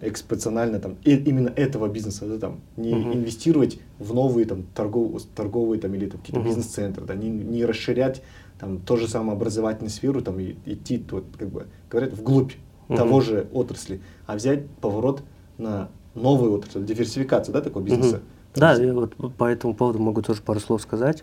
экспоненциально 0.01 0.79
там, 0.79 0.97
и, 1.05 1.17
именно 1.17 1.49
этого 1.49 1.89
бизнеса, 1.89 2.27
да, 2.27 2.39
там, 2.39 2.61
не 2.77 2.93
uh-huh. 2.93 3.15
инвестировать 3.15 3.79
в 3.99 4.15
новые 4.15 4.47
там, 4.47 4.65
торгов, 4.75 5.23
торговые 5.35 5.81
там, 5.81 5.95
или 5.95 6.07
там, 6.07 6.21
какие-то 6.21 6.41
uh-huh. 6.41 6.47
бизнес-центры, 6.47 7.05
да, 7.05 7.15
не, 7.15 7.29
не 7.29 7.65
расширять 7.65 8.23
там, 8.59 8.79
то 8.79 8.97
же 8.97 9.09
самое 9.09 9.37
образовательную 9.37 9.91
сферу, 9.91 10.23
там, 10.23 10.39
и, 10.41 10.57
идти, 10.65 11.05
вот, 11.11 11.25
как 11.39 11.49
бы, 11.49 11.67
говорят, 11.91 12.13
вглубь 12.13 12.53
uh-huh. 12.89 12.97
того 12.97 13.21
же 13.21 13.49
отрасли, 13.53 14.01
а 14.27 14.37
взять 14.37 14.69
поворот 14.81 15.23
на 15.59 15.89
новую 16.15 16.53
отрасль, 16.55 16.85
диверсификация, 16.85 17.53
да, 17.53 17.61
такого 17.61 17.83
бизнеса? 17.83 18.17
Угу. 18.17 18.23
Да, 18.57 18.75
я 18.75 18.93
вот 18.95 19.15
по 19.37 19.45
этому 19.45 19.75
поводу 19.75 19.99
могу 19.99 20.23
тоже 20.23 20.41
пару 20.41 20.61
слов 20.61 20.81
сказать. 20.81 21.23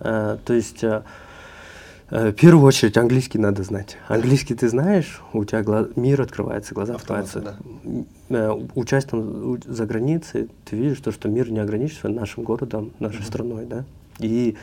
Э, 0.00 0.36
то 0.44 0.52
есть, 0.52 0.82
э, 0.82 1.02
э, 2.10 2.30
в 2.30 2.34
первую 2.34 2.66
очередь, 2.66 2.96
английский 2.96 3.38
надо 3.38 3.62
знать. 3.62 3.96
Английский 4.08 4.54
ты 4.54 4.68
знаешь, 4.68 5.22
у 5.32 5.44
тебя 5.44 5.62
глаз, 5.62 5.88
мир 5.94 6.20
открывается, 6.20 6.74
глаза 6.74 6.96
открываются. 6.96 7.56
Да. 8.28 8.54
Учась 8.74 9.04
там 9.04 9.60
за 9.64 9.86
границей, 9.86 10.48
ты 10.64 10.76
видишь 10.76 10.98
то, 10.98 11.12
что 11.12 11.28
мир 11.28 11.50
не 11.50 11.60
ограничивается 11.60 12.08
нашим 12.08 12.42
городом, 12.42 12.90
нашей 12.98 13.20
угу. 13.20 13.26
страной, 13.26 13.66
да. 13.66 13.84
И 14.18 14.56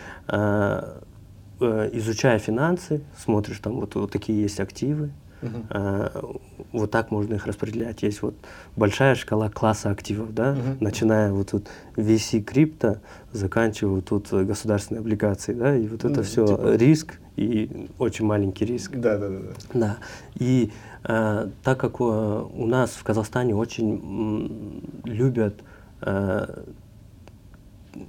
изучая 1.60 2.40
финансы, 2.40 3.02
смотришь, 3.18 3.60
там 3.60 3.80
вот, 3.80 3.96
вот 3.96 4.12
такие 4.12 4.42
есть 4.42 4.60
активы, 4.60 5.12
Uh-huh. 5.42 6.42
вот 6.74 6.92
так 6.92 7.12
можно 7.12 7.36
их 7.36 7.48
распределять. 7.48 8.04
Есть 8.04 8.22
вот 8.22 8.36
большая 8.76 9.16
шкала 9.16 9.50
класса 9.50 9.90
активов, 9.90 10.34
да, 10.34 10.54
uh-huh. 10.54 10.78
начиная 10.82 11.32
вот 11.32 11.52
тут 11.52 11.70
VC 11.96 12.42
крипто, 12.42 13.00
заканчивая 13.32 14.02
вот 14.02 14.06
тут 14.06 14.30
государственные 14.34 15.00
облигации, 15.00 15.54
да, 15.54 15.74
и 15.78 15.88
вот 15.88 16.04
это 16.04 16.20
uh-huh. 16.20 16.24
все 16.24 16.46
типа... 16.46 16.76
риск 16.76 17.20
и 17.40 17.88
очень 17.98 18.26
маленький 18.26 18.66
риск. 18.66 18.92
Да, 18.96 19.18
да, 19.18 19.30
да. 19.30 19.40
Да. 19.74 19.98
И 20.36 20.72
э, 21.06 21.50
так 21.64 21.80
как 21.80 22.02
э, 22.02 22.04
у 22.04 22.66
нас 22.66 22.92
в 22.92 23.04
Казахстане 23.04 23.56
очень 23.56 24.84
любят 25.06 25.56
э, 26.02 26.64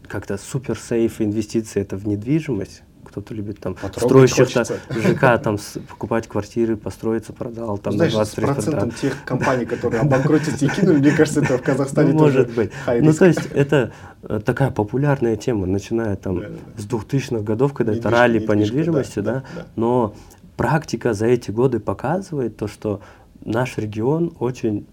как-то 0.09 0.37
супер 0.37 0.77
сейф 0.77 1.21
инвестиции 1.21 1.81
это 1.81 1.97
в 1.97 2.07
недвижимость, 2.07 2.83
кто-то 3.11 3.35
любит 3.35 3.59
там 3.59 3.75
Потрогать 3.75 4.31
строящих 4.31 4.55
хочется. 4.55 4.79
ЖК, 4.91 5.43
там 5.43 5.59
с- 5.59 5.79
покупать 5.89 6.29
квартиры, 6.29 6.77
построиться, 6.77 7.33
продал, 7.33 7.77
там 7.79 7.95
Знаешь, 7.95 8.15
на 8.15 8.25
с 8.25 8.31
23 8.35 8.47
процентом 8.47 8.91
тех 8.93 9.25
компаний, 9.25 9.65
которые 9.67 10.01
обанкротятся 10.03 10.65
и 10.65 10.69
кинули, 10.69 10.99
мне 10.99 11.11
кажется, 11.11 11.41
это 11.41 11.59
в 11.59 11.63
Казахстане 11.63 12.13
Ну, 12.13 12.19
тоже 12.21 12.39
может 12.41 12.55
быть. 12.55 12.71
Ну, 12.87 13.13
то 13.13 13.25
есть 13.27 13.47
это 13.53 13.93
э, 14.23 14.41
такая 14.45 14.71
популярная 14.71 15.37
тема, 15.37 15.67
начиная 15.67 16.15
там 16.17 16.41
Да, 16.41 16.49
да, 16.49 16.55
да. 16.77 16.83
с 16.83 16.87
2000-х 16.87 17.43
годов, 17.43 17.73
когда 17.73 17.93
это 17.93 18.11
ралли 18.11 18.39
по 18.39 18.53
недвижимости, 18.53 19.19
да, 19.19 19.23
да, 19.23 19.33
да, 19.41 19.45
да. 19.57 19.67
но 19.77 20.15
практика 20.57 21.13
за 21.13 21.27
эти 21.27 21.51
годы 21.51 21.81
показывает 21.81 22.57
то, 22.57 22.69
что 22.69 23.01
наш 23.45 23.77
регион 23.79 24.33
очень 24.39 24.87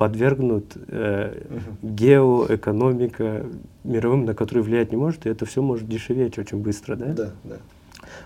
подвергнут 0.00 0.78
э, 0.88 1.42
геоэкономика 1.82 3.44
мировым, 3.84 4.24
на 4.24 4.34
который 4.34 4.62
влиять 4.62 4.92
не 4.92 4.96
может, 4.96 5.26
и 5.26 5.28
это 5.28 5.44
все 5.44 5.60
может 5.60 5.86
дешеветь 5.90 6.38
очень 6.38 6.56
быстро, 6.56 6.96
да? 6.96 7.12
Да, 7.12 7.30
да. 7.44 7.56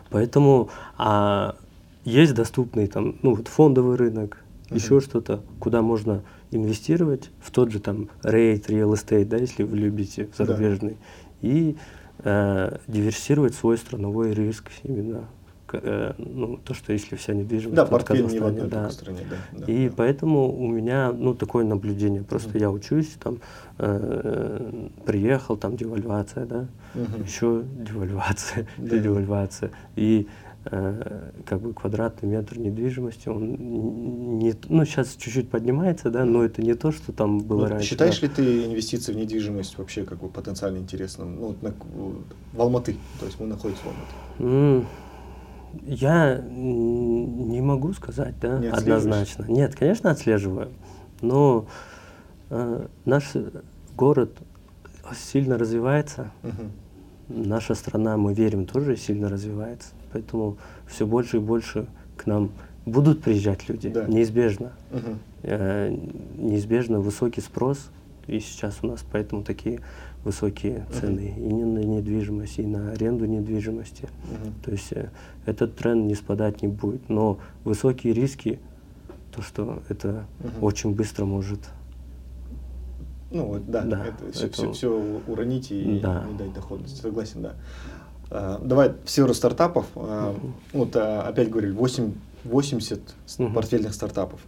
Поэтому 0.08 0.70
а, 0.96 1.56
есть 2.04 2.32
доступный 2.32 2.86
там, 2.86 3.16
ну 3.22 3.34
вот 3.34 3.48
фондовый 3.48 3.96
рынок, 3.96 4.38
Мгм. 4.70 4.78
еще 4.78 5.00
что-то, 5.00 5.42
куда 5.58 5.82
можно 5.82 6.22
инвестировать 6.52 7.30
в 7.40 7.50
тот 7.50 7.72
же 7.72 7.80
там 7.80 8.08
рейд, 8.22 8.70
real 8.70 8.92
estate, 8.92 9.24
да, 9.24 9.36
если 9.38 9.64
вы 9.64 9.76
любите 9.76 10.28
Да. 10.38 10.44
зарубежный, 10.44 10.96
и 11.42 11.76
э, 12.20 12.78
диверсифицировать 12.86 13.56
свой 13.56 13.78
страновой 13.78 14.32
риск 14.32 14.70
именно. 14.84 15.24
Э, 15.82 16.12
ну, 16.18 16.58
то, 16.64 16.74
что 16.74 16.92
если 16.92 17.16
вся 17.16 17.34
недвижимость 17.34 17.76
Да, 17.76 17.84
в 17.84 17.90
портфель 17.90 18.16
не 18.16 18.22
в 18.22 18.26
Казахстане, 18.26 18.62
одной 18.62 18.68
да. 18.70 18.90
стране, 18.90 19.18
да. 19.52 19.58
да, 19.66 19.72
И 19.72 19.88
да. 19.88 19.94
поэтому 19.96 20.52
у 20.56 20.66
меня 20.68 21.12
ну 21.12 21.34
такое 21.34 21.64
наблюдение. 21.64 22.22
Просто 22.22 22.50
Мгм. 22.50 22.58
я 22.58 22.70
учусь, 22.70 23.16
там 23.22 23.38
э, 23.78 24.88
приехал, 25.04 25.56
там 25.56 25.76
девальвация, 25.76 26.46
да, 26.46 26.66
Мгм. 26.94 27.22
еще 27.24 27.62
девальвация, 27.86 28.66
Да. 28.78 28.98
девальвация. 28.98 29.70
И 29.96 30.28
э, 30.66 31.30
как 31.44 31.60
бы 31.60 31.74
квадратный 31.74 32.28
метр 32.28 32.58
недвижимости, 32.58 33.28
он 33.28 34.38
не, 34.38 34.54
ну 34.68 34.84
сейчас 34.86 35.14
чуть-чуть 35.16 35.50
поднимается, 35.50 36.10
да, 36.10 36.24
но 36.24 36.42
это 36.42 36.62
не 36.62 36.74
то, 36.74 36.90
что 36.92 37.12
там 37.12 37.40
было 37.40 37.62
Ну, 37.64 37.68
раньше. 37.68 37.86
считаешь 37.88 38.20
да. 38.20 38.26
ли 38.26 38.32
ты 38.32 38.64
инвестиции 38.64 39.12
в 39.12 39.16
недвижимость 39.16 39.76
вообще 39.78 40.04
как 40.04 40.18
бы 40.20 40.28
потенциально 40.28 40.78
интересным? 40.78 41.36
Ну, 41.40 41.56
на- 41.60 41.74
в 42.52 42.60
Алматы, 42.60 42.96
то 43.20 43.26
есть 43.26 43.38
мы 43.40 43.46
находимся 43.46 43.82
в 43.82 43.86
Алматы. 43.86 44.78
М, 44.80 44.86
Я 45.82 46.38
не 46.38 47.60
могу 47.60 47.92
сказать, 47.92 48.34
да, 48.40 48.58
Не 48.58 48.68
однозначно. 48.68 49.44
Нет, 49.48 49.74
конечно, 49.74 50.10
отслеживаю. 50.10 50.70
Но 51.20 51.66
э, 52.50 52.86
наш 53.04 53.32
город 53.96 54.30
сильно 55.14 55.58
развивается. 55.58 56.30
Мгм. 56.42 56.72
Наша 57.28 57.74
страна, 57.74 58.16
мы 58.16 58.34
верим, 58.34 58.66
тоже 58.66 58.96
сильно 58.96 59.28
развивается. 59.28 59.90
Поэтому 60.12 60.58
все 60.86 61.06
больше 61.06 61.38
и 61.38 61.40
больше 61.40 61.86
к 62.16 62.26
нам 62.26 62.50
будут 62.86 63.22
приезжать 63.22 63.68
люди. 63.68 63.88
Да. 63.88 64.04
Неизбежно. 64.04 64.72
Мгм. 64.90 65.18
Э, 65.42 65.96
неизбежно 66.36 67.00
высокий 67.00 67.40
спрос. 67.40 67.90
И 68.26 68.40
сейчас 68.40 68.78
у 68.82 68.86
нас 68.86 69.04
поэтому 69.10 69.42
такие 69.42 69.80
высокие 70.24 70.86
цены 71.00 71.34
и 71.36 71.40
не 71.40 71.64
на 71.64 71.78
недвижимость, 71.80 72.58
и 72.58 72.62
на 72.66 72.92
аренду 72.92 73.26
недвижимости. 73.26 74.08
Мгм. 74.24 74.54
То 74.64 74.70
есть 74.70 74.92
э, 74.92 75.10
этот 75.46 75.76
тренд 75.76 76.06
не 76.06 76.14
спадать 76.14 76.62
не 76.62 76.68
будет. 76.68 77.08
Но 77.08 77.38
высокие 77.64 78.14
риски, 78.14 78.58
то, 79.30 79.42
что 79.42 79.82
это 79.88 80.24
Мгм. 80.40 80.64
очень 80.64 80.94
быстро 80.94 81.24
может 81.24 81.60
Ну, 83.30 83.46
вот, 83.46 83.68
да, 83.68 83.82
Да, 83.82 84.06
это, 84.06 84.44
это- 84.46 84.72
все, 84.72 85.20
уронить 85.26 85.72
и 85.72 85.98
Да. 86.00 86.24
не 86.30 86.38
дать 86.38 86.52
доходности. 86.54 87.00
Согласен, 87.00 87.42
да. 87.42 87.54
А, 88.30 88.60
давай 88.64 88.92
в 89.04 89.10
сферу 89.10 89.34
стартапов. 89.34 89.86
А, 89.96 90.36
Вот 90.72 90.94
а, 90.94 91.22
опять 91.22 91.50
говорили, 91.50 91.72
8, 91.72 92.12
80 92.44 93.00
с- 93.26 93.38
Мгм. 93.40 93.52
портфельных 93.54 93.92
стартапов. 93.92 94.38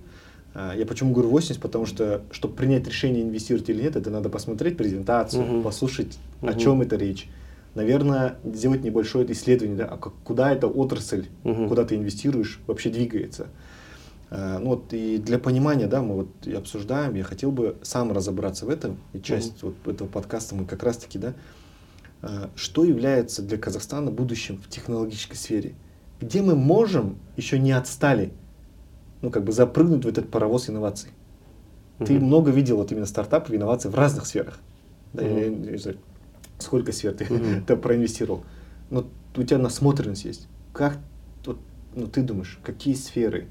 А, 0.58 0.74
Я 0.74 0.86
почему 0.86 1.12
говорю 1.12 1.28
80? 1.28 1.60
Потому 1.60 1.84
что, 1.84 2.22
чтобы 2.30 2.54
принять 2.54 2.86
решение, 2.88 3.22
инвестировать 3.22 3.68
или 3.68 3.82
нет, 3.82 3.94
это 3.94 4.10
надо 4.10 4.30
посмотреть 4.30 4.78
презентацию, 4.78 5.44
Мгм. 5.44 5.62
послушать, 5.62 6.18
о 6.40 6.46
Мгм. 6.52 6.58
чем 6.58 6.80
это 6.80 6.96
речь. 6.96 7.28
Наверное, 7.74 8.36
сделать 8.42 8.82
небольшое 8.82 9.30
исследование, 9.30 9.76
да, 9.76 9.84
а 9.84 9.98
как- 9.98 10.14
куда 10.24 10.50
эта 10.50 10.66
отрасль, 10.66 11.26
Мгм. 11.44 11.68
куда 11.68 11.84
ты 11.84 11.96
инвестируешь, 11.96 12.60
вообще 12.66 12.88
двигается. 12.88 13.48
А, 14.30 14.58
Ну 14.58 14.70
вот 14.70 14.94
и 14.94 15.18
для 15.18 15.38
понимания, 15.38 15.86
да, 15.88 16.00
мы 16.00 16.14
вот 16.14 16.28
и 16.46 16.52
обсуждаем, 16.54 17.14
я 17.16 17.22
хотел 17.22 17.52
бы 17.52 17.76
сам 17.82 18.10
разобраться 18.12 18.64
в 18.64 18.70
этом, 18.70 18.96
и 19.12 19.20
часть 19.20 19.62
вот 19.62 19.74
этого 19.86 20.08
подкаста 20.08 20.54
мы 20.54 20.64
как 20.64 20.82
раз-таки, 20.82 21.18
да, 21.18 21.34
а, 22.22 22.48
что 22.56 22.84
является 22.84 23.42
для 23.42 23.58
Казахстана 23.58 24.10
будущим 24.10 24.56
в 24.56 24.68
технологической 24.70 25.36
сфере? 25.36 25.74
Где 26.18 26.40
мы 26.40 26.54
можем, 26.56 27.18
еще 27.36 27.58
не 27.58 27.72
отстали, 27.72 28.32
ну 29.26 29.32
как 29.32 29.42
бы 29.42 29.50
запрыгнуть 29.50 30.04
в 30.04 30.08
этот 30.08 30.30
паровоз 30.30 30.70
инноваций? 30.70 31.10
Ты 31.98 32.12
Мгм. 32.14 32.26
много 32.26 32.50
видел 32.52 32.76
вот 32.76 32.92
именно 32.92 33.06
стартапов, 33.06 33.52
инноваций 33.52 33.90
в 33.90 33.94
разных 33.96 34.24
сферах. 34.24 34.60
Да, 35.12 35.22
я 35.22 35.50
Мгм. 35.50 35.72
не 35.72 35.78
знаю, 35.78 35.98
сколько 36.60 36.92
сфер 36.92 37.12
ты, 37.12 37.26
ты 37.66 37.76
проинвестировал. 37.76 38.44
Но 38.88 39.04
у 39.36 39.42
тебя 39.42 39.58
насмотренность 39.58 40.24
есть. 40.24 40.46
Как 40.72 40.98
вот, 41.44 41.58
ну, 41.96 42.06
ты 42.06 42.22
думаешь, 42.22 42.60
какие 42.62 42.94
сферы 42.94 43.48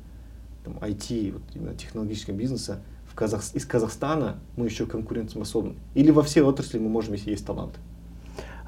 там, 0.63 0.77
IT, 0.79 1.33
вот, 1.33 1.41
именно 1.53 1.75
технологического 1.75 2.35
бизнеса 2.35 2.79
в 3.11 3.13
Казах... 3.13 3.43
из 3.53 3.65
Казахстана 3.65 4.37
мы 4.55 4.67
еще 4.67 4.85
конкурентоспособны? 4.85 5.73
Или 5.93 6.11
во 6.11 6.23
все 6.23 6.43
отрасли 6.43 6.79
мы 6.79 6.87
можем, 6.87 7.15
если 7.15 7.31
есть 7.31 7.45
талант? 7.45 7.73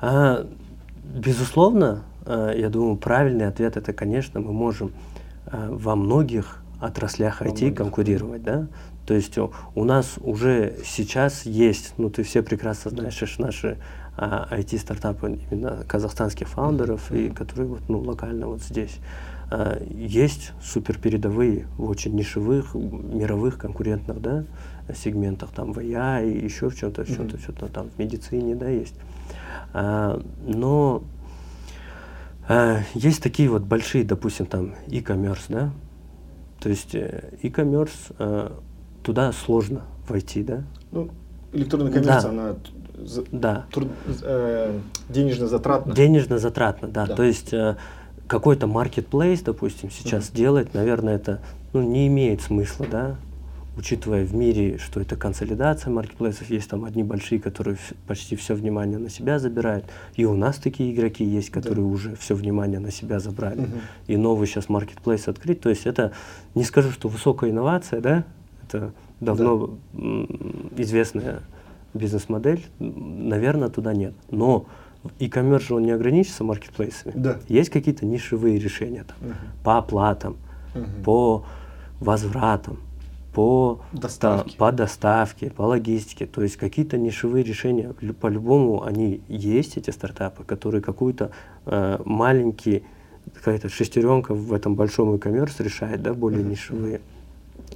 А, 0.02 0.46
безусловно, 1.06 2.04
а, 2.26 2.52
я 2.52 2.70
думаю, 2.70 2.98
правильный 2.98 3.48
ответ 3.48 3.78
это, 3.78 3.93
конечно, 3.93 4.41
мы 4.41 4.52
можем 4.52 4.91
а, 5.46 5.70
во 5.72 5.96
многих 5.96 6.62
отраслях 6.80 7.42
IT 7.42 7.74
конкурировать, 7.74 8.44
да. 8.44 8.68
То 9.06 9.13
есть 9.13 9.38
у, 9.38 9.52
у 9.74 9.84
нас 9.86 10.16
уже 10.20 10.76
сейчас 10.86 11.46
есть, 11.46 11.94
ну 11.98 12.10
ты 12.10 12.24
все 12.24 12.44
прекрасно 12.44 12.92
Да. 12.92 12.98
знаешь, 12.98 13.16
ш- 13.16 13.42
наши 13.42 13.78
а, 14.18 14.48
IT-стартапы 14.52 15.40
именно 15.50 15.84
казахстанских 15.88 16.50
фаундеров, 16.50 17.12
и 17.12 17.30
которые 17.30 17.68
вот, 17.70 17.82
ну, 17.88 18.00
локально 18.00 18.48
вот 18.48 18.62
здесь. 18.62 18.98
А, 19.50 19.82
есть 19.90 20.52
суперпередовые 20.62 21.68
в 21.78 21.90
очень 21.90 22.13
нишевых, 22.16 22.74
мировых 22.76 23.58
конкурентных 23.58 24.22
да, 24.22 24.44
сегментах, 24.94 25.52
там 25.52 25.72
в 25.72 25.78
AI 25.80 26.30
и 26.32 26.44
еще 26.44 26.70
в 26.70 26.76
чем-то, 26.76 27.04
в 27.04 27.08
чем-то, 27.08 27.36
Мгм. 27.36 27.40
что-то 27.44 27.68
там 27.68 27.90
в 27.90 28.00
медицине, 28.00 28.56
да, 28.56 28.68
есть. 28.68 28.96
А, 29.74 30.22
но 30.46 31.04
а, 32.48 32.80
есть 32.94 33.22
такие 33.22 33.50
вот 33.50 33.63
большие, 33.63 34.04
допустим, 34.04 34.46
там 34.48 34.74
e-commerce, 34.88 35.46
да, 35.50 35.72
то 36.60 36.70
есть 36.70 36.96
э, 36.96 37.30
e-commerce, 37.41 38.13
э, 38.20 38.50
туда 39.04 39.32
сложно 39.32 39.82
войти, 40.08 40.43
да, 40.43 40.63
Ну, 40.91 41.10
электронная 41.54 41.91
коммерция, 41.91 42.22
Да. 42.22 42.30
она 42.30 42.56
за- 42.98 43.24
да, 43.32 43.65
труд- 43.72 43.91
э, 44.24 44.80
денежно 45.10 45.48
затратна. 45.48 45.93
денежно 45.93 46.38
затратно, 46.39 46.88
да, 46.88 47.06
Да. 47.06 47.15
то 47.15 47.24
есть 47.24 47.54
э, 47.54 47.76
какой-то 48.28 48.67
marketplace, 48.67 49.41
допустим, 49.43 49.89
сейчас 49.91 50.30
Мгм. 50.30 50.36
делать, 50.38 50.74
наверное, 50.74 51.15
это 51.15 51.39
ну, 51.74 51.82
не 51.82 52.08
имеет 52.08 52.41
смысла, 52.41 52.86
да, 52.89 53.15
учитывая 53.78 54.26
в 54.26 54.34
мире, 54.34 54.78
что 54.80 55.00
это 55.00 55.16
консолидация 55.16 55.92
маркетплейсов, 55.92 56.50
есть 56.50 56.70
там 56.70 56.84
одни 56.84 57.04
большие, 57.04 57.40
которые 57.40 57.78
почти 58.08 58.36
все 58.36 58.56
внимание 58.56 58.98
на 58.98 59.10
себя 59.10 59.38
забирают, 59.40 59.86
и 60.16 60.26
у 60.26 60.36
нас 60.36 60.58
такие 60.58 60.94
игроки 60.94 61.24
есть, 61.24 61.52
которые 61.52 61.86
Да. 61.86 61.92
уже 61.92 62.16
все 62.16 62.36
внимание 62.36 62.80
на 62.80 62.92
себя 62.92 63.20
забрали, 63.20 63.62
Мгм. 63.62 63.82
и 64.08 64.18
новый 64.18 64.48
сейчас 64.48 64.68
маркетплейс 64.70 65.28
открыть, 65.28 65.62
то 65.62 65.70
есть 65.70 65.86
это, 65.86 66.12
не 66.56 66.63
скажу, 66.63 66.92
что 66.92 67.08
высокая 67.08 67.52
инновация, 67.52 68.02
да, 68.02 68.24
это 68.68 68.94
давно 69.20 69.78
м, 69.94 70.72
известная 70.78 71.42
бизнес-модель, 71.94 72.66
наверное, 72.80 73.70
туда 73.70 73.94
нет, 73.94 74.13
но 74.32 74.66
e-commerce 75.20 75.68
же 75.68 75.76
он 75.76 75.84
не 75.84 75.92
ограничится 75.92 76.44
маркетплейсами, 76.44 77.13
Да. 77.16 77.38
есть 77.48 77.70
какие-то 77.70 78.06
нишевые 78.08 78.60
решения 78.60 79.04
там, 79.04 79.18
Мгм. 79.30 79.38
по 79.63 79.78
оплатам, 79.78 80.36
Мгм. 80.74 81.04
по 81.04 81.46
возвратам, 82.00 82.80
по 83.38 83.80
Доставке. 83.93 84.50
та- 84.52 84.58
по 84.58 84.71
доставке, 84.71 85.50
по 85.52 85.62
логистике. 85.62 86.26
То 86.26 86.41
есть 86.41 86.58
какие-то 86.58 86.97
нишевые 86.97 87.43
решения, 87.43 87.93
лю- 88.02 88.15
по-любому 88.15 88.82
они 88.84 89.21
есть, 89.28 89.78
эти 89.78 89.91
стартапы, 89.91 90.43
которые 90.43 90.82
какую-то 90.82 91.30
э, 91.67 92.00
маленький, 92.04 92.84
какая-то 93.36 93.69
шестеренка 93.69 94.34
в 94.34 94.52
этом 94.54 94.73
большом 94.76 95.13
e-commerce 95.13 95.62
решает, 95.63 96.02
да, 96.02 96.15
более 96.15 96.41
Мгм. 96.41 96.50
нишевые. 96.50 97.02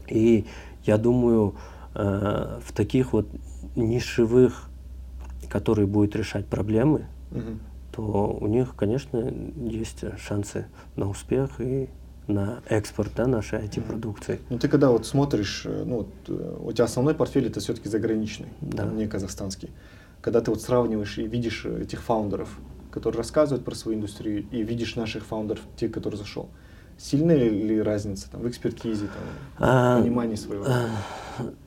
И 0.07 0.45
я 0.83 0.97
думаю, 0.97 1.53
э, 1.93 2.59
в 2.65 2.71
таких 2.73 3.13
вот 3.13 3.27
нишевых, 3.75 4.67
которые 5.47 5.85
будут 5.85 6.15
решать 6.15 6.47
проблемы, 6.47 7.05
Мгм. 7.29 7.59
то 7.91 8.37
у 8.41 8.47
них, 8.47 8.73
конечно, 8.75 9.31
есть 9.57 10.03
шансы 10.17 10.65
на 10.95 11.07
успех 11.07 11.59
и 11.59 11.87
на 12.27 12.61
экспорт 12.67 13.11
да, 13.15 13.27
нашей 13.27 13.59
IT-продукции. 13.59 14.39
Ну 14.49 14.59
ты 14.59 14.67
когда 14.67 14.89
вот 14.89 15.05
смотришь, 15.05 15.63
э, 15.65 15.83
ну 15.85 15.97
вот, 15.97 16.07
э, 16.27 16.57
у 16.63 16.71
тебя 16.71 16.85
основной 16.85 17.15
портфель 17.15 17.47
это 17.47 17.59
все-таки 17.59 17.89
заграничный, 17.89 18.47
Да. 18.61 18.83
там, 18.83 18.97
не 18.97 19.07
казахстанский. 19.07 19.69
когда 20.21 20.39
ты 20.39 20.51
вот 20.51 20.61
сравниваешь 20.61 21.17
и 21.17 21.25
видишь 21.25 21.65
этих 21.65 22.03
фаундеров, 22.03 22.59
которые 22.91 23.17
рассказывают 23.17 23.65
про 23.65 23.73
свою 23.73 23.97
индустрию, 23.97 24.45
и 24.51 24.61
видишь 24.61 24.95
наших 24.95 25.25
фаундеров, 25.25 25.61
тех, 25.77 25.91
которые 25.91 26.19
зашел, 26.19 26.47
сильная 26.97 27.49
ли 27.49 27.81
разница 27.81 28.29
там, 28.29 28.41
в 28.41 28.47
экспертизе, 28.47 29.07
там, 29.07 29.23
а, 29.57 29.99
понимании 29.99 30.35
своего? 30.35 30.65
А, 30.67 30.89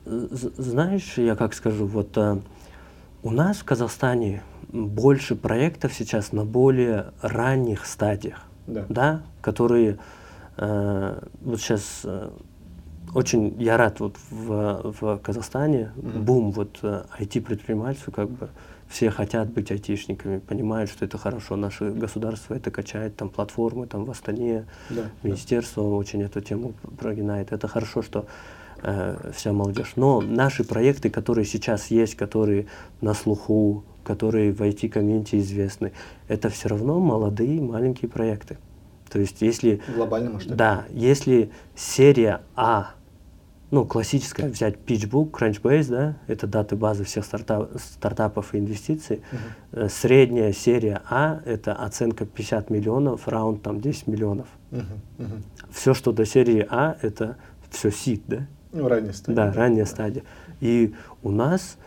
знаешь, 0.05 1.17
я 1.17 1.35
как 1.35 1.53
скажу, 1.53 1.85
вот 1.85 2.17
а, 2.17 2.39
у 3.23 3.31
нас 3.31 3.57
в 3.57 3.65
Казахстане 3.65 4.41
больше 4.71 5.35
проектов 5.35 5.93
сейчас 5.93 6.31
на 6.31 6.45
более 6.45 7.07
ранних 7.21 7.85
стадиях, 7.85 8.39
да, 8.67 8.85
да 8.87 9.21
которые 9.41 9.91
э, 9.91 9.97
вот 10.57 11.59
сейчас 11.59 12.01
э, 12.03 12.29
очень 13.13 13.55
я 13.61 13.77
рад 13.77 13.99
вот 13.99 14.15
в, 14.29 14.93
в 14.99 15.17
Казахстане 15.19 15.91
mm-hmm. 15.95 16.19
бум 16.19 16.51
вот 16.51 16.79
IT-предпринимательства 16.81 18.11
как 18.11 18.29
бы 18.29 18.49
все 18.87 19.09
хотят 19.09 19.49
быть 19.49 19.71
айтишниками, 19.71 20.39
понимают, 20.39 20.89
что 20.89 21.05
это 21.05 21.17
хорошо, 21.17 21.55
наше 21.55 21.91
государство 21.91 22.53
это 22.53 22.71
качает, 22.71 23.15
там 23.15 23.29
платформы, 23.29 23.87
там 23.87 24.05
в 24.05 24.11
Астане, 24.11 24.65
да, 24.89 25.09
министерство 25.23 25.83
да. 25.83 25.89
очень 25.89 26.21
эту 26.21 26.41
тему 26.41 26.73
прогинает. 26.97 27.51
Это 27.51 27.67
хорошо, 27.67 28.01
что 28.01 28.25
э, 28.83 29.31
вся 29.35 29.53
молодежь. 29.53 29.93
Но 29.95 30.21
наши 30.21 30.63
проекты, 30.63 31.09
которые 31.09 31.45
сейчас 31.45 31.87
есть, 31.87 32.15
которые 32.15 32.67
на 33.01 33.13
слуху, 33.13 33.83
которые 34.03 34.53
в 34.53 34.61
IT-комьюнити 34.61 35.37
известны, 35.37 35.91
это 36.27 36.49
все 36.49 36.69
равно 36.69 36.99
молодые 36.99 37.59
маленькие 37.61 38.09
проекты. 38.09 38.57
То 39.15 39.21
есть 39.21 39.41
если... 39.41 39.81
Глобальном 39.95 40.33
масштабе. 40.33 40.57
Да, 40.57 40.83
если 40.89 41.49
серия 41.73 42.41
А 42.57 42.95
ну, 43.71 43.85
классическая 43.85 44.49
взять 44.49 44.75
PitchBook, 44.85 45.31
Crunchbase, 45.31 45.89
да, 45.89 46.17
это 46.27 46.47
даты 46.47 46.75
базы 46.75 47.05
всех 47.05 47.23
стартап, 47.23 47.71
стартапов 47.79 48.53
и 48.53 48.59
инвестиций. 48.59 49.21
Uh-huh. 49.71 49.87
Средняя 49.87 50.51
серия 50.51 51.01
А– 51.09 51.39
это 51.45 51.71
оценка 51.75 52.25
50 52.25 52.69
миллионов, 52.69 53.29
раунд 53.29 53.61
там 53.63 53.79
10 53.79 54.07
миллионов. 54.07 54.47
Uh-huh. 54.71 54.83
Uh-huh. 55.19 55.41
Все, 55.71 55.93
что 55.93 56.11
до 56.11 56.25
серии 56.25 56.67
А, 56.69 56.97
это 57.01 57.37
все 57.69 57.91
сид, 57.91 58.21
да? 58.27 58.47
Ну, 58.73 58.89
ранняя 58.89 59.13
стадия. 59.13 59.35
Да, 59.35 59.47
да, 59.49 59.53
ранняя 59.53 59.85
стадия. 59.85 60.23
И 60.59 60.93
у 61.23 61.31
нас 61.31 61.77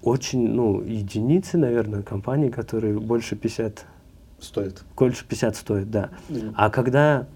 очень, 0.00 0.48
ну, 0.48 0.80
единицы, 0.80 1.58
наверное, 1.58 2.02
компаний, 2.02 2.48
которые 2.48 2.98
больше 2.98 3.36
50 3.36 3.84
стоит. 4.44 4.82
Больше 4.96 5.24
50 5.26 5.56
стоит, 5.56 5.90
да. 5.90 6.10
Uh-huh. 6.28 6.52
А 6.56 6.70
когда 6.70 7.26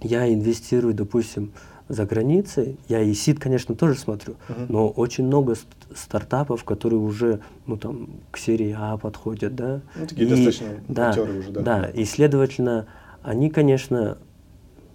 я 0.00 0.32
инвестирую, 0.32 0.94
допустим, 0.94 1.52
за 1.88 2.06
границей, 2.06 2.78
я 2.88 3.00
и 3.00 3.12
СИД, 3.12 3.38
конечно, 3.38 3.74
тоже 3.74 3.98
смотрю, 3.98 4.34
uh-huh. 4.48 4.66
но 4.68 4.88
очень 4.88 5.24
много 5.24 5.54
стартапов, 5.94 6.64
которые 6.64 7.00
уже, 7.00 7.40
ну 7.66 7.76
там, 7.76 8.08
к 8.30 8.38
серии 8.38 8.74
А 8.76 8.96
подходят, 8.96 9.54
да. 9.54 9.80
Ну, 9.94 10.06
такие 10.06 10.26
и, 10.26 10.30
достаточно 10.30 10.68
да, 10.88 11.10
уже, 11.10 11.50
да. 11.50 11.60
Да, 11.60 11.84
и, 11.90 12.04
следовательно, 12.04 12.86
они, 13.22 13.50
конечно, 13.50 14.18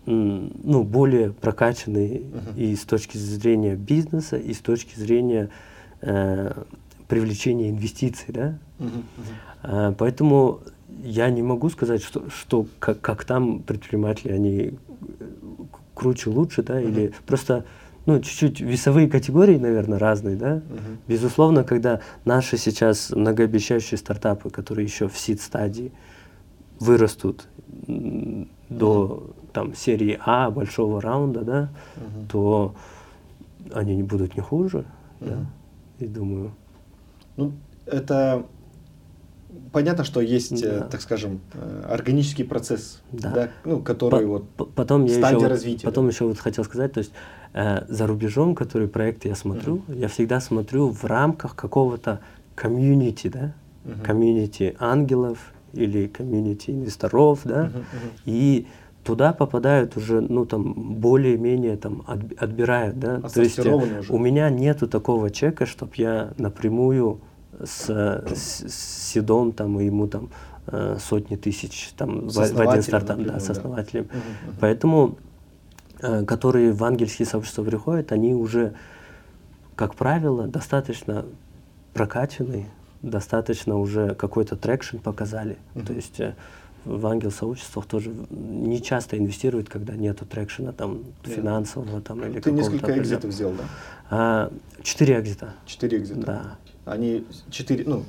ну, 0.05 0.83
более 0.83 1.31
прокачанные 1.31 2.21
uh-huh. 2.21 2.57
и 2.57 2.75
с 2.75 2.81
точки 2.81 3.17
зрения 3.17 3.75
бизнеса, 3.75 4.37
и 4.37 4.53
с 4.53 4.59
точки 4.59 4.97
зрения 4.97 5.49
э, 6.01 6.63
привлечения 7.07 7.69
инвестиций, 7.69 8.33
да. 8.33 8.57
Uh-huh. 8.79 9.03
Uh-huh. 9.63 9.91
Э, 9.91 9.93
поэтому 9.95 10.61
я 11.03 11.29
не 11.29 11.41
могу 11.41 11.69
сказать, 11.69 12.03
что, 12.03 12.29
что 12.29 12.65
как, 12.79 13.01
как 13.01 13.23
там 13.23 13.61
предприниматели, 13.61 14.31
они 14.31 14.79
круче, 15.93 16.29
лучше, 16.29 16.63
да, 16.63 16.81
uh-huh. 16.81 16.89
или 16.89 17.13
просто 17.25 17.65
ну, 18.05 18.19
чуть-чуть 18.19 18.61
весовые 18.61 19.07
категории, 19.07 19.57
наверное, 19.57 19.99
разные, 19.99 20.35
да. 20.35 20.57
Uh-huh. 20.57 20.97
Безусловно, 21.07 21.63
когда 21.63 22.01
наши 22.25 22.57
сейчас 22.57 23.11
многообещающие 23.11 23.97
стартапы, 23.97 24.49
которые 24.49 24.85
еще 24.85 25.07
в 25.07 25.17
сид-стадии, 25.17 25.91
вырастут 26.79 27.47
uh-huh. 27.67 28.47
до 28.69 29.33
там, 29.53 29.75
серии 29.75 30.19
А, 30.25 30.49
большого 30.49 31.01
раунда, 31.01 31.41
да, 31.41 31.69
uh-huh. 31.95 32.27
то 32.31 32.75
они 33.73 33.95
не 33.95 34.03
будут 34.03 34.35
не 34.35 34.41
хуже, 34.41 34.85
uh-huh. 35.19 35.29
да, 35.29 36.05
и 36.05 36.07
думаю. 36.07 36.51
Ну, 37.35 37.51
это 37.85 38.45
понятно, 39.71 40.03
что 40.03 40.21
есть, 40.21 40.63
э, 40.63 40.79
да. 40.79 40.85
так 40.85 41.01
скажем, 41.01 41.39
э, 41.53 41.85
органический 41.89 42.45
процесс, 42.45 43.01
да. 43.11 43.31
Да, 43.31 43.49
ну, 43.65 43.81
который 43.81 44.21
По 44.21 44.27
вот 44.27 44.73
потом 44.75 45.07
стадия 45.07 45.29
я 45.29 45.37
еще, 45.37 45.47
развития. 45.47 45.85
Потом 45.85 46.05
да. 46.05 46.11
еще 46.11 46.25
вот 46.25 46.39
хотел 46.39 46.63
сказать, 46.63 46.93
то 46.93 46.99
есть 46.99 47.11
э, 47.53 47.85
за 47.87 48.07
рубежом, 48.07 48.55
который 48.55 48.87
проект 48.87 49.25
я 49.25 49.35
смотрю, 49.35 49.75
uh 49.75 49.81
-huh. 49.87 49.99
я 49.99 50.07
всегда 50.07 50.39
смотрю 50.39 50.89
в 50.89 51.03
рамках 51.05 51.55
какого-то 51.55 52.19
комьюнити, 52.55 53.29
да, 53.29 53.53
комьюнити 54.03 54.63
uh 54.63 54.73
-huh. 54.73 54.75
ангелов 54.79 55.37
или 55.73 56.07
комьюнити 56.07 56.71
инвесторов, 56.71 57.39
да, 57.45 57.61
uh 57.61 57.67
-huh, 57.67 57.71
uh 57.71 57.83
-huh. 57.83 58.21
и 58.25 58.65
туда 59.03 59.33
попадают 59.33 59.97
уже, 59.97 60.21
ну 60.21 60.45
там 60.45 60.73
более-менее 60.73 61.77
там 61.77 62.03
отбирают, 62.37 62.99
да. 62.99 63.21
То 63.21 63.41
есть 63.41 63.59
уже. 63.59 63.71
у 64.09 64.17
меня 64.17 64.49
нету 64.49 64.87
такого 64.87 65.29
чека, 65.29 65.65
чтобы 65.65 65.91
я 65.95 66.33
напрямую 66.37 67.19
с, 67.63 67.89
с, 68.35 68.63
с 68.67 69.11
seed'ом 69.11 69.51
там, 69.51 69.79
и 69.79 69.85
ему 69.85 70.07
там 70.07 70.29
э, 70.67 70.97
сотни 70.99 71.35
тысяч 71.35 71.91
там, 71.97 72.27
в, 72.27 72.33
в 72.33 72.61
один 72.61 72.81
стартап, 72.81 73.17
например, 73.17 73.33
да, 73.33 73.39
с 73.39 73.49
основателем. 73.49 74.07
Да. 74.11 74.17
Угу, 74.17 74.57
Поэтому, 74.59 75.17
э, 76.01 76.25
которые 76.25 76.71
в 76.71 76.83
ангельские 76.83 77.25
сообщества 77.25 77.63
приходят, 77.63 78.11
они 78.11 78.33
уже, 78.33 78.73
как 79.75 79.95
правило, 79.95 80.47
достаточно 80.47 81.25
прокачанные, 81.93 82.67
достаточно 83.01 83.77
уже 83.77 84.15
какой-то 84.15 84.55
traction 84.55 84.97
показали. 84.97 85.57
Угу. 85.75 85.85
То 85.85 85.93
есть 85.93 86.19
э, 86.19 86.35
в 86.85 87.05
ангел-сообществах 87.07 87.85
тоже 87.85 88.13
не 88.29 88.81
часто 88.81 89.17
инвестируют, 89.17 89.69
когда 89.69 89.95
нету 89.95 90.25
трекшена 90.25 90.71
там 90.71 91.03
финансового 91.23 92.01
там 92.01 92.23
или 92.23 92.39
Ты 92.39 92.51
несколько 92.51 92.97
экзитов 92.97 93.31
сделал, 93.31 93.53
да? 93.53 93.63
А, 94.09 94.51
четыре 94.81 95.19
экзита. 95.19 95.53
Четыре 95.65 95.97
экзита. 95.97 96.21
Да. 96.21 96.57
Они 96.85 97.25
четыре, 97.49 97.83
ну, 97.85 98.03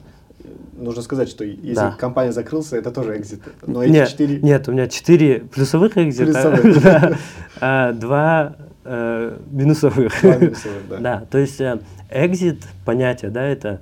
нужно 0.77 1.03
сказать, 1.03 1.29
что 1.29 1.45
если 1.45 1.75
да. 1.75 1.97
компания 1.99 2.33
закрылся, 2.33 2.77
это 2.77 2.91
тоже 2.91 3.17
экзит. 3.19 3.43
Но 3.67 3.83
эти 3.83 3.93
нет, 3.93 4.09
четыре... 4.09 4.41
Нет, 4.41 4.69
у 4.69 4.73
меня 4.73 4.89
четыре 4.89 5.41
плюсовых 5.41 5.97
экзита, 5.99 7.19
а, 7.61 7.93
два 7.93 8.57
э, 8.85 9.39
минусовых. 9.51 10.13
Два 10.23 10.37
минусовых, 10.37 10.89
да. 10.89 10.99
да, 10.99 11.27
то 11.31 11.39
есть 11.39 11.61
э, 11.61 11.81
экзит, 12.11 12.65
понятие, 12.85 13.31
да, 13.31 13.43
это 13.43 13.81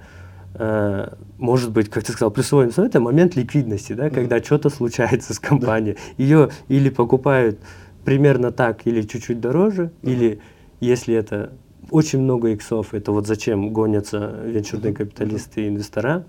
э, 0.55 1.09
может 1.39 1.71
быть, 1.71 1.89
как 1.89 2.05
ты 2.05 2.13
сказал, 2.13 2.31
плюсовой 2.31 2.65
минусовой, 2.65 2.89
это 2.89 3.01
момент 3.01 3.37
ликвидности, 3.37 3.93
да, 3.93 4.11
когда 4.11 4.43
что-то 4.43 4.71
случается 4.71 5.35
с 5.35 5.39
компанией. 5.39 5.97
Ее 6.17 6.51
или 6.69 6.91
покупают 6.91 7.59
примерно 8.05 8.51
так, 8.51 8.87
или 8.87 9.03
чуть-чуть 9.03 9.41
дороже, 9.41 9.91
или 10.03 10.41
если 10.81 11.15
это 11.15 11.53
очень 11.91 12.21
много 12.21 12.49
иксов, 12.49 12.95
это 12.95 13.13
вот 13.13 13.27
зачем 13.27 13.73
гонятся 13.73 14.35
венчурные 14.45 14.93
капиталисты 14.93 15.65
и 15.65 15.69
инвестора. 15.69 16.25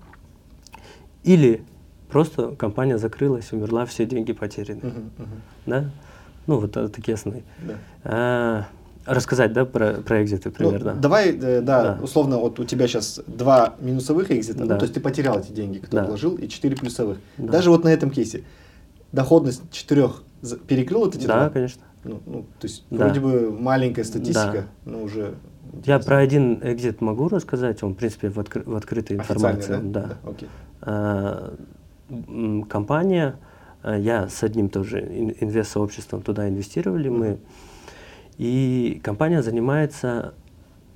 Или 1.22 1.62
просто 2.10 2.54
компания 2.56 2.98
закрылась, 2.98 3.52
умерла, 3.52 3.86
все 3.86 4.06
деньги 4.06 4.32
потеряны. 4.32 4.80
Uh-huh, 4.80 5.10
uh-huh. 5.18 5.26
Да? 5.66 5.90
Ну, 6.46 6.58
вот 6.58 6.72
такие 6.92 7.14
основные. 7.14 7.44
Да. 7.62 7.74
А, 8.04 8.66
рассказать, 9.06 9.52
да, 9.52 9.64
про, 9.64 9.94
про 9.94 10.22
экзиты 10.22 10.48
ну, 10.48 10.54
примерно? 10.54 10.94
Ну, 10.94 11.00
давай, 11.00 11.30
э, 11.30 11.60
да, 11.60 11.82
да, 11.82 11.98
условно, 12.02 12.38
вот 12.38 12.58
у 12.58 12.64
тебя 12.64 12.86
сейчас 12.86 13.20
два 13.26 13.74
минусовых 13.80 14.30
экзита, 14.30 14.60
ну, 14.60 14.66
да. 14.66 14.74
ну, 14.74 14.80
то 14.80 14.84
есть 14.84 14.94
ты 14.94 15.00
потерял 15.00 15.38
эти 15.38 15.52
деньги, 15.52 15.78
которые 15.78 16.04
да. 16.04 16.08
вложил, 16.08 16.36
и 16.36 16.48
четыре 16.48 16.76
плюсовых. 16.76 17.18
Да. 17.38 17.52
Даже 17.52 17.70
вот 17.70 17.84
на 17.84 17.88
этом 17.88 18.10
кейсе 18.10 18.44
доходность 19.12 19.62
четырех 19.70 20.22
перекрыл 20.66 21.00
вот 21.00 21.16
эти 21.16 21.26
да, 21.26 21.34
два? 21.34 21.44
Да, 21.44 21.50
конечно. 21.50 21.82
Ну, 22.04 22.20
ну, 22.24 22.46
то 22.58 22.66
есть 22.66 22.84
да. 22.90 23.04
вроде 23.04 23.20
бы 23.20 23.50
маленькая 23.50 24.04
статистика, 24.04 24.66
да. 24.84 24.90
но 24.90 25.02
уже 25.02 25.34
я 25.84 25.98
про 25.98 26.18
один 26.18 26.60
экзит 26.62 27.00
могу 27.00 27.28
рассказать, 27.28 27.82
он, 27.82 27.94
в 27.94 27.96
принципе, 27.96 28.28
в, 28.28 28.38
откры 28.38 28.62
в 28.64 28.74
открытой 28.74 29.16
информации. 29.16 29.72
Да? 29.72 29.80
Да. 29.82 30.02
Да, 30.02 30.30
okay. 30.30 30.48
а, 30.82 32.64
компания, 32.68 33.36
а, 33.82 33.96
я 33.96 34.28
с 34.28 34.42
одним 34.42 34.68
тоже 34.68 35.00
инвест-сообществом 35.40 36.22
туда 36.22 36.48
инвестировали 36.48 37.10
mm 37.10 37.14
-hmm. 37.14 37.18
мы, 37.18 37.38
и 38.38 39.00
компания 39.04 39.42
занимается 39.42 40.34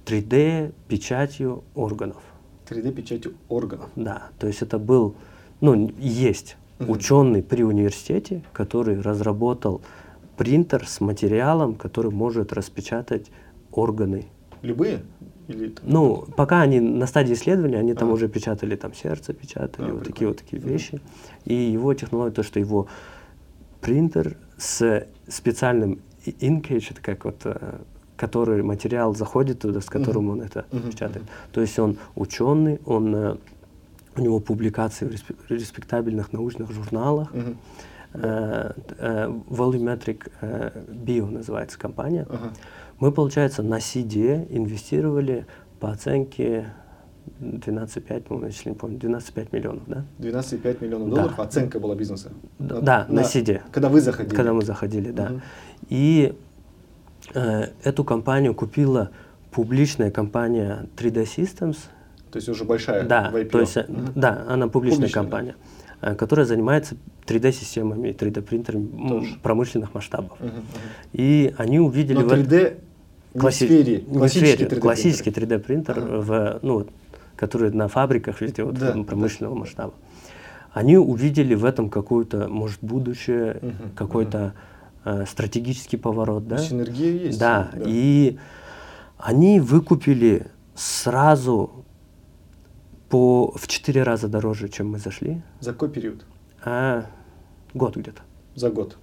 3D-печатью 0.07 1.63
органов. 1.75 2.23
3D-печатью 2.69 3.35
органов? 3.49 3.91
Да, 3.97 4.29
то 4.39 4.47
есть 4.47 4.63
это 4.63 4.79
был, 4.79 5.15
ну, 5.61 5.93
есть 5.99 6.57
mm 6.79 6.87
-hmm. 6.87 6.93
ученый 6.93 7.43
при 7.43 7.63
университете, 7.63 8.43
который 8.53 9.01
разработал 9.01 9.81
принтер 10.37 10.87
с 10.87 11.01
материалом, 11.01 11.75
который 11.75 12.11
может 12.11 12.53
распечатать 12.53 13.31
органы 13.73 14.25
Любые? 14.65 15.03
Или, 15.47 15.75
Ну, 15.83 16.27
пока 16.37 16.63
они 16.63 16.81
на 16.81 17.07
стадии 17.07 17.35
исследования, 17.35 17.79
они 17.79 17.93
а. 17.93 17.97
там 17.97 18.11
уже 18.11 18.29
печатали 18.29 18.77
там 18.77 18.95
сердце, 18.95 19.35
печатали, 19.35 19.91
а, 19.91 19.93
вот 19.93 20.05
прикольно. 20.05 20.05
такие 20.05 20.29
вот 20.29 20.39
такие 20.39 20.63
вещи. 20.63 21.01
И 21.45 21.55
его 21.55 21.93
технология, 21.93 22.35
то, 22.35 22.43
что 22.43 22.59
его 22.59 22.89
принтер 23.83 24.39
с 24.57 25.07
специальным 25.29 26.01
инкейдж, 26.41 26.93
это 26.93 27.03
как 27.03 27.27
вот, 27.27 27.43
э, 27.45 27.79
который 28.17 28.63
материал 28.63 29.15
заходит 29.15 29.61
туда, 29.61 29.83
с 29.83 29.87
которым 29.87 30.29
uh-huh. 30.29 30.33
он 30.33 30.41
это 30.41 30.65
uh-huh. 30.71 30.91
печатает. 30.91 31.27
То 31.53 31.61
есть 31.61 31.79
он 31.79 31.99
ученый, 32.15 32.81
он 32.87 33.15
э, 33.15 33.37
у 34.17 34.21
него 34.21 34.41
публикации 34.41 35.07
в 35.07 35.51
респектабельных 35.51 36.33
научных 36.33 36.73
журналах. 36.73 37.33
Мгм. 37.35 37.59
Э, 38.15 38.73
э, 38.99 39.29
Volumetric 39.49 40.31
э, 40.41 40.71
Bio 40.89 41.31
называется 41.31 41.79
компания. 41.79 42.27
Ага. 42.29 42.53
Мы, 43.01 43.13
получается, 43.13 43.63
на 43.63 43.79
CD 43.79 44.47
инвестировали 44.51 45.47
по 45.81 45.91
оценке 45.91 46.67
12,5, 47.41 48.21
по-моему, 48.23 48.49
если 48.49 48.71
не 48.71 48.75
помню, 48.77 48.99
12,5 48.99 49.49
миллионов, 49.53 49.83
да? 49.87 50.05
12,5 50.19 50.83
миллионов 50.83 51.09
Да. 51.11 51.17
долларов 51.17 51.41
оценка 51.41 51.81
была 51.81 51.95
бизнеса. 51.95 52.31
Да, 52.59 53.07
на 53.09 53.21
CD. 53.21 53.61
Когда 53.73 53.89
вы 53.89 54.01
заходили. 54.01 54.35
Когда 54.35 54.53
мы 54.53 54.63
заходили, 54.65 55.11
да. 55.11 55.31
Мгм. 55.31 55.43
И 55.89 56.35
э, 57.35 57.69
эту 57.83 58.05
компанию 58.05 58.55
купила 58.55 59.11
публичная 59.51 60.11
компания 60.11 60.87
3D 60.97 61.25
Systems. 61.25 61.77
То 62.31 62.37
есть 62.39 62.49
уже 62.49 62.65
большая 62.65 63.05
Да, 63.07 63.31
в 63.31 63.37
IPO. 63.37 63.49
то 63.51 63.61
есть, 63.61 63.77
Мгм. 63.89 64.13
да, 64.15 64.45
она 64.49 64.69
публичная 64.69 64.97
Публичная, 65.09 65.09
да. 65.09 65.15
компания, 65.15 65.55
которая 66.01 66.47
занимается 66.47 66.97
3D-системами 67.27 68.09
и 68.09 68.13
3D-принтерами 68.13 68.89
м, 68.95 69.09
Тоже. 69.09 69.37
промышленных 69.43 69.95
масштабов. 69.95 70.39
Мгм, 70.41 70.49
мгм. 70.51 70.65
И 71.13 71.55
они 71.59 71.81
увидели 71.81 72.17
Но 72.19 72.23
в 72.23 72.27
этом- 72.33 72.41
3D 72.41 72.77
не 73.35 73.41
в 73.41 73.43
класси- 73.43 74.05
не 74.07 74.19
классический 74.19 74.53
сфере, 74.57 74.69
3D. 74.69 74.81
классический 74.81 75.31
3D-принтер, 75.31 75.99
Ага. 75.99 76.21
в, 76.21 76.59
ну, 76.63 76.87
который 77.37 77.71
на 77.73 77.89
фабриках 77.89 78.41
везде 78.41 78.63
вот, 78.65 78.75
Да, 78.79 78.93
промышленного 79.05 79.55
масштаба. 79.55 79.93
Они 80.73 80.97
увидели 80.99 81.55
в 81.55 81.65
этом 81.65 81.89
какое-то, 81.89 82.49
может, 82.49 82.79
будущее, 82.83 83.59
Мгм, 83.63 83.75
какой-то 83.95 84.55
э, 85.07 85.25
стратегический 85.29 85.97
поворот, 85.99 86.49
да? 86.49 86.57
Синергия 86.59 87.13
есть. 87.27 87.39
Да, 87.39 87.71
и 87.85 88.39
они 89.19 89.61
выкупили 89.61 90.47
сразу 90.75 91.85
по, 93.15 93.53
в 93.57 93.69
четыре 93.69 94.03
раза 94.03 94.27
дороже, 94.27 94.69
чем 94.69 94.91
мы 94.91 94.99
зашли, 94.99 95.41
За 95.61 95.73
какой 95.73 95.89
период? 95.89 96.25
а 96.65 97.07
год 97.73 97.97
где-то. 97.97 98.23
За 98.57 98.71
год. 98.71 98.97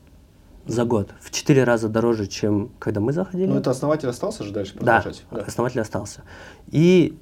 За 0.66 0.84
год. 0.84 1.14
В 1.22 1.32
четыре 1.32 1.64
раза 1.64 1.88
дороже, 1.88 2.28
чем 2.28 2.72
когда 2.78 3.00
мы 3.00 3.14
заходили. 3.14 3.48
Ну, 3.48 3.56
это 3.56 3.72
основатель 3.72 4.10
остался 4.10 4.44
же 4.44 4.52
дальше 4.52 4.74
Да, 4.74 5.00
продолжать? 5.02 5.24
основатель 5.48 5.80
остался. 5.80 6.24
И 6.68 7.18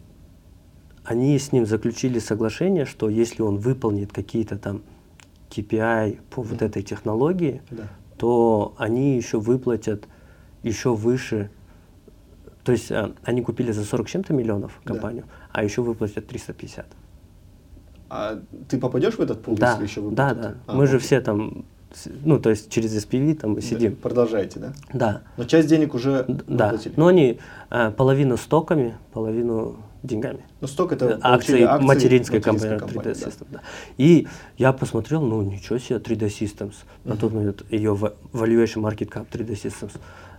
они 1.03 1.37
с 1.37 1.51
ним 1.51 1.67
заключили 1.67 2.17
соглашение, 2.17 2.85
что 2.85 3.07
если 3.07 3.43
он 3.43 3.57
выполнит 3.59 4.11
какие-то 4.11 4.57
там 4.57 4.81
KPI 5.51 6.17
по 6.31 6.41
вот 6.41 6.63
этой 6.63 6.81
технологии, 6.81 7.61
Да. 7.69 7.83
то 8.17 8.73
они 8.79 9.15
еще 9.15 9.39
выплатят 9.39 10.07
еще 10.63 10.95
выше. 10.95 11.51
То 12.63 12.71
есть 12.71 12.91
а, 12.91 13.13
они 13.23 13.41
купили 13.41 13.71
за 13.71 13.83
40 13.85 14.07
с 14.07 14.11
чем-то 14.11 14.33
миллионов 14.33 14.79
Да. 14.83 14.93
компанию, 14.93 15.25
а 15.51 15.63
еще 15.63 15.81
выплатят 15.81 16.27
350. 16.27 16.85
А 18.09 18.39
ты 18.67 18.79
попадешь 18.79 19.15
в 19.15 19.19
этот 19.21 19.41
пул, 19.43 19.55
да, 19.55 19.71
если 19.71 19.83
еще 19.83 20.01
да, 20.01 20.29
выплатят? 20.29 20.41
да. 20.41 20.55
А, 20.67 20.73
Мы 20.75 20.87
же 20.87 20.97
окей. 20.97 21.05
все 21.05 21.21
там, 21.21 21.65
ну 22.25 22.39
то 22.39 22.49
есть 22.49 22.69
через 22.69 22.95
SPV 23.05 23.35
там 23.35 23.55
Да, 23.55 23.61
сидим. 23.61 23.95
Продолжаете, 23.95 24.59
да? 24.59 24.73
Да, 24.93 25.21
Но 25.37 25.43
часть 25.45 25.67
денег 25.67 25.93
уже 25.93 26.25
да. 26.47 26.65
выплатили. 26.71 26.93
Но 26.97 27.07
они 27.07 27.39
а, 27.69 27.91
половину 27.91 28.35
стоками, 28.37 28.95
половину 29.13 29.77
деньгами. 30.01 30.39
Ну, 30.61 30.67
сток 30.67 30.93
это 30.93 31.05
Э, 31.05 31.17
получили 31.19 31.63
акции, 31.63 31.85
материнской 31.85 32.39
материнской 32.39 32.79
компании 32.79 33.01
3D 33.01 33.03
да. 33.03 33.11
Systems. 33.11 33.47
Да. 33.51 33.61
И 33.97 34.27
я 34.57 34.71
посмотрел, 34.73 35.21
ну 35.21 35.41
ничего 35.41 35.77
себе, 35.77 35.99
3D 35.99 36.27
Systems. 36.27 36.75
На 37.03 37.15
тот 37.17 37.33
момент 37.33 37.63
ее 37.69 37.91
valuation 38.33 38.81
market 38.81 39.09
cap 39.11 39.27
3D 39.31 39.51
Systems 39.61 39.91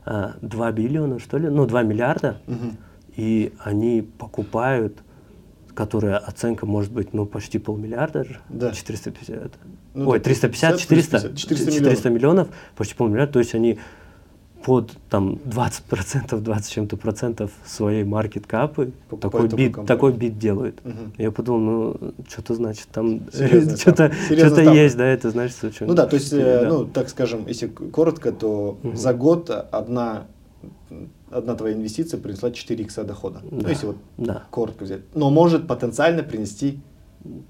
2 0.04 0.72
биллиона, 0.72 1.18
что 1.18 1.38
ли, 1.38 1.48
ну 1.48 1.66
2 1.66 1.82
миллиарда. 1.82 2.40
Мгм. 2.46 2.76
И 3.16 3.52
они 3.58 4.02
покупают, 4.02 5.02
которая 5.74 6.16
оценка 6.18 6.66
может 6.66 6.92
быть, 6.92 7.12
ну 7.12 7.26
почти 7.26 7.58
полмиллиарда 7.58 8.24
же, 8.24 8.38
Да. 8.48 8.72
450. 8.72 9.58
Ну 9.94 10.08
Ой, 10.08 10.18
да, 10.18 10.24
350, 10.24 10.78
400, 10.78 11.18
450, 11.18 11.36
400 11.36 11.72
400 11.72 12.10
миллионов, 12.10 12.48
почти 12.76 12.94
полмиллиарда. 12.94 13.32
То 13.34 13.38
есть 13.40 13.54
они 13.54 13.78
под 14.64 14.92
там 15.08 15.38
20 15.44 15.84
процентов, 15.84 16.42
20 16.42 16.64
с 16.66 16.68
чем-то 16.68 16.96
процентов 16.96 17.50
своей 17.64 18.04
маркет 18.04 18.46
капы 18.46 18.92
такой 19.20 19.42
бит, 19.48 19.74
компанию. 19.74 19.86
такой 19.86 20.12
бит 20.12 20.38
делают. 20.38 20.84
Мгм. 20.84 21.12
Я 21.18 21.30
подумал, 21.30 21.96
ну 22.00 22.12
что-то 22.28 22.54
значит 22.54 22.86
там 22.92 23.20
что-то 23.32 24.12
что-то 24.12 24.60
есть, 24.62 24.96
да, 24.96 25.06
это 25.06 25.30
значит, 25.30 25.56
что 25.74 25.86
Ну 25.86 25.94
да, 25.94 26.06
то 26.06 26.16
есть, 26.16 26.32
э, 26.32 26.60
да. 26.62 26.68
ну, 26.68 26.84
так 26.84 27.08
скажем, 27.08 27.46
если 27.46 27.68
коротко, 27.68 28.32
то 28.32 28.78
за 28.94 29.14
год 29.14 29.50
одна, 29.50 30.26
одна 31.30 31.54
твоя 31.54 31.74
инвестиция 31.74 32.20
принесла 32.20 32.50
4 32.50 32.84
икса 32.84 33.04
дохода. 33.04 33.40
Ну, 33.50 33.62
Да. 33.62 33.70
если 33.70 33.86
вот 33.86 33.96
да, 34.18 34.44
коротко 34.50 34.84
взять. 34.84 35.00
Но 35.14 35.30
может 35.30 35.66
потенциально 35.66 36.22
принести 36.22 36.80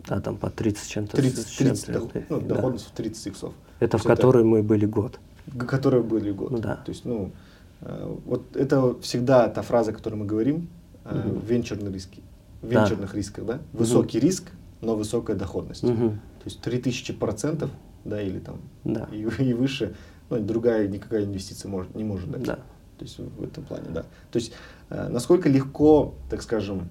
да, 0.08 0.20
там 0.20 0.36
по 0.36 0.50
30 0.50 0.82
с 0.82 0.86
чем-то. 0.86 1.16
30, 1.16 1.38
с 1.46 1.56
30 1.56 1.86
чем-то, 1.86 1.92
доход- 2.00 2.12
да. 2.14 2.20
ну, 2.28 2.40
доходность 2.40 2.86
в 2.86 2.90
30 2.90 3.26
иксов. 3.28 3.52
Это 3.78 3.98
в 3.98 4.02
То 4.02 4.08
есть 4.10 4.20
которой 4.20 4.44
мы 4.44 4.62
были 4.62 4.84
год. 4.84 5.20
Которые 5.58 6.02
были 6.02 6.30
год. 6.32 6.50
Ну 6.50 6.58
да. 6.58 6.76
То 6.76 6.90
есть, 6.90 7.04
ну, 7.04 7.32
э, 7.80 8.16
вот 8.26 8.56
это 8.56 8.98
всегда 9.00 9.48
та 9.48 9.62
фраза, 9.62 9.90
о 9.90 9.94
которой 9.94 10.14
мы 10.14 10.26
говорим, 10.26 10.68
э, 11.04 11.14
Мгм. 11.18 11.40
венчурные 11.40 11.92
риски. 11.92 12.22
В 12.62 12.68
Да. 12.68 12.80
венчурных 12.82 13.14
рисках, 13.14 13.44
да? 13.46 13.58
Высокий 13.72 14.20
риск, 14.20 14.50
но 14.80 14.96
высокая 14.96 15.36
доходность. 15.36 15.82
Мгм. 15.82 16.10
То 16.10 16.44
есть 16.44 16.60
3000 16.60 17.12
процентов, 17.14 17.70
да, 18.04 18.20
или 18.20 18.38
там 18.38 18.60
Да. 18.84 19.08
и, 19.12 19.16
и 19.50 19.54
выше, 19.54 19.94
ну, 20.28 20.38
другая 20.40 20.88
никакая 20.88 21.24
инвестиция 21.24 21.70
может, 21.70 21.94
не 21.94 22.04
может 22.04 22.30
дать. 22.30 22.42
Да. 22.42 22.56
То 22.98 23.04
есть 23.04 23.18
в 23.18 23.42
этом 23.42 23.64
плане, 23.64 23.86
да. 23.90 24.02
То 24.30 24.38
есть 24.38 24.52
э, 24.90 25.08
насколько 25.08 25.48
легко, 25.48 26.14
так 26.28 26.42
скажем, 26.42 26.88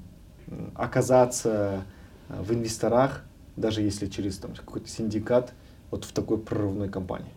оказаться 0.76 1.84
э, 2.30 2.41
в 2.41 2.52
инвесторах, 2.54 3.24
даже 3.56 3.82
если 3.82 4.08
через 4.08 4.38
там, 4.38 4.54
какой-то 4.56 4.88
синдикат, 4.89 5.54
вот 5.91 6.06
в 6.06 6.12
такой 6.13 6.38
прорывной 6.38 6.89
компании. 6.89 7.32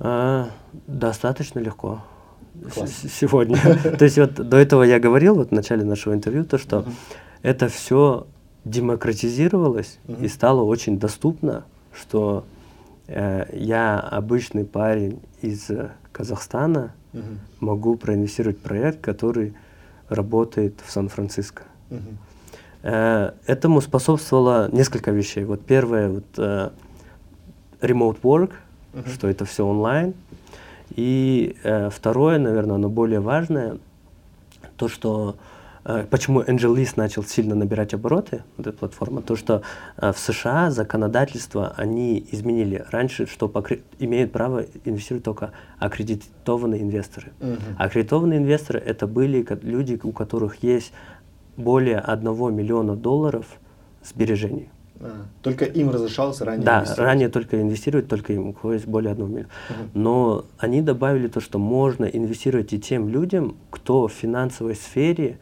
А, 0.00 0.50
достаточно 0.86 1.60
легко. 1.60 2.02
Сегодня. 2.86 3.56
То 3.98 4.04
есть 4.04 4.18
вот 4.18 4.34
до 4.34 4.56
этого 4.56 4.82
я 4.82 4.98
говорил 4.98 5.34
вот 5.36 5.50
в 5.50 5.52
начале 5.52 5.84
нашего 5.84 6.14
интервью, 6.14 6.44
то 6.44 6.58
что 6.58 6.84
это 7.42 7.68
все 7.68 8.26
демократизировалось 8.64 9.98
и 10.20 10.28
стало 10.28 10.62
очень 10.62 10.98
доступно, 10.98 11.64
что 11.92 12.44
э, 13.06 13.46
я 13.52 13.98
обычный 14.00 14.64
парень 14.64 15.20
из 15.40 15.70
э, 15.70 15.90
Казахстана 16.12 16.94
могу 17.60 17.96
проинвестировать 17.96 18.58
проект, 18.58 19.00
который 19.00 19.54
работает 20.08 20.80
в 20.84 20.90
Сан-Франциско. 20.90 21.62
Э, 22.82 23.32
Этому 23.46 23.80
способствовало 23.80 24.68
несколько 24.72 25.10
вещей. 25.10 25.44
Вот 25.44 25.64
первое, 25.64 26.08
вот 26.10 26.26
э, 26.36 26.70
remote 27.80 28.20
work, 28.22 28.52
Мгм. 28.92 29.06
что 29.10 29.28
это 29.28 29.44
все 29.44 29.66
онлайн. 29.66 30.14
И 30.96 31.56
э, 31.62 31.90
второе, 31.90 32.38
наверное, 32.38 32.76
оно 32.76 32.88
более 32.88 33.20
важное, 33.20 33.78
то, 34.76 34.88
что 34.88 35.36
э, 35.84 36.06
почему 36.10 36.40
AngelList 36.40 36.94
начал 36.96 37.22
сильно 37.24 37.54
набирать 37.54 37.92
обороты, 37.94 38.42
вот 38.56 38.66
эта 38.66 38.78
платформа, 38.78 39.20
то, 39.22 39.36
что 39.36 39.62
э, 39.98 40.12
в 40.12 40.18
США 40.18 40.70
законодательство 40.70 41.74
они 41.76 42.26
изменили. 42.32 42.84
Раньше, 42.90 43.26
что 43.26 43.46
покры- 43.48 43.82
имеют 43.98 44.32
право 44.32 44.64
инвестировать 44.84 45.24
только 45.24 45.52
аккредитованные 45.78 46.82
инвесторы. 46.82 47.32
Мгм. 47.40 47.58
Аккредитованные 47.78 48.38
инвесторы 48.38 48.78
это 48.80 49.06
были 49.06 49.46
люди, 49.62 50.00
у 50.02 50.12
которых 50.12 50.62
есть 50.62 50.92
более 51.56 51.98
1 51.98 52.50
миллиона 52.54 52.96
долларов 52.96 53.46
сбережений. 54.02 54.70
А, 55.00 55.22
Только 55.42 55.64
им 55.64 55.90
разрешалось 55.90 56.40
ранее 56.40 56.64
Да, 56.64 56.84
ранее 56.96 57.28
только 57.28 57.60
инвестировать, 57.62 58.08
только 58.08 58.32
им, 58.32 58.48
у 58.48 58.52
кого 58.52 58.72
есть 58.72 58.86
более 58.86 59.12
1 59.12 59.28
миллиона. 59.28 59.48
Мгм. 59.70 59.90
Но 59.94 60.44
они 60.58 60.82
добавили 60.82 61.28
то, 61.28 61.40
что 61.40 61.58
можно 61.58 62.04
инвестировать 62.04 62.72
и 62.72 62.80
тем 62.80 63.08
людям, 63.08 63.56
кто 63.70 64.08
в 64.08 64.12
финансовой 64.12 64.74
сфере 64.74 65.38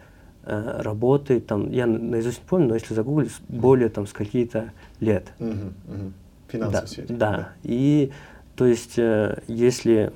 э, 0.48 0.80
работает, 0.82 1.46
там, 1.46 1.72
я 1.72 1.86
на- 1.86 1.98
наизусть 1.98 2.38
не 2.38 2.48
помню, 2.48 2.68
но 2.68 2.74
если 2.74 2.94
загуглить, 2.94 3.32
более 3.48 3.88
там 3.88 4.06
с 4.06 4.12
какие-то 4.12 4.70
лет. 5.00 5.32
Мгм. 5.40 5.74
Мгм. 5.88 6.12
В 6.46 6.52
Да, 6.52 6.58
финансовой 6.58 6.86
сфере. 6.88 7.06
да. 7.08 7.48
И 7.64 8.12
то 8.54 8.64
есть, 8.66 8.98
э, 8.98 9.38
если 9.48 10.12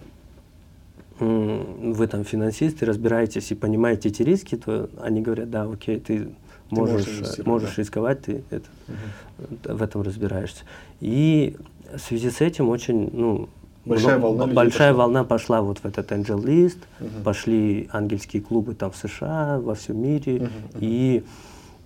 м, 1.18 1.92
вы 1.92 2.07
там 2.07 2.24
финансист 2.24 2.83
и 2.83 2.87
разбираетесь 2.87 3.50
и 3.50 3.55
понимаете 3.55 4.09
эти 4.09 4.22
риски, 4.22 4.57
то 4.57 4.88
они 5.03 5.20
говорят, 5.20 5.50
да, 5.50 5.64
окей, 5.64 5.98
ты 6.00 6.29
можешь 6.70 7.44
можешь, 7.44 7.74
да. 7.76 7.83
рисковать, 7.83 8.22
ты 8.22 8.42
это, 8.50 8.66
Мгм. 8.88 9.76
в 9.76 9.83
этом 9.83 10.02
разбираешься. 10.02 10.64
И 11.00 11.56
в 11.94 11.98
связи 11.98 12.30
с 12.30 12.40
этим 12.40 12.68
очень, 12.68 13.11
ну, 13.12 13.48
Большая 13.84 14.18
много- 14.18 14.38
волна 14.38 14.55
большая 14.55 14.90
пошла. 14.92 15.05
волна 15.05 15.24
пошла 15.24 15.62
вот 15.62 15.78
в 15.78 15.84
этот 15.84 16.12
Angel 16.12 16.42
List, 16.42 16.78
Мгм. 17.01 17.22
пошли 17.24 17.88
ангельские 17.92 18.42
клубы 18.42 18.74
там 18.74 18.90
в 18.90 18.97
США, 18.97 19.59
во 19.59 19.74
всем 19.74 20.01
мире, 20.03 20.42
мгм. 20.42 20.51
и 20.80 21.24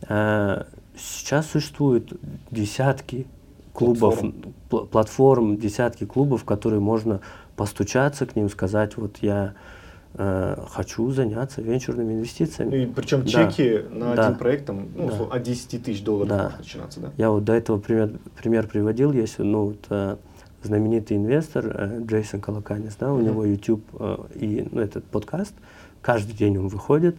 э, 0.09 0.65
сейчас 0.97 1.51
существует 1.51 2.13
десятки 2.51 3.27
клубов, 3.73 4.21
Платформ. 4.21 4.35
пл- 4.71 4.87
платформ, 4.87 5.57
десятки 5.57 6.05
клубов, 6.05 6.45
которые 6.45 6.81
можно 6.81 7.21
постучаться 7.57 8.27
к 8.27 8.37
ним, 8.37 8.51
сказать, 8.51 8.97
вот 8.97 9.19
я 9.23 9.55
хочу 10.17 11.11
заняться 11.11 11.61
венчурными 11.61 12.13
инвестициями. 12.13 12.85
И 12.85 12.87
причем 12.87 13.23
Да. 13.25 13.29
чеки 13.51 13.81
на 13.91 14.15
Да. 14.15 14.27
один 14.29 14.39
проект 14.39 14.67
там, 14.67 14.87
ну, 14.95 15.09
Да. 15.09 15.37
от 15.37 15.43
10 15.43 15.79
тысяч 15.83 16.03
долларов 16.05 16.29
Да. 16.29 16.53
начинаться, 16.59 17.01
да? 17.01 17.11
Я 17.17 17.31
вот 17.31 17.45
до 17.45 17.53
этого 17.53 17.79
пример, 17.79 18.11
пример 18.41 18.69
приводил, 18.69 19.13
есть 19.13 19.39
ну, 19.39 19.65
вот, 19.67 19.87
э, 19.91 20.17
знаменитый 20.63 21.17
инвестор 21.17 21.67
э, 21.67 22.01
Джейсон 22.07 22.41
Колоканис, 22.41 22.97
да, 22.99 23.13
у 23.13 23.17
Мгм. 23.17 23.25
него 23.27 23.45
YouTube 23.45 23.83
э, 23.99 24.17
и 24.37 24.69
ну, 24.71 24.81
этот 24.81 25.05
подкаст, 25.05 25.53
каждый 26.01 26.33
день 26.35 26.59
он 26.59 26.69
выходит, 26.69 27.17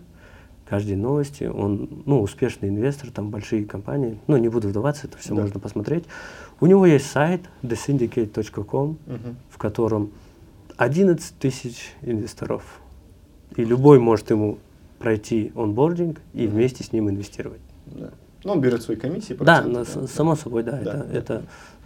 каждый 0.68 0.90
день 0.92 1.00
новости, 1.02 1.44
он, 1.44 1.90
ну, 2.06 2.22
успешный 2.22 2.70
инвестор, 2.70 3.12
там 3.12 3.30
большие 3.30 3.66
компании, 3.66 4.18
ну, 4.28 4.38
не 4.38 4.48
буду 4.50 4.70
вдаваться, 4.70 5.08
это 5.08 5.18
все 5.18 5.36
Да. 5.36 5.42
можно 5.42 5.60
посмотреть. 5.60 6.06
У 6.62 6.66
него 6.66 6.86
есть 6.86 7.12
сайт 7.12 7.42
thesyndicate.com, 7.62 8.98
Мгм. 9.06 9.36
в 9.50 9.58
котором 9.58 10.12
11 10.78 11.38
тысяч 11.40 11.94
инвесторов, 12.02 12.80
и 13.58 13.64
любой 13.66 14.00
может 14.00 14.30
ему 14.32 14.58
пройти 15.00 15.52
онбординг 15.56 16.20
и 16.34 16.48
вместе 16.48 16.84
с 16.84 16.92
ним 16.92 17.10
инвестировать. 17.10 17.60
Да. 17.88 18.10
Ну, 18.44 18.52
он 18.54 18.62
берет 18.62 18.82
свои 18.84 18.96
комиссии. 18.98 19.34
Да, 19.34 19.62
проценты, 19.62 19.70
на- 20.00 20.08
с- 20.08 20.12
само 20.12 20.36
собой, 20.36 20.64
да, 20.64 20.74
Да, 20.74 20.78
это, 20.78 20.98
да. 21.12 21.18
это 21.18 21.44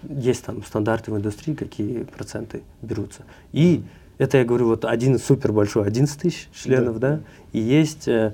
есть 0.09 0.43
там 0.43 0.63
стандарты 0.63 1.11
в 1.11 1.17
индустрии, 1.17 1.53
какие 1.53 2.03
проценты 2.03 2.61
берутся. 2.81 3.21
И 3.53 3.83
это 4.17 4.37
я 4.37 4.45
говорю, 4.45 4.67
вот 4.67 4.85
один 4.85 5.17
супер 5.19 5.51
большой, 5.53 5.85
11 5.87 6.19
тысяч 6.19 6.49
членов, 6.53 6.99
Да. 6.99 7.09
да, 7.17 7.19
и 7.53 7.59
есть 7.59 8.07
э, 8.09 8.33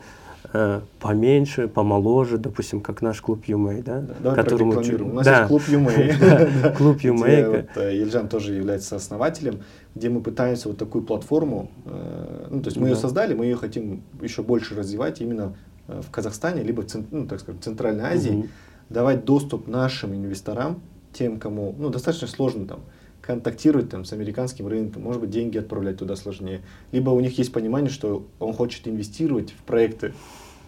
э, 0.54 0.82
поменьше, 1.00 1.68
помоложе, 1.68 2.38
допустим, 2.40 2.82
как 2.82 3.02
наш 3.04 3.22
клуб 3.22 3.44
Юмей, 3.46 3.82
да, 3.84 4.04
Да, 4.24 4.34
которому 4.34 4.72
прорекламируем. 4.74 5.12
У 5.12 5.14
нас 5.16 5.26
да. 5.26 5.38
есть 5.38 5.48
клуб 5.50 5.62
Юмэй. 5.68 6.14
Да, 6.64 6.70
клуб 6.72 7.02
Юмей. 7.02 7.66
э, 7.76 7.96
Ельжан 7.96 8.28
тоже 8.28 8.54
является 8.54 8.96
основателем, 8.96 9.60
где 9.96 10.10
мы 10.10 10.22
пытаемся 10.22 10.68
вот 10.68 10.78
такую 10.78 11.04
платформу, 11.06 11.72
э, 11.86 12.48
ну, 12.52 12.62
то 12.62 12.68
есть 12.68 12.78
мы 12.78 12.90
ее 12.90 12.96
Да. 12.96 13.00
создали, 13.00 13.34
мы 13.34 13.46
ее 13.46 13.56
хотим 13.56 14.04
еще 14.22 14.44
больше 14.44 14.76
развивать 14.76 15.22
именно 15.22 15.56
э, 15.88 16.02
в 16.02 16.12
Казахстане, 16.12 16.64
либо, 16.64 16.82
в 16.82 17.12
ну, 17.12 17.26
так 17.28 17.40
скажем, 17.40 17.62
Центральной 17.62 18.04
Азии, 18.04 18.32
Мгм. 18.32 18.48
давать 18.90 19.24
доступ 19.24 19.68
нашим 19.68 20.14
инвесторам, 20.14 20.82
тем, 21.14 21.40
кому, 21.40 21.74
ну, 21.78 21.90
достаточно 21.90 22.28
сложно 22.28 22.68
там 22.68 22.80
контактировать 23.22 23.90
там 23.90 24.04
с 24.06 24.12
американским 24.14 24.68
рынком, 24.68 25.02
может 25.04 25.22
быть, 25.22 25.30
деньги 25.32 25.58
отправлять 25.58 25.98
туда 25.98 26.16
сложнее, 26.16 26.62
либо 26.92 27.10
у 27.12 27.20
них 27.22 27.38
есть 27.38 27.52
понимание, 27.54 27.90
что 27.90 28.28
он 28.40 28.54
хочет 28.54 28.88
инвестировать 28.88 29.52
в 29.52 29.64
проекты 29.64 30.14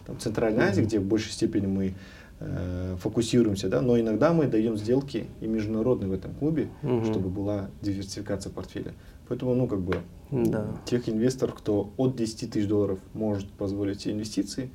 там, 0.05 0.17
Центральной 0.19 0.63
Азии, 0.63 0.81
где 0.81 0.99
в 0.99 1.03
большей 1.03 1.31
степени 1.31 1.65
мы 1.67 1.93
э, 2.39 2.95
фокусируемся, 2.99 3.67
да, 3.69 3.81
но 3.81 3.99
иногда 3.99 4.31
мы 4.33 4.45
даем 4.47 4.77
сделки 4.77 5.27
и 5.41 5.47
международные 5.47 6.09
в 6.09 6.13
этом 6.13 6.33
клубе, 6.33 6.69
Мгм. 6.81 7.03
чтобы 7.05 7.29
была 7.29 7.69
диверсификация 7.81 8.51
портфеля. 8.51 8.93
Поэтому, 9.29 9.53
ну, 9.55 9.67
как 9.67 9.79
бы, 9.81 9.97
Да. 10.31 10.67
тех 10.85 11.07
инвесторов, 11.09 11.55
кто 11.55 11.91
от 11.97 12.15
10 12.15 12.51
тысяч 12.51 12.67
долларов 12.67 12.99
может 13.13 13.49
позволить 13.51 14.01
себе 14.01 14.13
инвестиции, 14.13 14.69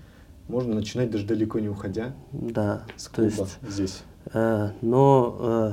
можно 0.49 0.75
начинать 0.75 1.11
даже 1.11 1.27
далеко 1.27 1.59
не 1.61 1.69
уходя 1.69 2.15
Да, 2.33 2.85
с 2.97 3.05
то 3.09 3.17
клуба 3.17 3.29
есть, 3.29 3.59
здесь. 3.69 4.03
э, 4.33 4.71
но 4.81 5.37
э, 5.41 5.73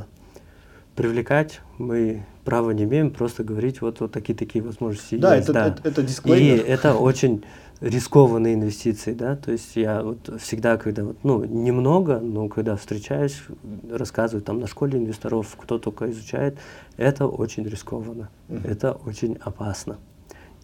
привлекать 0.95 1.61
мы 1.77 2.25
права 2.45 2.71
не 2.71 2.83
имеем, 2.83 3.11
просто 3.11 3.43
говорить 3.43 3.81
вот, 3.81 3.99
вот 3.99 4.11
такие-такие 4.11 4.63
возможности 4.63 5.15
Да, 5.15 5.35
есть, 5.35 5.49
это, 5.49 5.53
да. 5.53 5.67
это, 5.67 5.87
это 5.87 6.01
И 6.01 6.05
дисклеймер. 6.05 6.65
это 6.67 6.95
очень 6.95 7.43
рискованные 7.81 8.55
инвестиции, 8.55 9.13
да, 9.13 9.35
то 9.35 9.51
есть 9.51 9.75
я 9.75 10.03
вот 10.03 10.29
всегда, 10.41 10.77
когда 10.77 11.03
вот, 11.05 11.17
ну, 11.23 11.43
немного, 11.45 12.19
но 12.19 12.47
когда 12.49 12.75
встречаюсь, 12.75 13.41
рассказываю 13.89 14.43
там 14.43 14.59
на 14.59 14.67
школе 14.67 14.99
инвесторов, 14.99 15.55
кто 15.57 15.79
только 15.79 16.09
изучает, 16.11 16.57
это 16.97 17.27
очень 17.27 17.63
рискованно, 17.63 18.29
Мгм. 18.49 18.61
это 18.65 18.91
очень 18.91 19.37
опасно. 19.41 19.97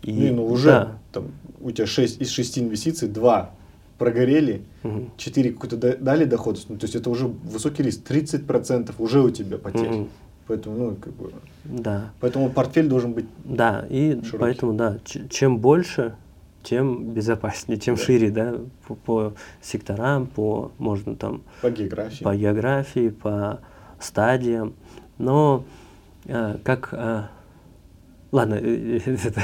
И, 0.02 0.12
Не, 0.12 0.32
ну 0.32 0.46
уже 0.46 0.68
да, 0.70 1.00
там, 1.14 1.28
у 1.62 1.72
тебя 1.72 1.88
6 1.88 2.22
из 2.22 2.30
6 2.30 2.60
инвестиций, 2.60 3.08
2 3.08 3.52
прогорели, 3.98 4.64
мгм, 4.84 5.10
4 5.18 5.54
какой-то 5.54 5.78
да- 5.78 5.96
дали 5.96 6.26
доход, 6.26 6.64
ну, 6.68 6.78
то 6.78 6.84
есть 6.86 6.96
это 6.96 7.10
уже 7.10 7.28
высокий 7.28 7.82
риск, 7.84 8.04
30% 8.04 9.00
уже 9.00 9.22
у 9.22 9.30
тебя 9.30 9.58
потерь. 9.58 9.90
мгм, 9.90 10.10
Поэтому, 10.48 10.78
ну, 10.78 10.96
как 10.96 11.14
бы, 11.14 11.32
да, 11.64 12.12
поэтому 12.20 12.52
портфель 12.52 12.88
должен 12.88 13.14
быть 13.14 13.26
да, 13.46 13.86
и 13.90 14.12
Широкий. 14.22 14.38
поэтому, 14.38 14.74
да, 14.74 15.00
чем 15.30 15.58
больше, 15.60 16.16
тем 16.66 17.14
безопаснее, 17.14 17.80
чем 17.80 17.96
Да. 17.96 18.02
шире, 18.04 18.30
да, 18.32 18.56
по, 18.88 18.96
по 18.96 19.34
секторам, 19.62 20.28
по, 20.28 20.72
можно 20.78 21.16
там 21.16 21.44
по 21.62 21.70
географии. 21.70 22.24
по 22.24 22.36
географии, 22.36 23.10
по 23.10 23.60
стадиям. 24.00 24.74
Но 25.18 25.64
э, 26.26 26.58
как... 26.64 26.90
э, 26.92 27.24
ладно, 28.32 28.56
э, 28.56 29.00
э, 29.06 29.16
это 29.24 29.42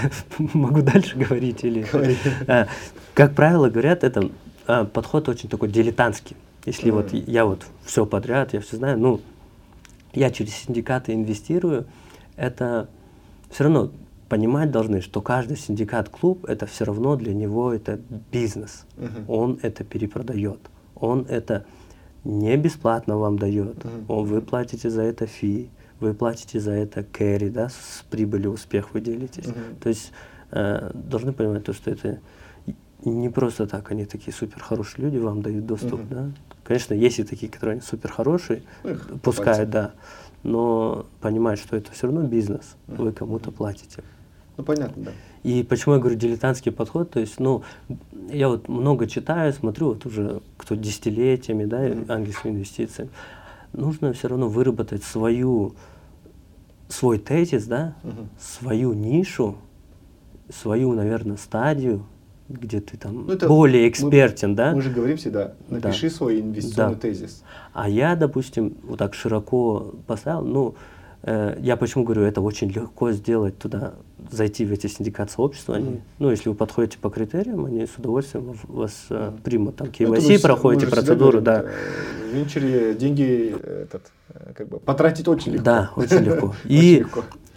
могу 0.53 0.81
дальше 0.81 1.17
говорить 1.17 1.63
или... 1.63 1.83
Говори. 1.91 2.17
Э, 2.47 2.65
как 3.13 3.35
правило 3.35 3.69
говорят, 3.69 4.03
это 4.03 4.29
э, 4.67 4.85
подход 4.85 5.29
очень 5.29 5.47
такой 5.47 5.69
дилетантский. 5.69 6.35
Если 6.65 6.91
вот 6.91 7.13
Мгм. 7.13 7.23
я 7.27 7.45
вот 7.45 7.65
все 7.85 8.05
подряд, 8.05 8.53
я 8.53 8.59
все 8.61 8.77
знаю, 8.77 8.97
ну, 8.99 9.21
я 10.13 10.29
через 10.31 10.55
синдикаты 10.55 11.13
инвестирую, 11.13 11.85
это 12.35 12.89
все 13.49 13.63
равно 13.65 13.91
понимать 14.31 14.71
должны, 14.71 15.01
что 15.01 15.21
каждый 15.21 15.57
синдикат-клуб, 15.57 16.45
это 16.45 16.65
все 16.65 16.85
равно 16.85 17.17
для 17.17 17.33
него 17.33 17.73
это 17.73 17.99
бизнес 18.31 18.85
Мгм. 18.95 19.25
он 19.27 19.59
это 19.61 19.83
перепродает. 19.83 20.59
Он 20.95 21.25
это 21.27 21.65
не 22.23 22.55
бесплатно 22.55 23.17
вам 23.17 23.37
дает. 23.37 23.83
Мгм. 23.83 24.05
Он, 24.07 24.25
вы 24.25 24.39
платите 24.41 24.89
за 24.89 25.01
это 25.01 25.25
фи, 25.25 25.69
вы 25.99 26.13
платите 26.13 26.61
за 26.61 26.71
это 26.71 27.03
кэри, 27.03 27.49
да, 27.49 27.67
с 27.67 28.05
прибыли 28.09 28.47
успех 28.47 28.93
вы 28.93 29.01
делитесь. 29.01 29.47
Мгм. 29.47 29.75
То 29.83 29.89
есть 29.89 30.13
э, 30.51 30.91
должны 30.93 31.33
понимать 31.33 31.65
то, 31.65 31.73
что 31.73 31.91
это 31.91 32.19
не 33.03 33.27
просто 33.29 33.67
так, 33.67 33.91
они 33.91 34.05
такие 34.05 34.31
супер 34.33 34.63
хорошие 34.63 35.03
люди, 35.05 35.17
вам 35.17 35.41
дают 35.41 35.65
доступ, 35.65 35.99
Мгм. 35.99 36.07
да. 36.09 36.31
Конечно, 36.63 36.93
есть 36.93 37.19
и 37.19 37.23
такие, 37.25 37.51
которые 37.51 37.73
они 37.73 37.81
супер 37.81 38.09
хорошие, 38.13 38.61
Ну, 38.85 38.91
их 38.91 39.07
пускают, 39.21 39.71
пальцам. 39.71 39.71
да. 39.71 39.91
Но 40.43 41.05
понимать, 41.19 41.59
что 41.59 41.75
это 41.75 41.91
все 41.91 42.07
равно 42.07 42.23
бизнес, 42.23 42.77
вы 42.87 43.11
кому-то 43.11 43.51
платите. 43.51 44.03
Ну, 44.61 44.65
понятно, 44.65 45.03
да. 45.05 45.11
И 45.43 45.63
почему 45.63 45.95
я 45.95 45.99
говорю 45.99 46.15
дилетантский 46.17 46.71
подход, 46.71 47.09
то 47.09 47.19
есть, 47.19 47.39
ну, 47.39 47.63
я 48.29 48.47
вот 48.47 48.69
много 48.69 49.07
читаю, 49.07 49.51
смотрю, 49.53 49.87
вот 49.89 50.05
уже 50.05 50.41
кто 50.57 50.75
десятилетиями, 50.75 51.65
да, 51.65 51.79
Мгм. 51.79 52.05
английские 52.11 52.53
инвестиции, 52.53 53.09
нужно 53.73 54.13
все 54.13 54.27
равно 54.27 54.47
выработать 54.49 55.03
свою, 55.03 55.73
свой 56.89 57.17
тезис, 57.17 57.65
да, 57.65 57.95
Мгм. 58.03 58.29
свою 58.39 58.93
нишу, 58.93 59.55
свою, 60.49 60.93
наверное, 60.93 61.37
стадию, 61.37 62.05
где 62.47 62.79
ты 62.79 62.97
там 62.97 63.25
Ну, 63.25 63.33
это 63.33 63.47
более 63.47 63.83
мы- 63.83 63.89
экспертен, 63.89 64.53
да, 64.55 64.73
Мы 64.75 64.81
же 64.83 64.91
говорим 64.91 65.17
всегда, 65.17 65.53
Да. 65.69 65.75
напиши 65.77 66.09
свой 66.11 66.39
инвестиционный 66.39 66.95
Да. 66.95 67.01
тезис. 67.01 67.43
а 67.73 67.89
я, 67.89 68.15
допустим, 68.15 68.75
вот 68.83 68.99
так 68.99 69.15
широко 69.15 69.95
поставил, 70.05 70.45
ну, 70.45 70.75
я 71.23 71.77
почему 71.77 72.03
говорю, 72.03 72.23
это 72.23 72.41
очень 72.41 72.69
легко 72.69 73.11
сделать 73.11 73.57
туда, 73.59 73.93
зайти 74.31 74.65
в 74.65 74.71
эти 74.71 74.87
синдикат 74.87 75.29
сообщества, 75.29 75.75
они, 75.75 75.89
Мгм. 75.89 76.01
ну, 76.19 76.31
если 76.31 76.49
вы 76.49 76.55
подходите 76.55 76.97
по 76.97 77.09
критериям, 77.09 77.65
они 77.65 77.85
с 77.85 77.95
удовольствием 77.97 78.55
вас 78.67 79.05
э, 79.09 79.29
Мгм. 79.29 79.37
примут, 79.43 79.75
там, 79.75 79.87
Ну, 79.87 79.93
KYC 80.13 80.37
с- 80.37 80.41
проходите, 80.41 80.87
процедуру, 80.87 81.41
да. 81.41 81.61
э, 81.63 81.67
В 82.31 82.35
венчуре 82.35 82.93
деньги 82.95 83.55
э, 83.61 83.83
этот, 83.83 84.11
э, 84.33 84.53
как 84.55 84.67
бы, 84.69 84.79
потратить 84.79 85.27
очень 85.27 85.51
легко. 85.53 85.65
Да, 85.65 85.91
очень 85.95 86.19
легко. 86.23 86.55
И 86.65 87.05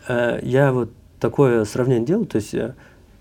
э, 0.09 0.41
я 0.43 0.73
вот 0.73 0.91
такое 1.21 1.65
сравнение 1.65 2.05
делаю, 2.05 2.27
то 2.27 2.37
есть 2.37 2.53
э, 2.55 2.75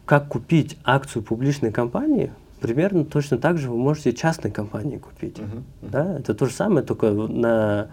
как 0.05 0.27
купить 0.27 0.77
акцию 0.83 1.23
публичной 1.23 1.71
компании, 1.71 2.33
примерно 2.63 3.03
точно 3.03 3.37
так 3.37 3.57
же 3.57 3.69
вы 3.69 3.75
можете 3.77 4.13
частной 4.13 4.49
компании 4.49 4.97
купить. 4.97 5.37
Мгм, 5.37 5.49
мгм. 5.49 5.63
Да, 5.91 6.17
это 6.19 6.33
то 6.33 6.45
же 6.45 6.53
самое, 6.53 6.85
только 6.85 7.11
на 7.11 7.89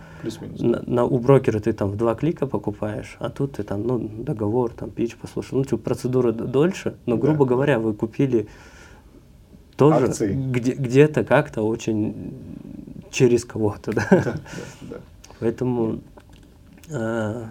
на, 0.59 0.83
на- 0.87 1.05
у 1.05 1.18
брокера 1.18 1.59
ты 1.59 1.73
там 1.73 1.91
в 1.91 1.97
два 1.97 2.14
клика 2.14 2.47
покупаешь, 2.47 3.16
а 3.18 3.31
тут 3.31 3.55
ты 3.57 3.64
там, 3.64 3.83
ну, 3.85 3.99
договор, 3.99 4.71
там, 4.73 4.91
пич 4.91 5.16
послушал. 5.16 5.59
Ну, 5.59 5.64
типа, 5.64 5.79
процедура 5.79 6.31
дольше, 6.31 6.95
но, 7.05 7.16
Да. 7.16 7.23
грубо 7.23 7.47
говоря, 7.47 7.81
вы 7.81 7.95
купили 7.95 8.47
тоже 9.77 10.07
Акции. 10.07 10.35
где, 10.35 10.73
где-то 10.75 11.25
как-то 11.25 11.62
очень 11.62 12.33
через 13.11 13.45
кого-то, 13.45 13.93
да. 13.93 14.07
Да, 14.11 14.23
да, 14.23 14.35
да. 14.83 14.97
Поэтому 15.41 15.99
э, 16.91 17.45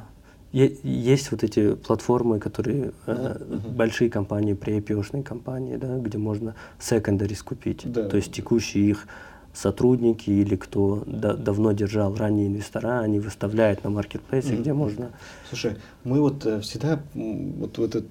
есть 0.51 1.31
вот 1.31 1.43
эти 1.43 1.75
платформы, 1.75 2.39
которые 2.39 2.91
мгм. 3.05 3.75
большие 3.75 4.09
компании, 4.09 4.55
pre 4.55 5.23
компании, 5.23 5.75
да, 5.77 5.97
где 5.97 6.17
можно 6.17 6.55
secondaries 6.79 7.43
купить. 7.43 7.81
Да. 7.85 8.07
То 8.07 8.17
есть 8.17 8.31
текущие 8.31 8.89
их 8.89 9.07
сотрудники 9.53 10.29
или 10.29 10.55
кто 10.55 11.03
да- 11.05 11.35
давно 11.35 11.71
держал 11.71 12.15
ранние 12.15 12.47
инвестора, 12.47 12.99
они 12.99 13.19
выставляют 13.19 13.83
на 13.83 13.89
маркетплейсе, 13.89 14.53
Мгм, 14.53 14.61
где 14.61 14.73
можно. 14.73 15.11
Слушай, 15.49 15.75
мы 16.03 16.21
вот 16.21 16.45
э, 16.45 16.61
всегда, 16.61 16.99
вот 17.13 17.77
в 17.77 17.83
этот, 17.83 18.05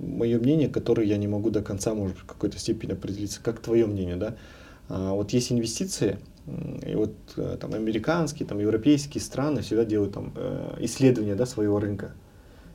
мое 0.00 0.38
мнение, 0.38 0.68
которое 0.68 1.06
я 1.06 1.16
не 1.16 1.28
могу 1.28 1.50
до 1.50 1.60
конца, 1.60 1.94
может, 1.94 2.18
в 2.18 2.24
какой-то 2.24 2.58
степени 2.58 2.92
определиться, 2.92 3.40
как 3.42 3.60
твое 3.60 3.86
мнение, 3.86 4.16
да? 4.16 4.36
А, 4.88 5.12
вот 5.12 5.32
есть 5.32 5.50
инвестиции, 5.50 6.18
и 6.46 6.94
вот 6.94 7.14
э, 7.36 7.56
там 7.60 7.74
американские, 7.74 8.46
там 8.46 8.58
европейские 8.58 9.22
страны 9.22 9.62
всегда 9.62 9.84
делают 9.84 10.14
там 10.14 10.32
э, 10.36 10.76
исследования, 10.80 11.34
да, 11.34 11.46
своего 11.46 11.78
рынка. 11.78 12.12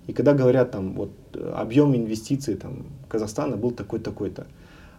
И 0.08 0.14
когда 0.14 0.34
говорят 0.34 0.72
там 0.72 0.94
вот 0.96 1.12
объем 1.54 1.96
инвестиций 1.96 2.56
там 2.56 2.88
Казахстана 3.08 3.58
был 3.58 3.72
такой 3.72 4.00
такой-то, 4.00 4.48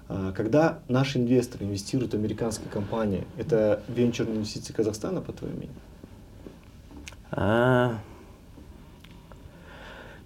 а, 0.09 0.33
когда 0.33 0.81
наш 0.89 1.17
инвестор 1.17 1.63
инвестирует 1.63 2.13
в 2.13 2.17
американские 2.17 2.69
компании, 2.69 3.25
это 3.37 3.83
венчурные 3.89 4.39
инвестиции 4.39 4.73
Казахстана, 4.73 5.21
по 5.21 5.33
твоему 5.33 5.57
мнению? 5.57 5.77
А, 7.31 7.99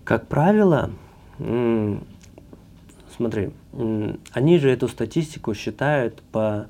как 0.05 0.26
правило, 0.26 0.90
смотри, 3.14 3.51
они 4.32 4.59
же 4.59 4.70
эту 4.70 4.88
статистику 4.88 5.53
считают 5.55 6.22
по 6.32 6.66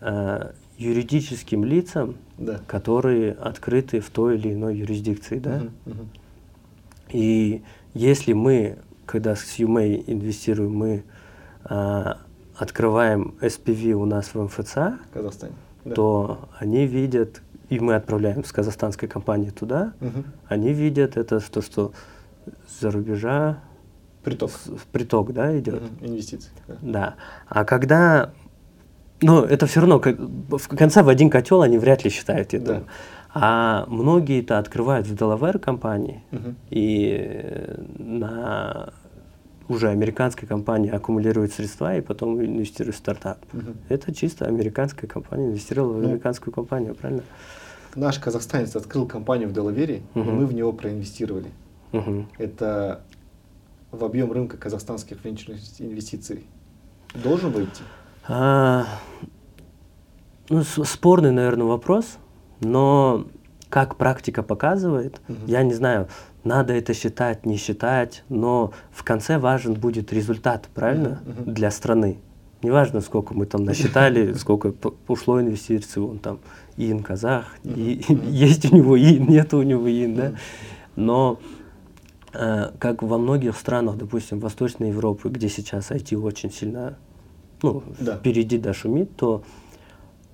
э, 0.00 0.52
юридическим 0.78 1.64
лицам, 1.64 2.16
да. 2.38 2.60
которые 2.66 3.32
открыты 3.32 4.00
в 4.00 4.10
той 4.10 4.36
или 4.36 4.52
иной 4.52 4.76
юрисдикции, 4.76 5.38
да? 5.38 5.58
Uh-huh, 5.58 5.70
uh-huh. 5.86 6.06
И 7.12 7.62
если 7.94 8.32
мы, 8.32 8.78
когда 9.06 9.36
с 9.36 9.58
UMA 9.58 10.02
инвестируем, 10.06 10.74
мы 10.74 11.04
э, 11.68 12.14
открываем 12.56 13.34
SPV 13.40 13.92
у 13.92 14.06
нас 14.06 14.34
в 14.34 14.42
МФЦ, 14.42 14.98
Казахстане, 15.12 15.54
да. 15.84 15.94
то 15.94 16.48
они 16.58 16.86
видят, 16.86 17.42
и 17.68 17.78
мы 17.78 17.94
отправляем 17.94 18.44
с 18.44 18.52
казахстанской 18.52 19.08
компании 19.08 19.50
туда, 19.50 19.92
угу. 20.00 20.24
они 20.48 20.72
видят 20.72 21.16
это, 21.16 21.40
что, 21.40 21.60
что 21.60 21.92
за 22.80 22.90
рубежа 22.90 23.60
приток, 24.22 24.52
приток 24.90 25.32
да, 25.32 25.58
идет. 25.58 25.82
Угу. 25.82 26.06
Инвестиции. 26.06 26.50
Да. 26.66 26.76
да. 26.80 27.14
А 27.48 27.64
когда 27.64 28.32
ну, 29.22 29.42
это 29.42 29.66
все 29.66 29.80
равно, 29.80 29.98
как, 30.00 30.18
в 30.18 30.68
конце 30.68 31.02
в 31.02 31.08
один 31.08 31.30
котел 31.30 31.62
они 31.62 31.78
вряд 31.78 32.04
ли 32.04 32.10
считают 32.10 32.54
это. 32.54 32.64
Да. 32.64 32.82
А 33.34 33.84
многие-то 33.88 34.58
открывают 34.58 35.06
в 35.06 35.14
Delaware 35.14 35.58
компании, 35.58 36.22
угу. 36.32 36.54
и 36.68 37.76
на 37.98 38.92
уже 39.68 39.88
американская 39.88 40.46
компания 40.46 40.90
аккумулирует 40.90 41.52
средства 41.52 41.96
и 41.96 42.00
потом 42.00 42.38
инвестирует 42.44 42.94
в 42.94 42.98
стартап. 42.98 43.38
Угу. 43.52 43.72
Это 43.88 44.14
чисто 44.14 44.46
американская 44.46 45.08
компания 45.08 45.46
инвестировала 45.46 45.94
в 45.94 46.02
ну, 46.02 46.08
американскую 46.08 46.52
компанию, 46.52 46.94
правильно? 46.94 47.22
Наш 47.94 48.18
казахстанец 48.18 48.76
открыл 48.76 49.06
компанию 49.06 49.48
в 49.48 49.52
Делавере, 49.52 50.02
угу. 50.14 50.28
и 50.28 50.32
мы 50.32 50.46
в 50.46 50.52
него 50.52 50.72
проинвестировали. 50.72 51.48
Угу. 51.92 52.26
Это 52.38 53.02
в 53.90 54.04
объем 54.04 54.32
рынка 54.32 54.56
казахстанских 54.56 55.24
венчурных 55.24 55.60
инвестиций 55.78 56.44
должен 57.14 57.52
войти? 57.52 57.82
А, 58.34 58.86
ну, 60.48 60.62
спорный, 60.64 61.32
наверное, 61.32 61.66
вопрос, 61.66 62.16
но 62.60 63.26
как 63.68 63.96
практика 63.96 64.42
показывает, 64.42 65.20
угу. 65.28 65.36
я 65.46 65.62
не 65.62 65.74
знаю, 65.74 66.08
надо 66.42 66.72
это 66.72 66.94
считать, 66.94 67.44
не 67.44 67.58
считать, 67.58 68.24
но 68.30 68.72
в 68.90 69.04
конце 69.04 69.38
важен 69.38 69.74
будет 69.74 70.14
результат, 70.14 70.70
правильно, 70.74 71.20
uh-huh. 71.26 71.52
для 71.52 71.70
страны. 71.70 72.18
Неважно, 72.62 73.02
сколько 73.02 73.34
мы 73.34 73.44
там 73.44 73.64
насчитали, 73.64 74.32
сколько 74.38 74.74
ушло 75.08 75.38
инвестиций, 75.38 76.00
он 76.00 76.18
там 76.18 76.40
ин 76.78 77.02
казах, 77.02 77.54
и, 77.64 78.02
есть 78.30 78.72
у 78.72 78.74
него 78.74 78.96
ин, 78.96 79.28
нет 79.28 79.52
у 79.52 79.60
него 79.60 79.86
ин, 79.86 80.16
да. 80.16 80.32
Но 80.96 81.38
э, 82.32 82.70
как 82.78 83.02
во 83.02 83.18
многих 83.18 83.58
странах, 83.58 83.98
допустим, 83.98 84.40
Восточной 84.40 84.88
Европы, 84.88 85.28
где 85.28 85.50
сейчас 85.50 85.90
IT 85.90 86.16
очень 86.16 86.50
сильно 86.50 86.96
ну, 87.62 87.82
да. 87.98 88.16
впереди 88.16 88.58
да, 88.58 88.74
шумит, 88.74 89.14
то 89.16 89.42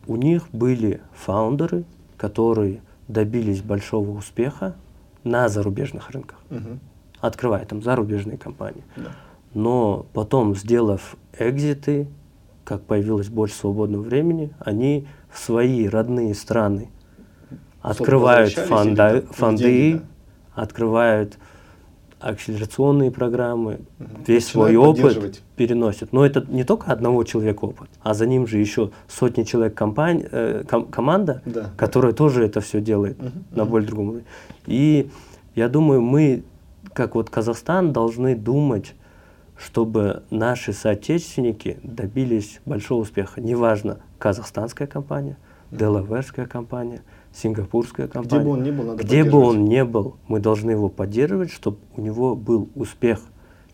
у 0.07 0.17
них 0.17 0.49
были 0.53 1.01
фаундеры, 1.15 1.85
которые 2.17 2.81
добились 3.09 3.63
большого 3.63 4.11
успеха, 4.11 4.75
на 5.25 5.49
зарубежных 5.49 6.11
рынках, 6.11 6.39
угу. 6.51 6.79
открывая 7.21 7.65
там 7.65 7.83
зарубежные 7.83 8.39
компании. 8.39 8.85
Да. 8.97 9.11
Но 9.55 10.07
потом, 10.13 10.55
сделав 10.55 11.17
экзиты, 11.39 12.09
как 12.65 12.83
появилось 12.83 13.29
больше 13.29 13.55
свободного 13.55 14.03
времени, 14.03 14.55
они 14.59 15.07
в 15.31 15.39
свои 15.39 15.89
родные 15.89 16.35
страны 16.35 16.91
открывают 17.81 18.53
фонда, 18.53 19.25
фонды, 19.31 19.63
деньги, 19.63 19.97
да. 19.97 20.63
открывают 20.63 21.39
акселерационные 22.21 23.11
программы, 23.11 23.81
угу. 23.99 24.09
весь 24.27 24.47
свой 24.47 24.77
опыт 24.77 25.43
переносят. 25.57 26.13
Но 26.13 26.25
это 26.25 26.45
не 26.49 26.65
только 26.65 26.91
одного 26.93 27.25
человека 27.25 27.65
опыт, 27.65 27.89
а 28.03 28.15
за 28.15 28.27
ним 28.27 28.47
же 28.47 28.59
еще 28.59 28.91
сотни 29.07 29.45
человек 29.45 29.75
компания, 29.75 30.29
э, 30.31 30.65
ком 30.69 30.87
команда, 30.87 31.43
да. 31.45 31.71
которая 31.77 32.13
тоже 32.13 32.45
это 32.45 32.61
все 32.61 32.81
делает 32.81 33.19
угу. 33.21 33.31
на 33.53 33.65
более 33.65 33.87
другом 33.87 34.09
уровне. 34.09 34.25
И 34.67 35.11
я 35.55 35.69
думаю, 35.69 36.03
мы, 36.03 36.43
как 36.93 37.15
вот 37.15 37.31
Казахстан, 37.31 37.93
должны 37.93 38.35
думать, 38.35 38.95
чтобы 39.57 40.23
наши 40.31 40.73
соотечественники 40.73 41.79
добились 41.83 42.61
большого 42.65 43.03
успеха. 43.03 43.41
Неважно, 43.41 43.99
казахстанская 44.19 44.87
компания, 44.87 45.37
делаверская 45.71 46.47
компания, 46.47 47.03
сингапурская 47.33 48.09
компания. 48.09 48.41
Где 48.41 48.45
бы 48.45 48.51
он 48.53 48.63
ни 48.63 48.71
был, 48.71 48.85
надо 48.85 49.03
Где 49.03 49.25
бы 49.25 49.39
он 49.39 49.65
ни 49.65 49.83
был, 49.83 50.17
мы 50.29 50.41
должны 50.41 50.71
его 50.71 50.89
поддерживать, 50.89 51.51
чтобы 51.51 51.79
у 51.97 52.01
него 52.01 52.35
был 52.35 52.69
успех. 52.75 53.21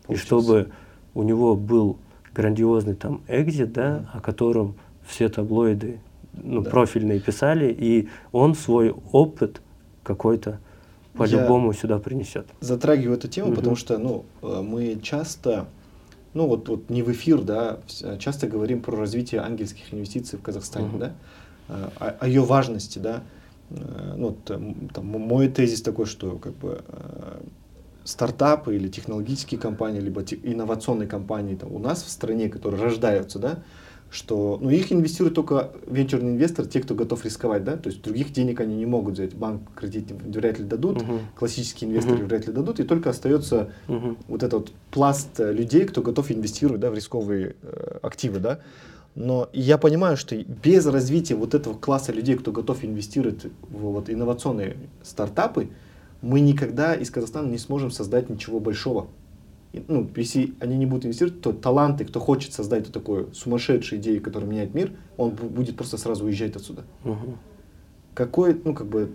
Получился. 0.03 0.23
И 0.23 0.25
чтобы 0.25 0.71
у 1.13 1.23
него 1.23 1.55
был 1.55 1.97
грандиозный 2.33 2.95
там 2.95 3.21
экзит, 3.27 3.73
да, 3.73 3.99
mm. 3.99 4.17
о 4.17 4.21
котором 4.21 4.75
все 5.07 5.29
таблоиды 5.29 5.99
ну, 6.33 6.61
да. 6.61 6.69
профильные 6.69 7.19
писали, 7.19 7.75
и 7.77 8.09
он 8.31 8.55
свой 8.55 8.93
опыт 9.11 9.61
какой-то 10.03 10.59
по-любому 11.13 11.73
сюда 11.73 11.97
принесет. 11.99 12.45
Затрагиваю 12.59 13.17
эту 13.17 13.27
тему, 13.27 13.49
угу. 13.49 13.55
потому 13.57 13.75
что 13.75 13.97
ну, 13.97 14.25
э, 14.41 14.61
мы 14.61 14.99
часто, 15.01 15.67
ну 16.33 16.47
вот, 16.47 16.67
вот 16.67 16.89
не 16.89 17.03
в 17.03 17.11
эфир, 17.11 17.41
да, 17.41 17.79
часто 18.19 18.47
говорим 18.47 18.81
про 18.81 18.97
развитие 18.97 19.41
ангельских 19.41 19.93
инвестиций 19.93 20.37
в 20.37 20.41
Казахстане, 20.41 20.89
угу. 20.89 20.97
да, 20.97 21.13
о, 21.67 22.15
о 22.19 22.27
ее 22.27 22.41
важности, 22.41 22.99
да. 22.99 23.23
Э, 23.69 24.13
ну, 24.17 24.37
там, 24.45 24.89
там, 24.89 25.05
мой 25.05 25.47
тезис 25.49 25.81
такой, 25.81 26.05
что 26.05 26.37
как 26.37 26.53
бы 26.55 26.83
стартапы 28.03 28.75
или 28.75 28.87
технологические 28.87 29.59
компании, 29.59 29.99
либо 29.99 30.21
инновационные 30.21 31.07
компании 31.07 31.55
там, 31.55 31.73
у 31.73 31.79
нас 31.79 32.03
в 32.03 32.09
стране, 32.09 32.49
которые 32.49 32.81
рождаются, 32.81 33.39
да, 33.39 33.63
что 34.11 34.59
ну, 34.61 34.69
их 34.69 34.93
инвестируют 34.93 35.35
только 35.35 35.71
венчурный 35.87 36.31
инвестор, 36.31 36.65
те, 36.67 36.79
кто 36.79 36.95
готов 36.95 37.25
рисковать, 37.25 37.63
да, 37.63 37.75
то 37.75 37.89
есть 37.89 38.01
других 38.01 38.31
денег 38.31 38.61
они 38.61 38.75
не 38.75 38.85
могут 38.85 39.15
взять, 39.15 39.33
банк 39.33 39.61
кредит 39.75 40.11
вряд 40.11 40.59
ли 40.59 40.65
дадут, 40.65 41.01
uh-huh. 41.01 41.19
классические 41.35 41.89
инвесторы 41.89 42.19
uh-huh. 42.19 42.27
вряд 42.27 42.47
ли 42.47 42.53
дадут, 42.53 42.79
и 42.79 42.83
только 42.83 43.09
остается 43.09 43.71
uh-huh. 43.87 44.15
вот 44.27 44.43
этот 44.43 44.53
вот 44.53 44.71
пласт 44.91 45.39
э, 45.39 45.51
людей, 45.51 45.85
кто 45.85 46.01
готов 46.01 46.31
инвестировать, 46.31 46.79
да, 46.79 46.91
в 46.91 46.93
рисковые 46.93 47.55
э, 47.61 47.97
активы, 48.03 48.39
да. 48.39 48.59
Но 49.15 49.49
я 49.53 49.77
понимаю, 49.77 50.17
что 50.17 50.35
без 50.35 50.85
развития 50.85 51.35
вот 51.35 51.53
этого 51.53 51.73
класса 51.73 52.11
людей, 52.11 52.35
кто 52.35 52.51
готов 52.51 52.83
инвестировать 52.83 53.45
в 53.45 53.79
вот 53.79 54.09
инновационные 54.09 54.77
стартапы, 55.03 55.69
мы 56.21 56.41
никогда 56.41 56.93
из 56.93 57.09
Казахстана 57.09 57.47
не 57.47 57.57
сможем 57.57 57.91
создать 57.91 58.29
ничего 58.29 58.59
большого 58.59 59.07
ну, 59.87 60.09
если 60.15 60.53
они 60.59 60.77
не 60.77 60.85
будут 60.85 61.05
инвестировать, 61.05 61.41
то 61.41 61.51
таланты, 61.51 62.05
кто 62.05 62.19
хочет 62.19 62.53
создать 62.53 62.91
такую 62.91 63.33
сумасшедшую 63.33 63.99
идею, 63.99 64.21
которая 64.21 64.49
меняет 64.49 64.73
мир, 64.73 64.91
он 65.17 65.31
будет 65.31 65.75
просто 65.75 65.97
сразу 65.97 66.25
уезжать 66.25 66.55
отсюда. 66.55 66.83
Угу. 67.03 67.37
Какой, 68.13 68.59
ну, 68.63 68.73
как 68.73 68.87
бы, 68.87 69.11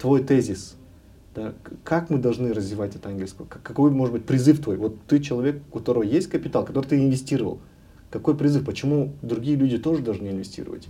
твой 0.00 0.22
тезис? 0.22 0.76
Да, 1.34 1.54
как 1.82 2.10
мы 2.10 2.18
должны 2.18 2.52
развивать 2.52 2.94
это 2.94 3.08
английское? 3.08 3.46
Какой 3.46 3.90
может 3.90 4.12
быть 4.12 4.24
призыв 4.24 4.62
твой? 4.62 4.76
Вот 4.76 4.96
ты 5.06 5.18
человек, 5.18 5.62
у 5.70 5.78
которого 5.78 6.02
есть 6.02 6.28
капитал, 6.28 6.64
который 6.64 6.86
ты 6.86 6.96
инвестировал. 6.96 7.60
Какой 8.12 8.36
призыв? 8.36 8.64
Почему 8.64 9.14
другие 9.22 9.56
люди 9.56 9.78
тоже 9.78 10.02
должны 10.02 10.28
инвестировать? 10.28 10.86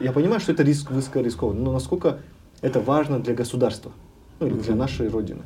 Я 0.00 0.12
понимаю, 0.12 0.40
что 0.40 0.52
это 0.52 0.62
риск 0.62 0.92
высокорискованно, 0.92 1.60
но 1.60 1.72
насколько 1.72 2.20
это 2.62 2.80
важно 2.80 3.18
для 3.18 3.34
государства, 3.34 3.90
ну 4.38 4.46
или 4.46 4.54
для 4.54 4.76
нашей 4.76 5.08
Родины? 5.08 5.42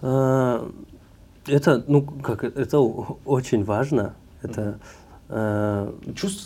А, 0.00 0.70
это, 1.46 1.84
ну, 1.88 2.02
как, 2.02 2.44
это 2.44 2.78
очень 2.78 3.64
важно. 3.64 4.14
Это, 4.40 4.78
э... 5.28 5.92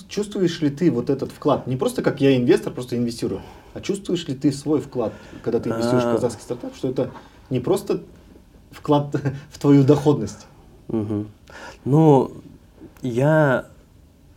чувствуешь 0.09 0.61
ли 0.63 0.71
ты 0.71 0.91
вот 0.91 1.11
этот 1.11 1.31
вклад? 1.31 1.67
Не 1.67 1.77
просто 1.77 2.03
как 2.03 2.23
я 2.23 2.37
инвестор, 2.37 2.73
просто 2.73 2.97
инвестирую, 2.97 3.43
а 3.75 3.81
чувствуешь 3.83 4.27
ли 4.29 4.35
ты 4.35 4.51
свой 4.51 4.81
вклад, 4.81 5.13
когда 5.43 5.61
ты 5.61 5.69
инвестируешь 5.69 6.05
в 6.05 6.09
а. 6.09 6.15
казахский 6.15 6.43
стартап, 6.43 6.75
что 6.75 6.89
это 6.89 7.11
не 7.51 7.61
просто 7.61 8.03
вклад 8.71 9.15
в 9.51 9.59
твою 9.59 9.85
доходность? 9.85 10.47
Угу. 10.89 11.27
Ну, 11.85 12.33
я, 13.07 13.67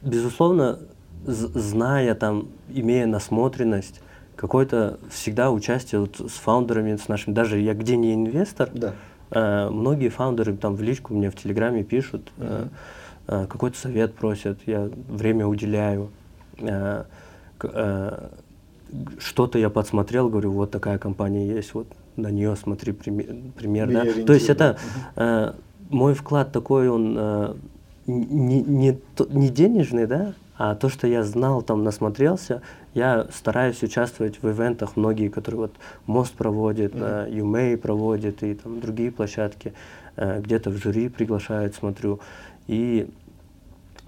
безусловно, 0.01 0.80
зная 1.26 2.15
там, 2.15 2.47
имея 2.70 3.05
насмотренность, 3.05 4.01
какое-то 4.36 4.99
всегда 5.09 5.51
участие 5.51 6.01
вот 6.01 6.20
с 6.20 6.36
фаундерами, 6.36 6.95
с 6.95 7.07
нашими, 7.07 7.34
даже 7.34 7.59
я 7.59 7.74
где 7.74 7.97
не 7.97 8.13
инвестор, 8.13 8.70
да. 8.74 8.93
Э, 9.32 9.70
многие 9.70 10.09
фаундеры 10.09 10.55
там 10.55 10.76
в 10.76 10.82
личку 10.82 11.13
мне 11.13 11.30
в 11.30 11.36
Телеграме 11.36 11.84
пишут, 11.84 12.32
э, 12.38 12.67
э, 13.28 13.45
какой-то 13.47 13.78
совет 13.78 14.15
просят, 14.15 14.59
я 14.65 14.89
время 15.07 15.45
уделяю. 15.45 16.09
что-то 19.20 19.59
я 19.59 19.70
подсмотрел, 19.70 20.30
говорю, 20.30 20.51
вот 20.51 20.72
такая 20.72 20.97
компания 20.97 21.47
есть, 21.47 21.74
вот 21.74 21.88
на 22.15 22.30
нее 22.32 22.55
смотри 22.55 22.93
пример, 22.93 23.28
пример 23.55 23.91
да. 23.91 24.05
То 24.26 24.34
есть 24.34 24.49
это 24.49 24.78
э, 25.15 25.53
мой 25.89 26.13
вклад 26.13 26.51
такой, 26.51 26.89
он 26.89 27.15
э, 27.17 27.53
не, 28.10 28.62
не, 28.62 28.99
не 29.30 29.49
денежный, 29.49 30.07
да, 30.07 30.34
а 30.57 30.76
то, 30.76 30.89
что 30.89 31.07
я 31.07 31.24
знал, 31.24 31.62
там 31.62 31.84
насмотрелся, 31.84 32.62
я 32.93 33.28
стараюсь 33.32 33.82
участвовать 33.82 34.41
в 34.41 34.49
ивентах, 34.49 34.97
многие, 34.97 35.30
которые 35.30 35.62
вот 35.62 35.76
Мост 36.05 36.34
проводит, 36.34 36.93
mm-hmm. 36.93 37.32
UMA 37.32 37.78
проводит 37.78 38.43
и 38.43 38.55
там 38.55 38.82
другие 38.82 39.12
площадки, 39.12 39.74
э, 40.18 40.41
где-то 40.41 40.70
в 40.70 40.78
жюри 40.78 41.07
приглашают, 41.07 41.76
смотрю. 41.76 42.20
И 42.68 43.10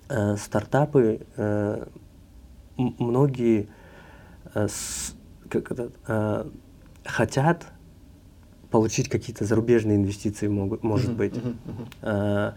э, 0.10 0.36
стартапы, 0.36 1.22
э, 1.38 1.86
многие 2.78 3.70
э, 4.54 4.68
с, 4.68 5.16
как 5.48 5.72
это, 5.72 5.92
э, 6.08 6.46
хотят 7.06 7.66
получить 8.72 9.10
какие-то 9.10 9.46
зарубежные 9.46 9.98
инвестиции, 9.98 10.48
могут, 10.48 10.84
может 10.84 11.12
mm-hmm. 11.12 11.16
быть. 11.16 11.34
Mm-hmm 11.34 12.54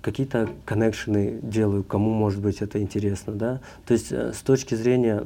какие-то 0.00 0.48
коннекшены 0.64 1.38
делаю, 1.42 1.84
кому 1.84 2.10
может 2.10 2.40
быть 2.40 2.62
это 2.62 2.80
интересно, 2.80 3.32
да. 3.34 3.60
То 3.86 3.94
есть 3.94 4.12
э, 4.12 4.32
с 4.32 4.42
точки 4.42 4.74
зрения 4.74 5.24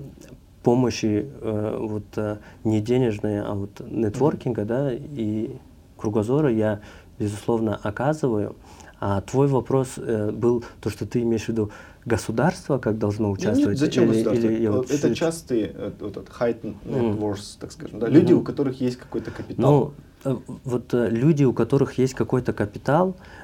помощи 0.63 1.29
э, 1.41 1.77
вот 1.81 2.05
э, 2.17 2.39
не 2.65 2.81
денежной, 2.81 3.41
а 3.41 3.55
вот 3.55 3.81
нетворкинга, 3.81 4.65
да, 4.65 4.93
и 4.93 5.51
кругозора 5.97 6.51
я 6.51 6.81
безусловно 7.19 7.79
оказываю. 7.83 8.57
А 9.01 9.21
твой 9.21 9.49
вопрос 9.49 9.95
э, 9.97 10.31
был 10.31 10.65
то, 10.81 10.89
что 10.89 11.07
ты 11.07 11.23
имеешь 11.23 11.47
в 11.47 11.49
виду 11.49 11.73
государство, 12.05 12.79
как 12.79 12.99
должно 12.99 13.31
участвовать? 13.31 13.71
Нет, 13.71 13.79
зачем 13.79 14.05
или, 14.05 14.11
государство? 14.13 14.47
Или, 14.47 14.67
вот, 14.69 14.91
это 14.91 15.15
частые 15.15 15.73
э, 15.75 15.91
вот, 15.99 16.17
high 16.39 16.61
net 16.61 17.19
worth, 17.19 17.35
mm. 17.35 17.57
так 17.61 17.73
скажем, 17.73 17.99
да, 17.99 18.09
люди, 18.09 18.33
mm. 18.33 18.37
у 18.37 18.43
которых 18.43 18.81
есть 18.81 18.97
какой-то 18.97 19.33
капитал. 19.33 19.71
Ну, 19.71 19.93
Э, 20.25 20.37
вот 20.65 20.95
э, 20.95 21.09
люди, 21.11 21.45
у 21.45 21.53
которых 21.53 21.99
есть 21.99 22.15
какой-то 22.15 22.53
капитал, 22.53 23.11
э, 23.11 23.42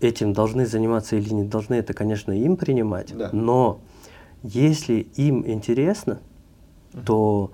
этим 0.00 0.32
должны 0.32 0.66
заниматься 0.66 1.16
или 1.16 1.32
не 1.32 1.44
должны, 1.44 1.74
это, 1.74 1.94
конечно, 1.94 2.32
им 2.32 2.56
принимать. 2.56 3.16
Да. 3.16 3.30
Но 3.32 3.80
если 4.42 5.06
им 5.16 5.46
интересно, 5.46 6.20
то 7.04 7.50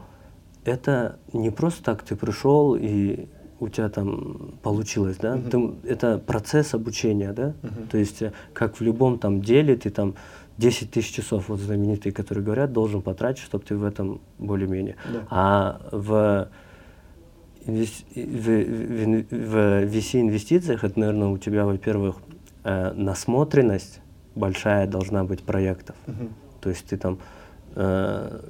это 0.65 1.19
не 1.33 1.51
просто 1.51 1.83
так 1.83 2.03
ты 2.03 2.17
пришел 2.17 2.75
и 2.75 3.29
у 3.61 3.69
тебя 3.69 3.89
там 3.91 4.55
получилось, 4.63 5.19
да? 5.19 5.37
Uh-huh. 5.37 5.79
Ты, 5.83 5.89
это 5.89 6.19
процесс 6.19 6.75
обучения, 6.75 7.33
да? 7.33 7.55
Uh-huh. 7.63 7.89
То 7.91 7.99
есть 7.99 8.23
как 8.55 8.81
в 8.81 8.81
любом 8.81 9.19
там 9.19 9.43
деле 9.43 9.77
ты 9.77 9.91
там 9.91 10.15
10 10.57 10.91
тысяч 10.91 11.15
часов, 11.15 11.49
вот 11.49 11.61
знаменитые, 11.61 12.13
которые 12.13 12.45
говорят, 12.45 12.73
должен 12.73 13.03
потратить, 13.03 13.43
чтобы 13.43 13.65
ты 13.65 13.77
в 13.77 13.85
этом 13.85 14.21
более-менее. 14.39 14.97
Да. 15.13 15.27
А 15.31 15.81
в 15.93 16.49
в, 17.67 17.87
в, 18.15 19.25
в 19.31 19.85
VC-инвестициях 19.85 20.85
это, 20.85 20.99
наверное, 20.99 21.29
у 21.29 21.39
тебя, 21.39 21.65
во-первых, 21.65 22.17
э, 22.65 22.93
насмотренность 22.93 24.01
большая 24.35 24.87
должна 24.87 25.25
быть 25.25 25.43
проектов. 25.43 25.97
Uh-huh. 26.07 26.31
То 26.61 26.71
есть 26.71 26.87
ты 26.87 26.97
там 26.97 27.19
э, 27.75 28.41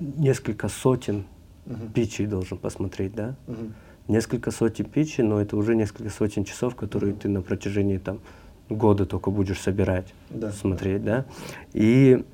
несколько 0.00 0.68
сотен 0.68 1.24
uh-huh. 1.66 1.92
питчей 1.92 2.26
должен 2.26 2.58
посмотреть, 2.58 3.14
да? 3.14 3.36
Uh-huh. 3.46 3.72
Несколько 4.08 4.50
сотен 4.50 4.86
питчей, 4.86 5.22
но 5.22 5.40
это 5.40 5.56
уже 5.56 5.76
несколько 5.76 6.10
сотен 6.10 6.44
часов, 6.44 6.74
которые 6.74 7.14
ты 7.14 7.28
на 7.28 7.42
протяжении 7.42 7.98
там 7.98 8.20
года 8.68 9.06
только 9.06 9.30
будешь 9.30 9.60
собирать, 9.60 10.12
да. 10.30 10.52
смотреть, 10.52 11.04
да? 11.04 11.26
И 11.72 12.24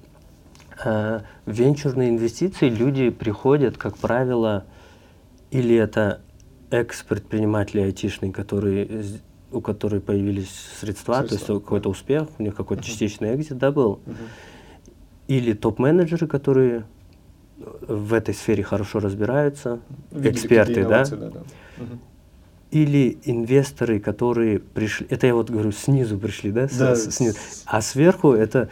э, 0.85 1.21
венчурные 1.47 2.11
инвестиции 2.11 2.69
люди 2.69 3.11
приходят, 3.11 3.77
как 3.77 3.97
правило, 3.99 4.65
или 5.57 5.75
это 5.75 6.21
экс-предприниматели 6.71 7.81
айтишные, 7.81 8.31
которые, 8.31 9.05
у 9.51 9.63
которых 9.63 10.05
появились 10.05 10.51
средства, 10.79 11.15
средства. 11.15 11.29
то 11.29 11.35
есть 11.35 11.47
какой-то 11.65 11.89
успех, 11.89 12.29
у 12.39 12.43
них 12.43 12.55
какой-то 12.55 12.83
uh-huh. 12.83 12.87
частичный 12.87 13.35
экзит 13.35 13.57
да, 13.57 13.73
был. 13.73 14.01
Uh-huh. 14.05 14.17
Или 15.29 15.55
топ-менеджеры, 15.55 16.27
которые 16.27 16.85
в 17.57 18.13
этой 18.13 18.35
сфере 18.35 18.63
хорошо 18.63 18.99
разбираются, 18.99 19.81
Видели 20.11 20.33
эксперты, 20.33 20.85
да? 20.87 21.05
да, 21.07 21.17
да. 21.17 21.29
Uh-huh. 21.79 21.99
Или 22.73 23.19
инвесторы, 23.25 23.99
которые 23.99 24.59
пришли, 24.59 25.07
это 25.09 25.27
я 25.27 25.35
вот 25.35 25.49
говорю, 25.49 25.73
снизу 25.73 26.19
пришли, 26.19 26.51
да? 26.51 26.69
да 26.79 26.95
с, 26.95 27.11
снизу. 27.11 27.39
А 27.65 27.81
сверху 27.81 28.33
это 28.33 28.69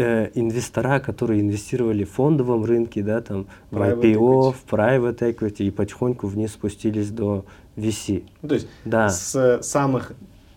э, 0.00 0.30
инвестора, 0.34 1.00
которые 1.00 1.40
инвестировали 1.40 2.04
в 2.04 2.10
фондовом 2.10 2.64
рынке, 2.64 3.02
да, 3.02 3.20
там, 3.20 3.46
private 3.70 3.94
в 3.94 4.00
IPO, 4.00 4.14
equity. 4.14 4.52
в 4.52 4.72
private 4.72 5.18
equity, 5.18 5.66
и 5.66 5.70
потихоньку 5.70 6.26
вниз 6.26 6.52
спустились 6.52 7.10
до 7.10 7.44
VC. 7.76 8.24
Ну, 8.42 8.48
то 8.48 8.54
есть 8.54 8.68
да. 8.84 9.08
с 9.08 9.60
самых 9.62 10.12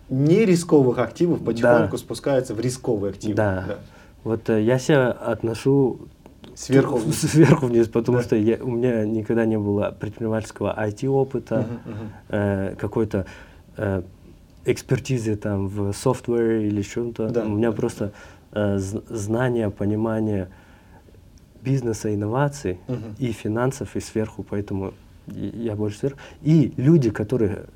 нерисковых 0.08 0.98
активов 0.98 1.42
потихоньку 1.42 1.92
да. 1.92 1.98
спускаются 1.98 2.54
в 2.54 2.60
рисковые 2.60 3.12
активы. 3.12 3.34
Да. 3.34 3.64
да. 3.66 3.78
Вот 4.24 4.48
э, 4.50 4.62
я 4.62 4.78
себя 4.78 5.10
отношу 5.10 6.08
сверху 6.54 6.96
вниз, 6.98 7.20
сверху 7.20 7.66
вниз 7.66 7.88
потому 7.88 8.18
да. 8.18 8.24
что 8.24 8.36
я, 8.36 8.58
у 8.62 8.70
меня 8.70 9.04
никогда 9.04 9.44
не 9.46 9.58
было 9.58 9.96
предпринимательского 9.98 10.74
IT-опыта, 10.78 11.54
uh-huh, 11.54 11.92
uh-huh. 11.92 12.72
э, 12.72 12.76
какой-то 12.76 13.26
э, 13.76 14.02
экспертизы 14.64 15.36
там 15.36 15.68
в 15.68 15.90
software 15.90 16.66
или 16.66 16.82
чем-то. 16.82 17.28
Да, 17.28 17.44
у 17.44 17.50
меня 17.50 17.70
да. 17.70 17.76
просто 17.76 18.04
э, 18.04 18.10
знания, 18.54 19.70
понимание 19.70 20.48
бизнеса, 21.62 22.14
инноваций 22.14 22.78
угу. 22.88 22.98
и 23.18 23.32
финансов, 23.32 23.96
и 23.96 24.00
сверху, 24.00 24.42
поэтому 24.42 24.94
я 25.26 25.76
больше 25.76 25.98
сверху. 25.98 26.18
И 26.42 26.72
люди, 26.76 27.10
которые, 27.10 27.66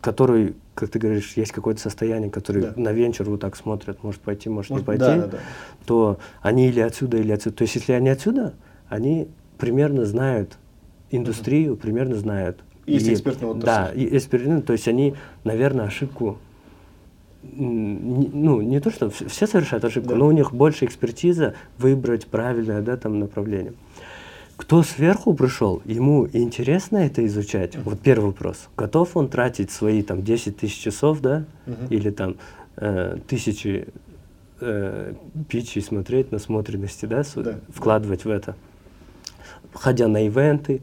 которые, 0.00 0.54
как 0.74 0.90
ты 0.90 0.98
говоришь, 0.98 1.34
есть 1.36 1.52
какое-то 1.52 1.80
состояние, 1.80 2.30
которые 2.30 2.68
да. 2.68 2.80
на 2.80 2.92
венчур 2.92 3.28
вот 3.30 3.40
так 3.40 3.56
смотрят, 3.56 4.02
может 4.02 4.20
пойти, 4.20 4.48
может, 4.48 4.70
может 4.70 4.82
не 4.82 4.86
пойти, 4.86 5.04
да, 5.04 5.16
да, 5.16 5.26
да. 5.28 5.38
то 5.86 6.18
они 6.42 6.68
или 6.68 6.80
отсюда, 6.80 7.18
или 7.18 7.32
отсюда. 7.32 7.56
То 7.56 7.62
есть 7.62 7.76
если 7.76 7.92
они 7.92 8.08
отсюда, 8.08 8.54
они 8.88 9.28
примерно 9.58 10.04
знают 10.04 10.58
индустрию, 11.10 11.74
угу. 11.74 11.80
примерно 11.80 12.16
знают. 12.16 12.60
Есть 12.86 13.06
и, 13.06 13.14
экспертный 13.14 13.48
отрасль. 13.48 13.66
Да, 13.66 13.92
и 13.92 14.16
экспертный, 14.16 14.62
то 14.62 14.72
есть 14.72 14.88
они, 14.88 15.14
наверное, 15.44 15.86
ошибку 15.86 16.38
ну, 17.42 18.60
не 18.60 18.80
то, 18.80 18.90
что 18.90 19.10
все 19.10 19.46
совершают 19.46 19.84
ошибку, 19.84 20.10
да. 20.10 20.16
но 20.16 20.26
у 20.26 20.32
них 20.32 20.52
больше 20.52 20.84
экспертиза 20.84 21.54
выбрать 21.78 22.26
правильное 22.26 22.82
да, 22.82 22.96
там, 22.96 23.18
направление. 23.18 23.74
Кто 24.56 24.82
сверху 24.82 25.34
пришел, 25.34 25.80
ему 25.84 26.28
интересно 26.32 26.96
это 26.98 27.24
изучать? 27.26 27.76
Uh-huh. 27.76 27.82
Вот 27.84 28.00
первый 28.00 28.26
вопрос. 28.26 28.68
Готов 28.76 29.16
он 29.16 29.28
тратить 29.28 29.70
свои 29.70 30.02
там 30.02 30.24
10 30.24 30.56
тысяч 30.56 30.82
часов, 30.82 31.20
да, 31.20 31.44
uh-huh. 31.66 31.88
или 31.90 32.10
там 32.10 32.36
э, 32.76 33.18
тысячи 33.28 33.86
э, 34.60 35.14
питчей 35.48 35.80
смотреть, 35.80 36.32
насмотренности, 36.32 37.06
да, 37.06 37.22
да, 37.36 37.60
вкладывать 37.72 38.24
в 38.24 38.30
это? 38.30 38.56
Ходя 39.72 40.08
на 40.08 40.26
ивенты, 40.26 40.82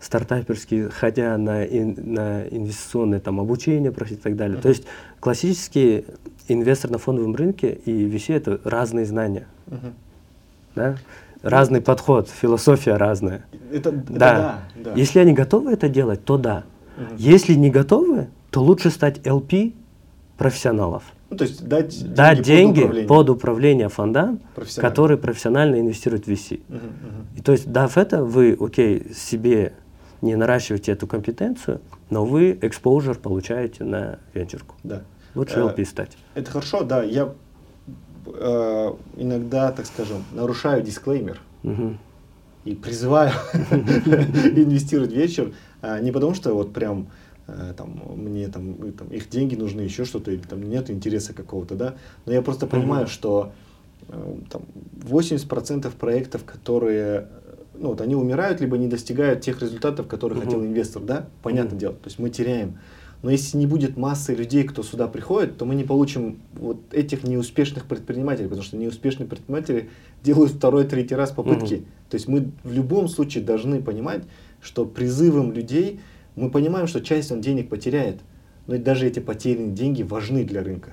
стартаперские, 0.00 0.88
ходя 0.88 1.36
на, 1.36 1.64
ин, 1.64 1.94
на 1.98 2.42
инвестиционное 2.48 3.20
там, 3.20 3.38
обучение 3.38 3.92
просить 3.92 4.18
и 4.18 4.22
так 4.22 4.36
далее. 4.36 4.58
Uh-huh. 4.58 4.62
То 4.62 4.68
есть 4.70 4.84
классический 5.20 6.06
инвестор 6.48 6.90
на 6.90 6.98
фондовом 6.98 7.36
рынке 7.36 7.72
и 7.84 8.06
VC 8.06 8.34
это 8.34 8.60
разные 8.64 9.04
знания. 9.04 9.46
Uh-huh. 9.66 9.92
Да? 10.74 10.96
Разный 11.42 11.80
подход, 11.82 12.28
философия 12.28 12.96
разная. 12.96 13.44
Это, 13.72 13.92
да. 13.92 14.02
да, 14.08 14.58
да. 14.76 14.92
Если 14.94 15.18
они 15.18 15.32
готовы 15.32 15.72
это 15.72 15.88
делать, 15.88 16.24
то 16.24 16.38
да. 16.38 16.64
Uh-huh. 16.96 17.14
Если 17.18 17.54
не 17.54 17.70
готовы, 17.70 18.28
то 18.50 18.62
лучше 18.62 18.90
стать 18.90 19.18
LP 19.18 19.74
профессионалов. 20.38 21.02
Ну, 21.28 21.36
то 21.36 21.44
есть 21.44 21.68
дать, 21.68 22.14
дать 22.14 22.42
деньги, 22.42 22.80
под, 22.80 22.86
управление. 22.86 23.08
под 23.08 23.30
управление 23.30 23.88
фондам, 23.88 24.40
которые 24.76 25.16
профессионально 25.18 25.78
инвестируют 25.78 26.26
в 26.26 26.28
VC. 26.28 26.58
Uh-huh, 26.58 26.62
uh-huh. 26.68 27.38
И 27.38 27.42
то 27.42 27.52
есть, 27.52 27.70
дав 27.70 27.96
это, 27.98 28.24
вы, 28.24 28.56
окей, 28.58 29.12
себе 29.14 29.74
не 30.22 30.36
наращиваете 30.36 30.92
эту 30.92 31.06
компетенцию, 31.06 31.80
но 32.10 32.24
вы 32.24 32.52
exposure 32.52 33.18
получаете 33.18 33.84
на 33.84 34.18
венчурку. 34.34 34.74
Да. 34.82 35.02
Лучше 35.34 35.60
LP 35.60 35.82
э, 35.82 35.84
стать. 35.84 36.16
Это 36.34 36.50
хорошо, 36.50 36.82
да. 36.82 37.02
Я 37.02 37.32
э, 38.26 38.92
иногда, 39.16 39.72
так 39.72 39.86
скажем, 39.86 40.24
нарушаю 40.32 40.82
дисклеймер 40.82 41.40
угу. 41.62 41.96
и 42.64 42.74
призываю 42.74 43.32
инвестировать 43.70 45.12
в 45.12 45.16
вечер. 45.16 45.52
А, 45.82 46.00
не 46.00 46.10
потому 46.12 46.34
что 46.34 46.54
вот 46.54 46.72
прям 46.72 47.08
э, 47.46 47.74
там, 47.76 48.02
мне 48.16 48.48
там, 48.48 48.92
там, 48.92 49.08
их 49.08 49.28
деньги 49.30 49.54
нужны, 49.54 49.82
еще 49.82 50.04
что-то, 50.04 50.30
или 50.30 50.42
там 50.42 50.62
нет 50.62 50.90
интереса 50.90 51.32
какого-то, 51.32 51.74
да. 51.74 51.94
Но 52.26 52.32
я 52.32 52.42
просто 52.42 52.66
понимаю, 52.66 53.04
угу. 53.04 53.10
что 53.10 53.52
э, 54.08 54.36
там, 54.50 54.62
80% 55.00 55.90
проектов, 55.96 56.44
которые 56.44 57.28
ну, 57.80 57.88
вот 57.88 58.00
они 58.02 58.14
умирают, 58.14 58.60
либо 58.60 58.76
не 58.76 58.86
достигают 58.86 59.40
тех 59.40 59.60
результатов, 59.62 60.06
которые 60.06 60.38
угу. 60.38 60.46
хотел 60.46 60.64
инвестор, 60.64 61.02
да, 61.02 61.26
понятное 61.42 61.72
угу. 61.72 61.80
дело. 61.80 61.94
То 61.94 62.06
есть 62.06 62.18
мы 62.18 62.28
теряем. 62.28 62.78
Но 63.22 63.30
если 63.30 63.58
не 63.58 63.66
будет 63.66 63.96
массы 63.96 64.34
людей, 64.34 64.64
кто 64.64 64.82
сюда 64.82 65.06
приходит, 65.06 65.58
то 65.58 65.64
мы 65.64 65.74
не 65.74 65.84
получим 65.84 66.40
вот 66.54 66.80
этих 66.92 67.24
неуспешных 67.24 67.84
предпринимателей, 67.86 68.48
потому 68.48 68.62
что 68.62 68.76
неуспешные 68.76 69.26
предприниматели 69.28 69.90
делают 70.22 70.52
второй, 70.52 70.84
третий 70.84 71.14
раз 71.14 71.30
попытки. 71.30 71.74
Угу. 71.74 71.84
То 72.10 72.14
есть 72.14 72.28
мы 72.28 72.50
в 72.64 72.72
любом 72.72 73.08
случае 73.08 73.44
должны 73.44 73.82
понимать, 73.82 74.22
что 74.60 74.84
призывом 74.84 75.52
людей 75.52 76.00
мы 76.36 76.50
понимаем, 76.50 76.86
что 76.86 77.00
часть 77.00 77.32
он 77.32 77.40
денег 77.40 77.68
потеряет, 77.68 78.20
но 78.66 78.76
даже 78.78 79.06
эти 79.06 79.20
потерянные 79.20 79.72
деньги 79.72 80.02
важны 80.02 80.44
для 80.44 80.62
рынка, 80.62 80.90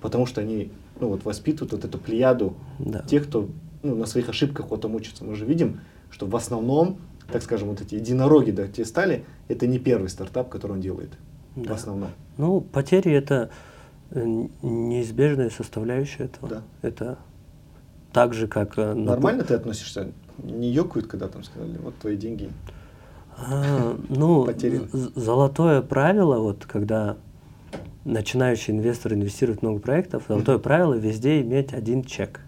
потому 0.00 0.26
что 0.26 0.40
они 0.40 0.70
ну, 1.00 1.08
вот, 1.08 1.24
воспитывают 1.24 1.72
вот 1.72 1.84
эту 1.84 1.98
плеяду 1.98 2.54
да. 2.78 3.00
тех, 3.00 3.26
кто 3.26 3.48
ну, 3.82 3.96
на 3.96 4.06
своих 4.06 4.28
ошибках 4.28 4.70
вот 4.70 4.80
там 4.80 4.94
учится. 4.94 5.24
Мы 5.24 5.34
же 5.34 5.44
видим, 5.44 5.80
что 6.10 6.26
в 6.26 6.36
основном, 6.36 6.98
так 7.30 7.42
скажем, 7.42 7.68
вот 7.68 7.80
эти 7.80 7.94
единороги, 7.94 8.50
да, 8.50 8.68
те 8.68 8.84
стали, 8.84 9.24
это 9.48 9.66
не 9.66 9.78
первый 9.78 10.08
стартап, 10.08 10.48
который 10.48 10.72
он 10.72 10.80
делает 10.80 11.10
да. 11.56 11.72
в 11.72 11.76
основном. 11.76 12.10
Ну, 12.36 12.60
потери 12.60 13.12
это 13.12 13.50
э, 14.10 14.24
неизбежная 14.62 15.50
составляющая 15.50 16.24
этого. 16.24 16.48
Да. 16.48 16.62
Это 16.82 17.18
так 18.12 18.34
же, 18.34 18.46
как... 18.46 18.78
Э, 18.78 18.94
Нормально 18.94 19.44
ты 19.44 19.54
относишься? 19.54 20.12
Не 20.42 20.70
ёкают, 20.70 21.08
когда 21.08 21.28
там 21.28 21.42
сказали, 21.44 21.76
вот 21.78 21.94
твои 21.96 22.16
деньги 22.16 22.50
а, 23.36 23.96
ну, 24.08 24.48
золотое 25.14 25.82
правило, 25.82 26.38
вот 26.38 26.66
когда 26.66 27.16
начинающий 28.04 28.74
инвестор 28.74 29.14
инвестирует 29.14 29.60
в 29.60 29.62
много 29.62 29.80
проектов, 29.80 30.24
золотое 30.28 30.58
правило 30.58 30.94
везде 30.94 31.40
иметь 31.40 31.72
один 31.72 32.04
чек. 32.04 32.40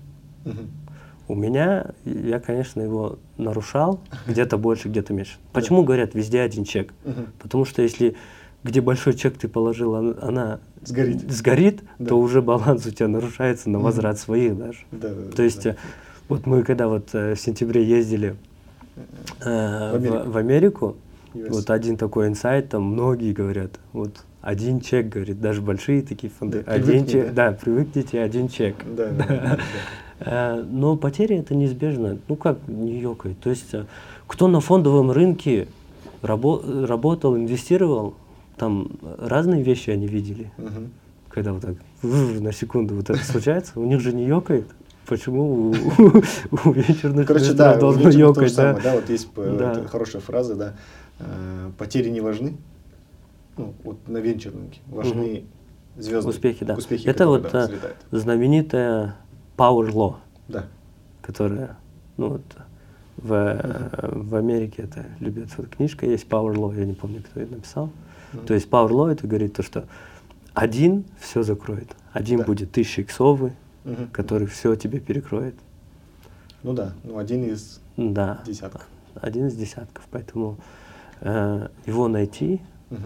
У 1.27 1.35
меня, 1.35 1.87
я, 2.05 2.39
конечно, 2.39 2.81
его 2.81 3.19
нарушал, 3.39 4.01
где-то 4.27 4.59
больше, 4.59 4.89
где-то 4.89 5.13
меньше. 5.13 5.37
Почему 5.53 5.83
говорят 5.83 6.15
везде 6.15 6.41
один 6.41 6.65
чек? 6.65 6.93
Потому 7.41 7.65
что 7.65 7.83
если 7.83 8.17
где 8.63 8.81
большой 8.81 9.13
чек 9.15 9.37
ты 9.37 9.47
положил, 9.47 9.95
она 9.95 10.59
сгорит, 10.83 11.31
сгорит 11.31 11.83
да. 11.99 12.07
то 12.07 12.19
уже 12.19 12.41
баланс 12.41 12.87
у 12.87 12.91
тебя 12.91 13.09
нарушается 13.09 13.69
на 13.69 13.79
возврат 13.79 14.19
своих 14.19 14.57
даже. 14.57 14.79
Да, 14.91 15.11
да, 15.11 15.33
То 15.37 15.43
есть 15.43 15.65
да. 15.65 15.77
вот 16.31 16.47
мы 16.47 16.63
когда 16.63 16.89
вот 16.89 17.11
э, 17.13 17.35
в 17.35 17.41
сентябре 17.41 17.85
ездили 17.85 18.37
Э, 19.41 19.93
в 19.93 19.95
Америку, 19.97 20.31
в, 20.31 20.37
Америку 20.37 20.97
вот 21.35 21.71
один 21.71 21.97
такой 21.97 22.29
инсайт, 22.29 22.71
там 22.71 22.85
многие 22.85 23.33
говорят, 23.33 23.81
вот 23.93 24.25
один 24.41 24.81
чек, 24.81 25.09
говорит, 25.09 25.41
даже 25.41 25.63
большие 25.63 26.03
такие 26.03 26.33
фонды, 26.33 26.63
да, 26.65 26.73
один 26.73 27.07
чек, 27.07 27.33
да. 27.33 27.51
да, 27.51 27.59
привыкните, 27.61 28.21
один 28.21 28.49
чек. 28.49 28.77
Да, 28.85 29.09
да. 29.11 29.27
да, 29.27 29.27
да. 29.27 29.59
Э, 30.21 30.63
но 30.63 30.97
потери 30.97 31.37
это 31.37 31.55
неизбежно, 31.55 32.19
ну 32.29 32.37
как 32.37 32.59
не 32.69 32.99
ёкает. 32.99 33.39
То 33.41 33.51
есть 33.51 33.75
э, 33.75 33.85
кто 34.27 34.49
на 34.49 34.61
фондовом 34.61 35.11
рынке 35.11 35.69
рабо 36.23 36.63
работал, 36.65 37.37
инвестировал, 37.37 38.15
там 38.57 38.93
разные 39.19 39.63
вещи 39.63 39.91
они 39.91 40.07
видели. 40.07 40.51
Угу. 40.59 40.89
Когда 41.31 41.53
вот 41.53 41.63
так 41.63 41.75
на 42.03 42.53
секунду 42.53 42.95
вот 42.95 43.11
это 43.11 43.25
случается, 43.25 43.79
у 43.79 43.85
них 43.85 44.01
же 44.01 44.13
не 44.13 44.25
ёкает. 44.25 44.67
Почему 45.07 45.71
у, 45.71 45.75
у 46.65 46.73
вечерных 46.73 47.27
Короче, 47.27 47.53
да, 47.53 47.77
должно 47.77 48.09
ёкать, 48.09 48.57
да? 48.57 48.75
Самое, 48.75 48.83
да, 48.83 48.95
вот 48.95 49.11
есть 49.11 49.29
да. 49.35 49.87
хорошая 49.87 50.23
фраза, 50.23 50.55
да, 50.55 50.75
э, 51.19 51.71
потери 51.77 52.09
не 52.09 52.23
важны, 52.23 52.57
ну, 53.59 53.75
вот 53.85 54.09
на 54.09 54.19
венчурнике 54.19 54.81
важны 54.87 55.45
угу. 55.97 56.03
звезды. 56.03 56.31
Успехи, 56.31 56.65
да. 56.65 56.75
Успехи, 56.75 57.07
Это 57.07 57.27
вот 57.27 57.51
да, 57.53 57.69
знаменитая 58.11 59.17
Power 59.57 59.91
Law, 59.91 60.17
да. 60.49 60.67
которая, 61.23 61.77
ну 62.17 62.31
вот, 62.31 62.43
в, 63.17 64.29
в 64.29 64.35
Америке 64.35 64.83
это 64.83 65.07
любят, 65.21 65.49
вот 65.57 65.69
книжка 65.69 66.07
есть 66.07 66.27
Power 66.27 66.55
Law, 66.55 66.79
я 66.79 66.85
не 66.85 66.95
помню, 66.95 67.23
кто 67.23 67.41
ее 67.41 67.47
написал. 67.49 67.91
Угу. 68.33 68.47
То 68.47 68.55
есть 68.55 68.69
Power 68.69 68.91
Law 68.91 69.13
это 69.13 69.27
говорит 69.27 69.55
то, 69.55 69.63
что 69.63 69.87
один 70.53 71.05
все 71.19 71.43
закроет, 71.43 71.95
один 72.13 72.41
да. 72.41 72.45
будет 72.45 72.73
тысяча 72.73 73.03
иксовый, 73.03 73.53
угу. 73.85 74.09
который 74.13 74.47
все 74.47 74.75
тебе 74.77 75.01
перекроет. 75.01 75.55
Ну 76.63 76.73
да, 76.73 76.95
ну 77.05 77.19
один 77.19 77.45
из 77.45 77.81
да, 77.97 78.43
десятков. 78.47 78.87
Один 79.15 79.47
из 79.47 79.55
десятков, 79.55 80.05
поэтому 80.11 80.59
э, 81.21 81.69
его 81.87 82.09
найти 82.09 82.61
угу. 82.91 82.99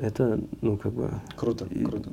Это, 0.00 0.40
ну 0.60 0.76
как 0.76 0.92
бы 0.92 1.10
круто, 1.36 1.66
круто. 1.66 2.10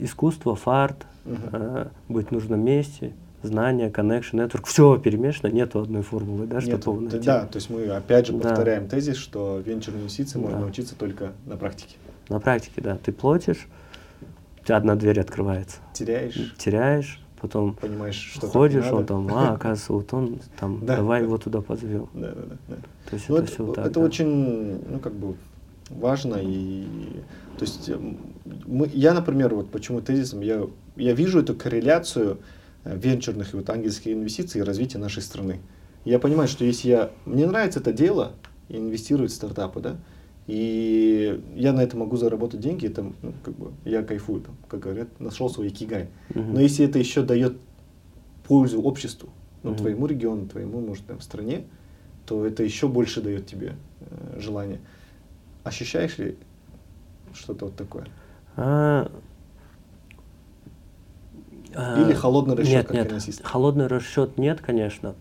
искусство, 0.00 0.56
фарт, 0.56 1.06
угу. 1.24 1.36
э, 1.52 1.86
быть 2.08 2.28
в 2.28 2.32
нужном 2.32 2.60
месте, 2.60 3.12
знания, 3.42 3.90
connection, 3.90 4.34
network, 4.34 4.66
все 4.66 4.98
перемешано, 4.98 5.50
нету 5.50 5.80
одной 5.80 6.02
формулы, 6.02 6.46
да, 6.46 6.60
чтобы 6.60 6.82
его 6.82 7.00
найти. 7.00 7.18
Да, 7.20 7.46
то 7.46 7.56
есть 7.56 7.70
мы 7.70 7.86
опять 7.86 8.26
же 8.26 8.32
повторяем 8.32 8.84
да. 8.84 8.90
тезис, 8.90 9.16
что 9.16 9.62
венчурные 9.64 10.02
инвестиции 10.02 10.34
да. 10.34 10.40
можно 10.40 10.60
научиться 10.60 10.96
только 10.96 11.32
на 11.46 11.56
практике. 11.56 11.96
На 12.28 12.40
практике, 12.40 12.80
да. 12.80 12.98
Ты 13.02 13.12
платишь, 13.12 13.68
тебя 14.64 14.76
одна 14.76 14.96
дверь 14.96 15.20
открывается. 15.20 15.78
Теряешь. 15.94 16.54
Теряешь, 16.58 17.20
потом 17.40 17.74
Понимаешь, 17.74 18.32
что 18.34 18.48
ходишь, 18.48 18.86
он 18.90 19.06
там, 19.06 19.28
а, 19.34 19.54
оказывается, 19.54 19.92
вот 19.92 20.12
он 20.12 20.40
там, 20.58 20.80
да, 20.84 20.96
давай 20.96 21.20
да. 21.20 21.26
его 21.26 21.38
туда 21.38 21.60
позовем. 21.60 22.08
Да, 22.14 22.32
да, 22.32 22.56
да. 22.68 22.76
То 23.08 23.16
есть 23.16 23.28
ну, 23.28 23.36
это, 23.36 23.44
это 23.44 23.52
все 23.52 23.72
так. 23.72 23.86
Это 23.86 24.00
да. 24.00 24.06
очень, 24.06 24.90
ну, 24.90 24.98
как 24.98 25.14
бы 25.14 25.36
важно 25.90 26.36
и 26.40 26.84
то 27.58 27.64
есть 27.64 27.90
мы, 28.66 28.88
я, 28.92 29.12
например, 29.12 29.54
вот 29.54 29.70
почему 29.70 30.00
тезисом, 30.00 30.40
я, 30.40 30.64
я 30.96 31.12
вижу 31.12 31.40
эту 31.40 31.54
корреляцию 31.54 32.38
э, 32.84 32.96
венчурных 32.96 33.52
и 33.52 33.56
вот 33.56 33.68
ангельских 33.68 34.12
инвестиций 34.12 34.60
и 34.60 34.64
развития 34.64 34.98
нашей 34.98 35.22
страны. 35.22 35.60
Я 36.04 36.20
понимаю, 36.20 36.48
что 36.48 36.64
если 36.64 36.88
я, 36.88 37.10
мне 37.24 37.46
нравится 37.46 37.80
это 37.80 37.92
дело, 37.92 38.32
инвестировать 38.68 39.32
в 39.32 39.34
стартапы, 39.34 39.80
да, 39.80 39.96
и 40.46 41.42
я 41.56 41.72
на 41.72 41.82
это 41.82 41.96
могу 41.96 42.16
заработать 42.16 42.60
деньги, 42.60 42.86
это, 42.86 43.02
ну, 43.02 43.34
как 43.42 43.54
бы, 43.54 43.72
я 43.84 44.02
кайфую, 44.02 44.42
там, 44.42 44.56
как 44.68 44.80
говорят, 44.80 45.20
нашел 45.20 45.50
свой 45.50 45.68
кигай. 45.70 46.08
Uh-huh. 46.30 46.52
Но 46.52 46.60
если 46.60 46.86
это 46.86 46.98
еще 46.98 47.22
дает 47.22 47.58
пользу 48.46 48.80
обществу, 48.80 49.30
ну, 49.62 49.72
uh-huh. 49.72 49.76
твоему 49.76 50.06
региону, 50.06 50.46
твоему, 50.46 50.80
может, 50.80 51.04
там, 51.06 51.20
стране, 51.20 51.64
то 52.24 52.46
это 52.46 52.62
еще 52.62 52.88
больше 52.88 53.20
дает 53.20 53.46
тебе 53.46 53.74
э, 54.00 54.40
желание. 54.40 54.80
Ощущаешь 55.68 56.16
ли 56.16 56.38
что-то 57.34 57.66
вот 57.66 57.76
такое? 57.76 58.06
А... 58.56 59.10
Или 61.74 62.14
холодный 62.14 62.56
расчет, 62.56 62.72
нет, 62.72 62.86
как 62.86 62.96
нет, 62.96 63.08
финансист? 63.08 63.44
Холодный 63.44 63.86
расчет 63.86 64.38
нет, 64.38 64.60
конечно, 64.62 65.14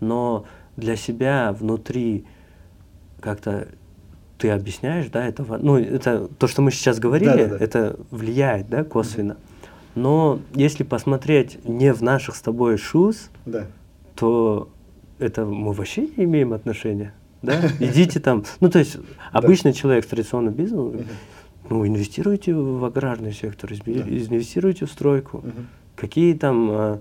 но 0.00 0.46
для 0.76 0.96
себя 0.96 1.52
внутри 1.52 2.24
как-то 3.20 3.68
ты 4.38 4.50
объясняешь, 4.50 5.10
да, 5.10 5.26
это, 5.26 5.44
ну, 5.44 5.76
это 5.76 6.26
то, 6.38 6.46
что 6.46 6.62
мы 6.62 6.70
сейчас 6.70 6.98
говорили, 6.98 7.30
да, 7.30 7.46
да, 7.48 7.58
да. 7.58 7.64
это 7.64 8.00
влияет, 8.10 8.70
да, 8.70 8.82
косвенно. 8.82 9.36
Но 9.94 10.40
если 10.54 10.82
посмотреть 10.82 11.62
не 11.68 11.92
в 11.92 12.02
наших 12.02 12.34
с 12.34 12.40
тобой 12.40 12.78
шуз, 12.78 13.30
да. 13.44 13.66
то 14.16 14.70
это 15.18 15.44
мы 15.44 15.74
вообще 15.74 16.06
не 16.16 16.24
имеем 16.24 16.54
отношения, 16.54 17.12
да? 17.42 17.60
Идите 17.80 18.20
там, 18.20 18.44
ну 18.60 18.68
то 18.70 18.78
есть 18.78 18.96
обычный 19.32 19.72
человек 19.72 20.04
с 20.04 20.08
традиционным 20.08 20.54
бизнесом, 20.54 21.06
ну 21.68 21.86
инвестируйте 21.86 22.54
в 22.54 22.84
аграрный 22.84 23.32
сектор, 23.32 23.72
инвестируйте 23.72 24.86
в 24.86 24.90
стройку, 24.90 25.44
какие 25.96 26.34
там 26.34 26.70
а, 26.70 27.00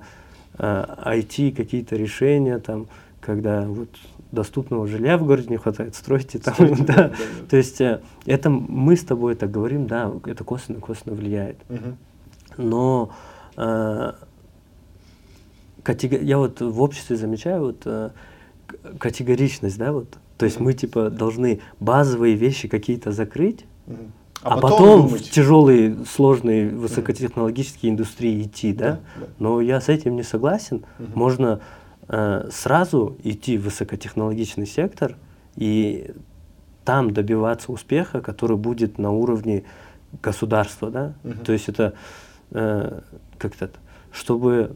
а, 0.58 1.16
IT, 1.16 1.56
какие-то 1.56 1.96
решения 1.96 2.60
там, 2.60 2.88
когда 3.22 3.64
вот 3.64 3.90
доступного 4.32 4.88
жилья 4.88 5.18
в 5.18 5.26
городе 5.26 5.48
не 5.50 5.58
хватает, 5.58 5.96
стройте 5.96 6.40
там. 6.40 6.54
Стройте, 6.54 6.84
да. 6.88 6.94
Да, 6.94 7.08
да. 7.08 7.16
То 7.50 7.58
есть 7.58 7.82
э, 7.82 8.02
это 8.26 8.50
мы 8.50 8.96
с 8.96 9.04
тобой 9.04 9.36
так 9.36 9.50
говорим, 9.50 9.88
да, 9.88 10.12
это 10.26 10.44
косвенно-косвенно 10.44 11.16
влияет. 11.16 11.58
Угу. 11.70 12.64
Но 12.64 13.12
э, 13.58 14.14
категор... 15.84 16.22
я 16.22 16.38
вот 16.38 16.62
в 16.62 16.82
обществе 16.82 17.16
замечаю 17.16 17.62
вот 17.62 17.82
э, 17.86 18.12
категоричность, 19.00 19.78
да, 19.78 19.92
вот. 19.92 20.18
То 20.40 20.46
есть 20.46 20.58
угу. 20.58 20.66
мы 20.66 20.74
типа 20.74 21.12
должны 21.12 21.62
базовые 21.80 22.34
вещи 22.34 22.68
какие-то 22.68 23.12
закрыть, 23.12 23.66
угу. 23.86 23.98
А, 24.42 24.54
а 24.54 24.58
потом, 24.58 25.04
потом 25.04 25.08
в 25.10 25.22
тяжелые, 25.22 25.98
сложные, 26.10 26.70
высокотехнологические 26.70 27.92
индустрии 27.92 28.42
идти, 28.42 28.72
да? 28.72 28.92
да, 28.92 29.00
да. 29.18 29.26
Но 29.38 29.60
я 29.60 29.82
с 29.82 29.90
этим 29.90 30.16
не 30.16 30.24
согласен. 30.24 30.86
Угу. 30.98 31.08
Можно 31.14 31.60
Э, 32.12 32.50
сразу 32.52 33.18
идти 33.24 33.56
в 33.60 33.66
высокотехнологичный 33.66 34.66
сектор 34.66 35.16
и 35.56 36.12
там 36.84 37.14
добиваться 37.14 37.72
успеха, 37.72 38.20
который 38.20 38.58
будет 38.58 38.98
на 38.98 39.12
уровне 39.12 39.64
государства, 40.24 40.90
да? 40.90 41.14
-huh. 41.24 41.46
То 41.46 41.54
есть 41.54 41.70
это 41.70 41.94
э, 42.50 43.02
как-то, 43.38 43.70
чтобы 44.12 44.76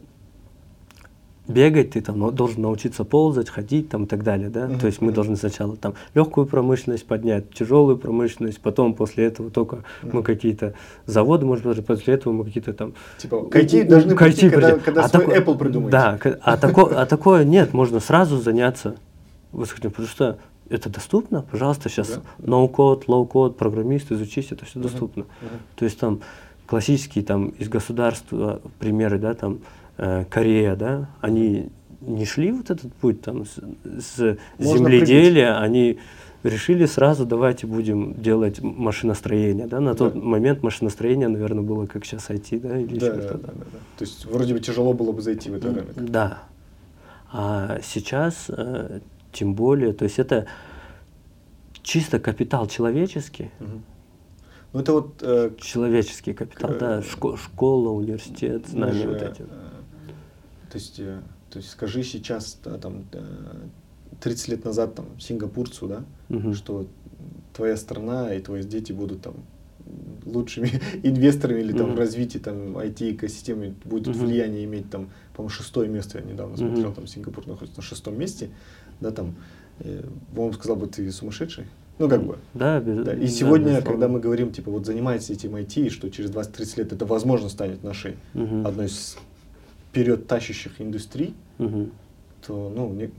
бегать, 1.46 1.90
ты 1.90 2.00
там 2.00 2.34
должен 2.34 2.62
научиться 2.62 3.04
ползать, 3.04 3.50
ходить 3.50 3.90
там 3.90 4.04
и 4.04 4.06
так 4.06 4.22
далее, 4.22 4.48
да. 4.48 4.66
Uh-huh. 4.66 4.80
То 4.80 4.86
есть 4.86 5.00
мы 5.00 5.12
должны 5.12 5.36
сначала 5.36 5.76
там 5.76 5.94
легкую 6.14 6.46
промышленность 6.46 7.06
поднять, 7.06 7.52
тяжелую 7.52 7.98
промышленность, 7.98 8.60
потом 8.60 8.94
после 8.94 9.26
этого 9.26 9.50
только 9.50 9.76
uh-huh. 9.76 10.10
мы 10.12 10.22
какие-то 10.22 10.74
заводы, 11.06 11.44
может 11.44 11.66
быть, 11.66 11.84
после 11.84 12.14
этого 12.14 12.32
мы 12.32 12.44
какие-то 12.44 12.72
там. 12.72 12.94
Типа 13.18 13.44
к 13.46 13.58
IT 13.58 13.82
должны, 13.82 14.14
к 14.14 14.22
IT, 14.22 14.48
когда, 14.48 14.78
когда 14.78 15.04
а 15.04 15.08
свой 15.08 15.26
Apple 15.26 15.58
придумаете. 15.58 15.92
Да, 15.92 16.18
а, 16.42 16.56
тако, 16.56 16.90
а 16.94 17.04
такое 17.04 17.44
нет, 17.44 17.74
можно 17.74 18.00
сразу 18.00 18.38
заняться 18.38 18.96
высоким, 19.52 19.90
потому 19.90 20.08
что 20.08 20.38
это 20.70 20.88
доступно, 20.88 21.42
пожалуйста, 21.42 21.90
сейчас 21.90 22.08
Да, 22.08 22.22
no-code, 22.38 23.06
low-code, 23.06 23.58
программист, 23.58 24.10
изучить, 24.12 24.50
это 24.50 24.64
все 24.64 24.80
доступно. 24.80 25.24
То 25.76 25.84
есть 25.84 25.98
там 25.98 26.20
классические 26.66 27.22
там 27.22 27.48
из 27.48 27.68
государства 27.68 28.60
примеры, 28.78 29.18
да, 29.18 29.34
там 29.34 29.58
э, 29.98 30.24
Корея, 30.30 30.76
да, 30.76 31.08
они 31.20 31.68
не 32.00 32.24
шли 32.26 32.52
вот 32.52 32.70
этот 32.70 32.92
путь 32.94 33.22
там 33.22 33.44
с, 33.46 33.58
с 33.98 34.36
земледелия, 34.58 35.58
они 35.58 35.98
решили 36.42 36.84
сразу 36.84 37.24
давайте 37.24 37.66
будем 37.66 38.14
делать 38.20 38.60
машиностроение, 38.60 39.66
да, 39.66 39.80
на 39.80 39.94
тот 39.94 40.12
Да. 40.12 40.20
момент 40.20 40.62
машиностроение, 40.62 41.28
наверное, 41.28 41.62
было 41.64 41.86
как 41.86 42.04
сейчас 42.04 42.28
IT, 42.28 42.60
да, 42.60 42.78
или 42.78 42.98
Да, 42.98 43.10
да, 43.14 43.22
да, 43.22 43.32
да, 43.38 43.38
да. 43.54 43.78
То 43.96 44.04
есть 44.04 44.26
вроде 44.26 44.52
бы 44.52 44.60
тяжело 44.60 44.92
было 44.92 45.12
бы 45.12 45.22
зайти 45.22 45.48
в 45.50 45.54
этот 45.54 45.74
рынок. 45.74 46.10
Да. 46.10 46.42
А 47.32 47.78
сейчас 47.82 48.46
э, 48.48 49.00
тем 49.32 49.54
более, 49.54 49.92
то 49.94 50.04
есть 50.04 50.18
это 50.18 50.46
чисто 51.82 52.18
капитал 52.18 52.66
человеческий, 52.66 53.50
Мгм. 53.60 53.82
Ну 54.74 54.80
это 54.80 54.92
вот 54.92 55.14
э, 55.22 55.52
человеческий 55.60 56.32
капитал, 56.32 56.72
К- 56.72 56.78
да, 56.78 56.98
шко- 57.00 57.36
школа, 57.36 57.90
университет, 57.90 58.66
знания 58.66 59.06
вот 59.06 59.22
эти. 59.22 59.42
э, 59.42 59.44
то 60.74 60.78
есть, 60.78 60.98
э, 60.98 61.20
то 61.50 61.58
есть 61.60 61.70
скажи 61.70 62.02
сейчас, 62.02 62.58
да, 62.64 62.76
там, 62.78 63.04
э, 63.12 63.22
30 64.20 64.48
лет 64.48 64.64
назад 64.64 64.96
там 64.96 65.06
сингапурцу, 65.20 65.86
да, 65.86 66.04
Мгм. 66.28 66.52
что 66.52 66.88
твоя 67.52 67.76
страна 67.76 68.34
и 68.34 68.40
твои 68.40 68.64
дети 68.64 68.90
будут 68.90 69.22
там 69.22 69.34
лучшими 70.26 70.66
инвесторами 71.04 71.60
или 71.60 71.70
там 71.72 71.86
в 71.86 71.90
Мгм. 71.90 71.98
развитии 72.00 72.38
там 72.38 72.76
IT-экосистемы 72.76 73.74
будет 73.84 74.08
Мгм. 74.08 74.18
влияние 74.26 74.64
иметь 74.64 74.90
там, 74.90 75.10
по-моему, 75.36 75.50
шестое 75.50 75.88
место, 75.88 76.18
я 76.18 76.24
недавно 76.24 76.56
смотрел, 76.56 76.92
там 76.92 77.06
Сингапур 77.06 77.46
находится 77.46 77.78
на 77.78 77.84
шестом 77.86 78.18
месте, 78.18 78.50
да, 79.00 79.12
там, 79.12 79.36
э, 79.78 80.02
он 80.36 80.52
сказал 80.54 80.74
бы, 80.74 80.88
ты 80.88 81.08
сумасшедший, 81.12 81.66
ну, 82.00 82.08
как 82.08 82.24
бы, 82.26 82.38
Да, 82.52 82.80
без- 82.80 83.04
да, 83.04 83.14
И 83.14 83.20
да, 83.20 83.26
сегодня, 83.28 83.66
безусловно. 83.66 83.90
когда 83.92 84.08
мы 84.08 84.18
говорим, 84.18 84.50
типа, 84.50 84.72
вот 84.72 84.86
занимайтесь 84.86 85.30
этим 85.30 85.54
IT, 85.54 85.88
что 85.90 86.10
через 86.10 86.30
20-30 86.30 86.78
лет 86.78 86.92
это, 86.92 87.06
возможно, 87.06 87.48
станет 87.48 87.84
нашей 87.84 88.16
Мгм. 88.34 88.66
одной 88.66 88.86
из 88.86 89.16
вперед 89.94 90.26
тащащих 90.26 90.80
индустрий, 90.80 91.34
Мгм. 91.58 91.92
то, 92.44 92.72
ну, 92.74 92.92
не- 92.92 93.10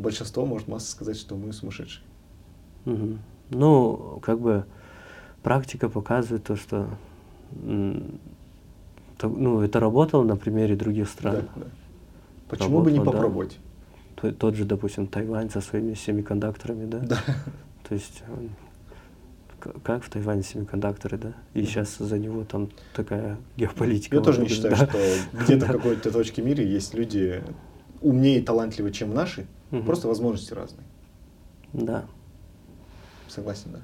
большинство 0.00 0.44
может 0.44 0.66
масса 0.66 0.90
сказать, 0.90 1.16
что 1.16 1.36
мы 1.36 1.52
сумасшедшие. 1.52 2.02
Мгм. 2.86 3.20
Ну, 3.50 4.18
как 4.20 4.40
бы 4.40 4.64
практика 5.44 5.88
показывает 5.88 6.42
то, 6.42 6.56
что 6.56 6.88
то- 9.18 9.28
ну, 9.28 9.60
это 9.62 9.78
работало 9.80 10.24
на 10.24 10.36
примере 10.36 10.74
других 10.74 11.08
стран. 11.08 11.36
Да, 11.54 11.60
да. 11.62 11.66
Почему 12.48 12.82
бы 12.82 12.90
не 12.90 12.98
Работало, 12.98 13.04
да. 13.04 13.22
попробовать? 13.22 13.58
То- 14.16 14.32
Тот 14.32 14.54
же, 14.56 14.64
допустим, 14.64 15.06
Тайвань 15.06 15.50
со 15.50 15.60
своими 15.60 15.94
семикондукторами, 15.94 16.86
да? 16.86 16.98
Да. 16.98 17.18
То 17.88 17.94
есть 17.94 18.22
к- 18.26 18.67
как 19.82 20.02
в 20.04 20.10
Тайване 20.10 20.42
семикондукторы, 20.42 21.18
да? 21.18 21.32
И 21.54 21.60
Мгм. 21.60 21.66
сейчас 21.68 21.96
за 21.98 22.18
него 22.18 22.44
там 22.44 22.70
такая 22.94 23.36
геополитика. 23.56 24.16
Я 24.16 24.22
тоже 24.22 24.40
не 24.40 24.48
вокруг, 24.48 24.56
считаю, 24.56 24.76
да. 24.76 24.86
что 24.86 25.44
где-то 25.44 25.66
в 25.68 25.72
какой-то 25.72 26.10
точке 26.12 26.42
мира 26.42 26.62
есть 26.62 26.94
люди 26.94 27.42
умнее 28.00 28.38
и 28.38 28.42
талантливее, 28.42 28.92
чем 28.92 29.14
наши, 29.14 29.46
Мгм. 29.70 29.84
просто 29.84 30.08
возможности 30.08 30.52
разные. 30.54 30.84
Да. 31.72 32.04
Согласен, 33.28 33.70
да. 33.72 33.78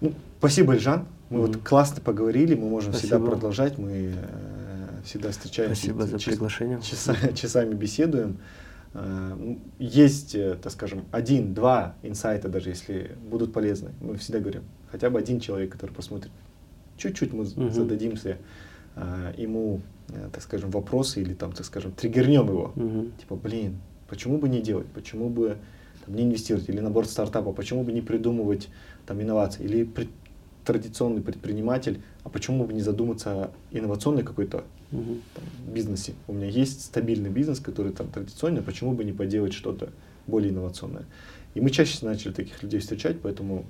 Ну, 0.00 0.12
спасибо, 0.38 0.74
Ильжан. 0.74 1.06
Мы 1.30 1.40
вот 1.40 1.50
Мгм. 1.56 1.60
классно 1.64 2.00
поговорили, 2.00 2.54
мы 2.54 2.68
можем 2.68 2.92
всегда 2.92 3.16
Спасибо. 3.16 3.30
продолжать, 3.32 3.78
мы 3.78 4.14
э, 4.14 5.00
всегда 5.04 5.30
встречаемся. 5.30 5.74
Спасибо 5.82 6.06
за 6.06 6.16
чис- 6.16 6.24
приглашение. 6.30 6.78
часа- 6.82 7.32
часами 7.34 7.74
беседуем. 7.74 8.38
Э, 8.94 9.36
Есть, 9.78 10.34
э, 10.34 10.56
так 10.62 10.72
скажем, 10.72 11.04
один-два 11.12 11.94
инсайта, 12.02 12.48
даже 12.48 12.70
если 12.70 13.16
будут 13.30 13.52
полезны. 13.52 13.90
Мы 14.00 14.16
всегда 14.16 14.40
говорим, 14.40 14.62
хотя 14.90 15.10
бы 15.10 15.18
один 15.18 15.40
человек, 15.40 15.70
который 15.72 15.92
посмотрит, 15.92 16.32
чуть-чуть 16.96 17.32
мы 17.32 17.44
Мгм. 17.44 17.70
зададимся 17.70 18.38
э, 18.96 19.34
ему, 19.36 19.80
так 20.32 20.42
скажем, 20.42 20.70
вопросы 20.70 21.20
или 21.20 21.32
там, 21.34 21.52
так 21.52 21.64
скажем, 21.64 21.92
триггернем 21.92 22.48
его. 22.48 22.72
Мгм. 22.74 23.12
Типа, 23.20 23.36
блин, 23.36 23.78
почему 24.08 24.38
бы 24.38 24.48
не 24.48 24.60
делать, 24.60 24.86
почему 24.92 25.28
бы 25.28 25.58
там, 26.04 26.16
не 26.16 26.24
инвестировать, 26.24 26.68
или 26.68 26.80
наоборот 26.80 27.08
стартапа, 27.08 27.52
почему 27.52 27.84
бы 27.84 27.92
не 27.92 28.00
придумывать 28.00 28.68
там 29.06 29.20
инновации, 29.22 29.62
или 29.62 29.88
традиционный 30.68 31.22
предприниматель, 31.22 32.02
а 32.24 32.28
почему 32.28 32.64
бы 32.64 32.74
не 32.74 32.82
задуматься 32.82 33.30
о 33.30 33.50
инновационной 33.70 34.22
какой-то 34.22 34.64
там, 34.90 35.44
бизнесе. 35.72 36.12
У 36.26 36.34
меня 36.34 36.46
есть 36.46 36.84
стабильный 36.84 37.30
бизнес, 37.30 37.58
который 37.58 37.90
там 37.90 38.08
традиционный, 38.08 38.60
почему 38.60 38.92
бы 38.92 39.02
не 39.02 39.14
поделать 39.14 39.54
что-то 39.54 39.88
более 40.26 40.52
инновационное. 40.52 41.06
И 41.54 41.62
мы 41.62 41.70
чаще 41.70 42.04
начали 42.04 42.32
таких 42.32 42.62
людей 42.62 42.80
встречать, 42.80 43.18
поэтому 43.22 43.64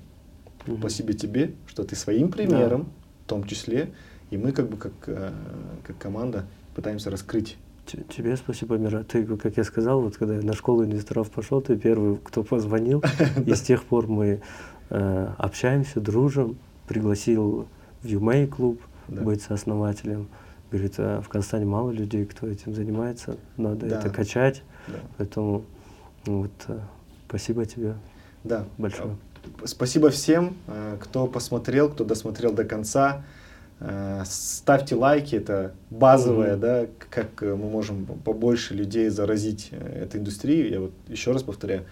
Мгм. 0.67 0.79
спасибо 0.79 1.13
тебе, 1.13 1.53
что 1.67 1.85
ты 1.85 1.95
своим 1.95 2.31
примером, 2.31 2.89
в 3.25 3.29
том 3.29 3.45
числе, 3.45 3.93
и 4.29 4.35
мы 4.35 4.51
как 4.51 4.69
бы 4.69 4.75
как, 4.75 4.91
э, 5.07 5.31
как 5.87 5.97
команда 5.97 6.47
пытаемся 6.75 7.09
раскрыть. 7.09 7.55
Тебе 7.85 8.35
спасибо, 8.35 8.75
Мира. 8.75 9.05
Ты, 9.07 9.25
как 9.37 9.55
я 9.55 9.63
сказал, 9.63 10.01
вот 10.01 10.17
когда 10.17 10.35
я 10.35 10.41
на 10.41 10.53
школу 10.53 10.83
инвесторов 10.83 11.31
пошел, 11.31 11.61
ты 11.61 11.77
первый, 11.77 12.17
кто 12.17 12.43
позвонил. 12.43 13.01
И 13.45 13.53
с 13.53 13.61
тех 13.61 13.85
пор 13.85 14.07
мы 14.07 14.41
э, 14.89 15.33
общаемся, 15.37 16.01
дружим. 16.01 16.59
Пригласил 16.93 17.67
в 18.01 18.07
Юмей 18.07 18.47
клуб 18.47 18.81
Да. 19.07 19.21
быть 19.21 19.43
сооснователем. 19.43 20.27
Говорит, 20.71 20.95
«А 20.97 21.21
в 21.21 21.29
Казахстане 21.29 21.65
мало 21.65 21.91
людей, 21.91 22.25
кто 22.25 22.47
этим 22.47 22.73
занимается, 22.73 23.37
надо 23.57 23.85
Да. 23.85 23.99
это 23.99 24.09
качать. 24.09 24.63
Да. 24.87 24.95
Поэтому 25.17 25.63
ну 26.25 26.41
вот 26.41 26.51
э, 26.67 26.79
спасибо 27.27 27.65
тебе 27.67 27.93
Да. 28.43 28.65
большое. 28.79 29.15
Спасибо 29.65 30.09
всем, 30.09 30.55
э, 30.65 30.97
кто 30.99 31.27
посмотрел, 31.27 31.89
кто 31.91 32.03
досмотрел 32.03 32.53
до 32.53 32.63
конца. 32.65 33.21
Э, 33.79 34.23
Ставьте 34.25 34.95
лайки, 34.95 35.35
это 35.35 35.73
базовое, 35.91 36.53
Мгм. 36.53 36.59
да, 36.61 36.85
как 37.11 37.39
мы 37.43 37.55
можем 37.55 38.07
побольше 38.25 38.73
людей 38.73 39.09
заразить 39.09 39.69
этой 39.71 40.19
индустрией. 40.19 40.71
Я 40.71 40.79
вот 40.81 40.91
еще 41.07 41.33
раз 41.33 41.43
повторяю, 41.43 41.85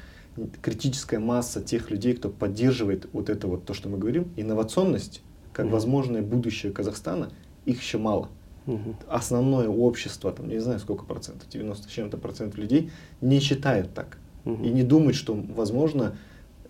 критическая 0.62 1.20
масса 1.20 1.62
тех 1.62 1.90
людей, 1.92 2.14
кто 2.14 2.30
поддерживает 2.30 3.08
вот 3.14 3.30
это 3.30 3.48
вот 3.48 3.66
то, 3.66 3.74
что 3.74 3.90
мы 3.90 3.98
говорим, 3.98 4.30
инновационность, 4.36 5.22
как 5.54 5.66
Мгм. 5.66 5.74
возможное 5.74 6.22
будущее 6.22 6.72
Казахстана, 6.72 7.32
их 7.66 7.82
еще 7.82 7.98
мало. 7.98 8.30
Мгм. 8.66 8.96
Основное 9.08 9.68
общество, 9.70 10.32
там, 10.32 10.48
не 10.50 10.60
знаю 10.60 10.80
сколько 10.80 11.06
процентов, 11.06 11.48
90 11.50 11.88
с 11.88 11.92
чем-то 11.92 12.18
процентов 12.18 12.58
людей 12.60 12.92
не 13.22 13.40
считают 13.40 13.94
так. 13.94 14.18
Мгм. 14.46 14.64
И 14.64 14.70
не 14.70 14.84
думают, 14.84 15.16
что, 15.16 15.34
возможно, 15.34 16.16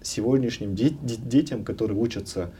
сегодняшним 0.02 0.76
де- 0.76 0.90
де- 1.02 1.16
детям, 1.16 1.64
которые 1.64 1.98
учатся 2.00 2.52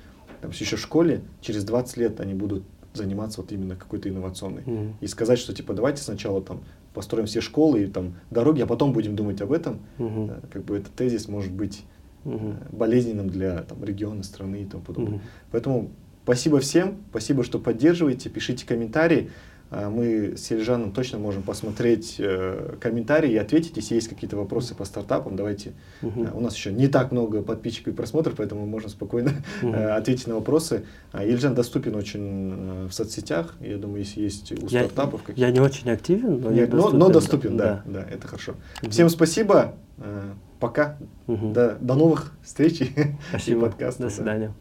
там, 0.42 0.52
еще 0.52 0.76
в 0.76 0.80
школе, 0.80 1.22
через 1.42 1.64
20 1.64 1.98
лет 1.98 2.20
они 2.20 2.34
будут 2.34 2.64
заниматься 2.94 3.42
вот 3.42 3.52
именно 3.52 3.76
какой-то 3.76 4.10
инновационной. 4.10 4.64
Мгм. 4.66 4.98
И 5.02 5.08
сказать, 5.08 5.38
что 5.40 5.54
типа 5.54 5.74
давайте 5.74 6.02
сначала 6.02 6.42
там 6.42 6.62
построим 6.98 7.28
все 7.28 7.42
школы 7.42 7.84
и 7.84 7.88
там 7.88 8.16
дороги, 8.32 8.62
а 8.62 8.66
потом 8.68 8.92
будем 8.92 9.16
думать 9.16 9.40
об 9.42 9.52
этом, 9.52 9.80
э, 10.00 10.40
как 10.52 10.64
бы 10.66 10.78
этот 10.78 10.94
тезис 10.94 11.28
может 11.28 11.54
быть 11.54 11.84
Мгм. 12.26 12.56
болезненным 12.72 13.30
для 13.30 13.60
там, 13.62 13.84
региона, 13.84 14.24
страны 14.24 14.64
и 14.64 14.66
тому 14.66 14.84
подобное. 14.84 15.14
Мгм. 15.14 15.22
Поэтому 15.52 15.90
спасибо 16.24 16.60
всем, 16.60 16.98
спасибо, 17.12 17.44
что 17.44 17.60
поддерживаете, 17.60 18.30
пишите 18.30 18.66
комментарии. 18.66 19.30
А, 19.70 19.90
Мы 19.90 20.38
с 20.38 20.50
Ельжаном 20.52 20.92
точно 20.94 21.20
можем 21.20 21.44
посмотреть 21.44 22.16
э, 22.20 22.76
комментарии 22.80 23.32
и 23.32 23.38
ответить, 23.38 23.76
если 23.76 23.96
есть 23.96 24.08
какие-то 24.08 24.38
вопросы 24.38 24.76
по 24.76 24.86
стартапам. 24.86 25.36
Давайте. 25.36 25.74
Э, 26.02 26.08
У 26.34 26.40
нас 26.40 26.56
еще 26.56 26.72
не 26.72 26.88
так 26.88 27.12
много 27.12 27.42
подписчиков 27.42 27.94
и 27.94 27.96
просмотров, 27.96 28.36
поэтому 28.38 28.62
мы 28.62 28.68
можем 28.68 28.90
спокойно 28.90 29.32
э, 29.62 29.90
ответить 29.90 30.28
на 30.28 30.36
вопросы. 30.36 30.86
А, 31.12 31.24
Ельжан 31.26 31.54
доступен 31.54 31.96
очень 31.96 32.86
э, 32.86 32.88
в 32.88 32.94
соцсетях. 32.94 33.56
Я 33.60 33.78
думаю, 33.78 34.00
если 34.00 34.22
есть 34.22 34.52
у 34.54 34.68
Я, 34.68 34.84
стартапов 34.86 35.22
какие-то. 35.24 35.42
я 35.42 35.52
не 35.52 35.60
очень 35.60 35.90
активен, 35.90 36.40
но, 36.40 36.52
я 36.52 36.66
но, 36.68 36.76
доступен. 36.78 37.00
но 37.00 37.10
доступен, 37.10 37.58
да, 37.58 37.84
да, 37.86 38.04
это 38.10 38.28
хорошо. 38.28 38.54
Всем 38.90 39.10
спасибо. 39.10 39.74
э, 39.98 40.32
Пока. 40.60 40.98
Мгм. 41.28 41.54
До, 41.54 41.78
до 41.80 41.94
новых 41.94 42.32
встреч 42.42 42.82
и 42.82 42.88
Спасибо. 43.30 43.62
подкастов. 43.68 44.00
До 44.02 44.08
да. 44.08 44.16
свидания. 44.16 44.54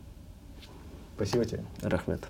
Спасибо 1.16 1.44
тебе. 1.46 1.64
Рахмет. 1.80 2.20